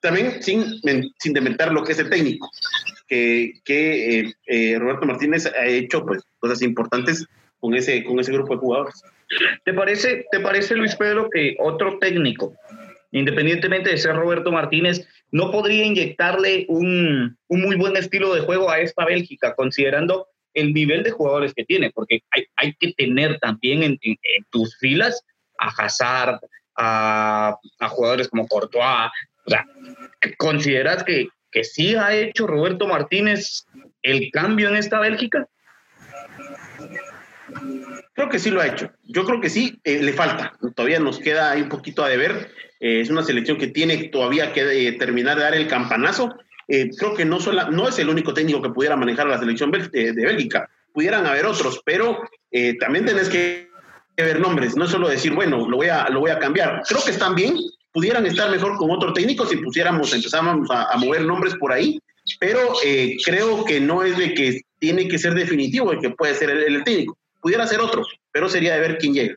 También 0.00 0.42
sin, 0.42 0.80
sin 1.18 1.32
dementar 1.32 1.72
lo 1.72 1.82
que 1.82 1.92
es 1.92 1.98
el 1.98 2.10
técnico, 2.10 2.48
que, 3.08 3.54
que 3.64 4.20
eh, 4.20 4.34
eh, 4.46 4.78
Roberto 4.78 5.06
Martínez 5.06 5.46
ha 5.46 5.66
hecho 5.66 6.04
pues, 6.04 6.22
cosas 6.38 6.62
importantes 6.62 7.26
con 7.58 7.74
ese, 7.74 8.04
con 8.04 8.20
ese 8.20 8.32
grupo 8.32 8.54
de 8.54 8.60
jugadores. 8.60 9.02
¿Te 9.64 9.72
parece, 9.74 10.26
¿Te 10.30 10.40
parece, 10.40 10.74
Luis 10.74 10.94
Pedro, 10.96 11.28
que 11.30 11.56
otro 11.58 11.98
técnico, 11.98 12.54
independientemente 13.12 13.90
de 13.90 13.98
ser 13.98 14.16
Roberto 14.16 14.50
Martínez, 14.50 15.06
no 15.32 15.50
podría 15.50 15.84
inyectarle 15.84 16.66
un, 16.68 17.38
un 17.48 17.60
muy 17.62 17.76
buen 17.76 17.96
estilo 17.96 18.34
de 18.34 18.40
juego 18.40 18.70
a 18.70 18.80
esta 18.80 19.04
Bélgica, 19.04 19.54
considerando 19.54 20.26
el 20.54 20.74
nivel 20.74 21.02
de 21.02 21.12
jugadores 21.12 21.54
que 21.54 21.64
tiene? 21.64 21.90
Porque 21.90 22.22
hay, 22.30 22.46
hay 22.56 22.74
que 22.74 22.92
tener 22.92 23.38
también 23.38 23.82
en, 23.82 23.98
en, 24.02 24.44
tus 24.50 24.76
filas 24.78 25.24
a 25.58 25.68
Hazard, 25.68 26.40
a, 26.76 27.56
a, 27.78 27.88
jugadores 27.88 28.28
como 28.28 28.48
Courtois. 28.48 29.10
O 29.46 29.50
sea, 29.50 29.66
¿consideras 30.38 31.04
que, 31.04 31.28
que 31.50 31.64
sí 31.64 31.94
ha 31.94 32.14
hecho 32.14 32.46
Roberto 32.46 32.86
Martínez 32.86 33.66
el 34.02 34.30
cambio 34.30 34.68
en 34.68 34.76
esta 34.76 34.98
Bélgica? 34.98 35.48
Creo 38.14 38.28
que 38.28 38.38
sí 38.38 38.50
lo 38.50 38.60
ha 38.60 38.66
hecho. 38.66 38.90
Yo 39.04 39.24
creo 39.24 39.40
que 39.40 39.50
sí, 39.50 39.80
eh, 39.84 40.02
le 40.02 40.12
falta. 40.12 40.52
Todavía 40.74 41.00
nos 41.00 41.18
queda 41.18 41.52
ahí 41.52 41.62
un 41.62 41.68
poquito 41.68 42.04
a 42.04 42.08
deber. 42.08 42.50
Eh, 42.80 43.00
es 43.00 43.10
una 43.10 43.22
selección 43.22 43.58
que 43.58 43.68
tiene 43.68 44.08
todavía 44.08 44.52
que 44.52 44.88
eh, 44.88 44.92
terminar 44.92 45.36
de 45.36 45.42
dar 45.42 45.54
el 45.54 45.68
campanazo. 45.68 46.34
Eh, 46.66 46.90
creo 46.96 47.14
que 47.14 47.24
no, 47.24 47.38
sola, 47.38 47.68
no 47.70 47.88
es 47.88 47.98
el 47.98 48.08
único 48.08 48.32
técnico 48.32 48.62
que 48.62 48.70
pudiera 48.70 48.96
manejar 48.96 49.26
la 49.28 49.38
selección 49.38 49.70
de, 49.70 49.88
de 49.90 50.26
Bélgica. 50.26 50.68
Pudieran 50.92 51.26
haber 51.26 51.46
otros, 51.46 51.80
pero 51.84 52.20
también 52.80 53.06
tenés 53.06 53.28
que 53.28 53.68
ver 54.16 54.40
nombres, 54.40 54.76
no 54.76 54.88
solo 54.88 55.08
decir, 55.08 55.32
bueno, 55.32 55.68
lo 55.68 55.76
voy, 55.76 55.86
a, 55.86 56.08
lo 56.08 56.20
voy 56.20 56.32
a 56.32 56.38
cambiar. 56.38 56.82
Creo 56.86 57.02
que 57.04 57.12
están 57.12 57.36
bien, 57.36 57.56
pudieran 57.92 58.26
estar 58.26 58.50
mejor 58.50 58.76
con 58.76 58.90
otro 58.90 59.12
técnico 59.12 59.46
si 59.46 59.56
pusiéramos, 59.58 60.12
empezáramos 60.12 60.68
a, 60.68 60.96
mover 60.98 61.24
nombres 61.24 61.54
por 61.54 61.72
ahí, 61.72 62.00
pero 62.40 62.72
creo 63.24 63.64
que 63.64 63.80
no 63.80 64.02
es 64.02 64.18
de 64.18 64.34
que 64.34 64.60
tiene 64.80 65.06
que 65.06 65.18
ser 65.18 65.34
definitivo 65.34 65.92
el 65.92 66.00
que 66.00 66.10
puede 66.10 66.34
ser 66.34 66.50
el 66.50 66.82
técnico 66.82 67.16
pudiera 67.40 67.66
ser 67.66 67.80
otro, 67.80 68.04
pero 68.32 68.48
sería 68.48 68.74
de 68.74 68.80
ver 68.80 68.98
quién 68.98 69.14
llega. 69.14 69.34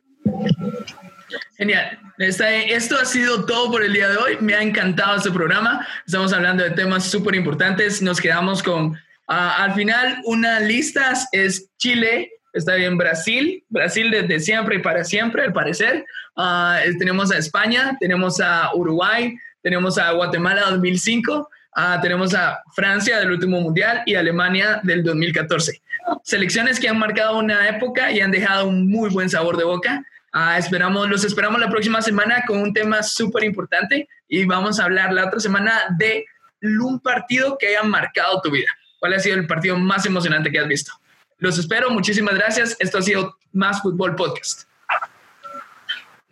Genial. 1.56 1.98
esto 2.18 2.96
ha 2.96 3.04
sido 3.04 3.44
todo 3.44 3.70
por 3.70 3.82
el 3.84 3.92
día 3.92 4.08
de 4.08 4.16
hoy. 4.16 4.36
Me 4.40 4.54
ha 4.54 4.62
encantado 4.62 5.16
este 5.16 5.30
programa. 5.30 5.86
Estamos 6.06 6.32
hablando 6.32 6.64
de 6.64 6.70
temas 6.70 7.10
súper 7.10 7.34
importantes. 7.34 8.02
Nos 8.02 8.20
quedamos 8.20 8.62
con, 8.62 8.96
ah, 9.28 9.64
al 9.64 9.74
final, 9.74 10.18
una 10.24 10.60
lista 10.60 11.12
es 11.32 11.70
Chile, 11.78 12.30
está 12.52 12.74
bien 12.74 12.96
Brasil, 12.96 13.64
Brasil 13.68 14.10
desde 14.10 14.40
siempre 14.40 14.76
y 14.76 14.78
para 14.80 15.04
siempre, 15.04 15.44
al 15.44 15.52
parecer. 15.52 16.04
Uh, 16.36 16.98
tenemos 16.98 17.30
a 17.30 17.38
España, 17.38 17.96
tenemos 18.00 18.40
a 18.40 18.74
Uruguay, 18.74 19.36
tenemos 19.62 19.98
a 19.98 20.10
Guatemala 20.12 20.70
2005, 20.70 21.48
uh, 21.76 22.00
tenemos 22.00 22.34
a 22.34 22.62
Francia 22.74 23.18
del 23.18 23.32
último 23.32 23.60
mundial 23.60 24.02
y 24.06 24.14
Alemania 24.14 24.80
del 24.82 25.02
2014 25.02 25.82
selecciones 26.22 26.78
que 26.78 26.88
han 26.88 26.98
marcado 26.98 27.38
una 27.38 27.68
época 27.68 28.10
y 28.10 28.20
han 28.20 28.30
dejado 28.30 28.68
un 28.68 28.88
muy 28.88 29.10
buen 29.10 29.30
sabor 29.30 29.56
de 29.56 29.64
boca. 29.64 30.04
Uh, 30.34 30.58
esperamos, 30.58 31.08
los 31.08 31.24
esperamos 31.24 31.60
la 31.60 31.70
próxima 31.70 32.02
semana 32.02 32.44
con 32.46 32.58
un 32.60 32.72
tema 32.72 33.02
súper 33.02 33.44
importante 33.44 34.08
y 34.28 34.44
vamos 34.44 34.80
a 34.80 34.84
hablar 34.84 35.12
la 35.12 35.26
otra 35.26 35.40
semana 35.40 35.72
de 35.96 36.24
un 36.60 36.98
partido 37.00 37.56
que 37.58 37.68
haya 37.68 37.82
marcado 37.82 38.40
tu 38.42 38.50
vida. 38.50 38.68
¿Cuál 38.98 39.14
ha 39.14 39.18
sido 39.20 39.36
el 39.36 39.46
partido 39.46 39.76
más 39.76 40.06
emocionante 40.06 40.50
que 40.50 40.58
has 40.58 40.66
visto? 40.66 40.92
Los 41.38 41.58
espero, 41.58 41.90
muchísimas 41.90 42.34
gracias. 42.34 42.76
Esto 42.80 42.98
ha 42.98 43.02
sido 43.02 43.36
Más 43.52 43.82
Fútbol 43.82 44.16
Podcast. 44.16 44.62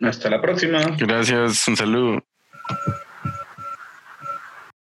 Hasta 0.01 0.29
la 0.29 0.41
próxima. 0.41 0.81
Gracias, 0.97 1.67
un 1.67 1.77
saludo. 1.77 2.23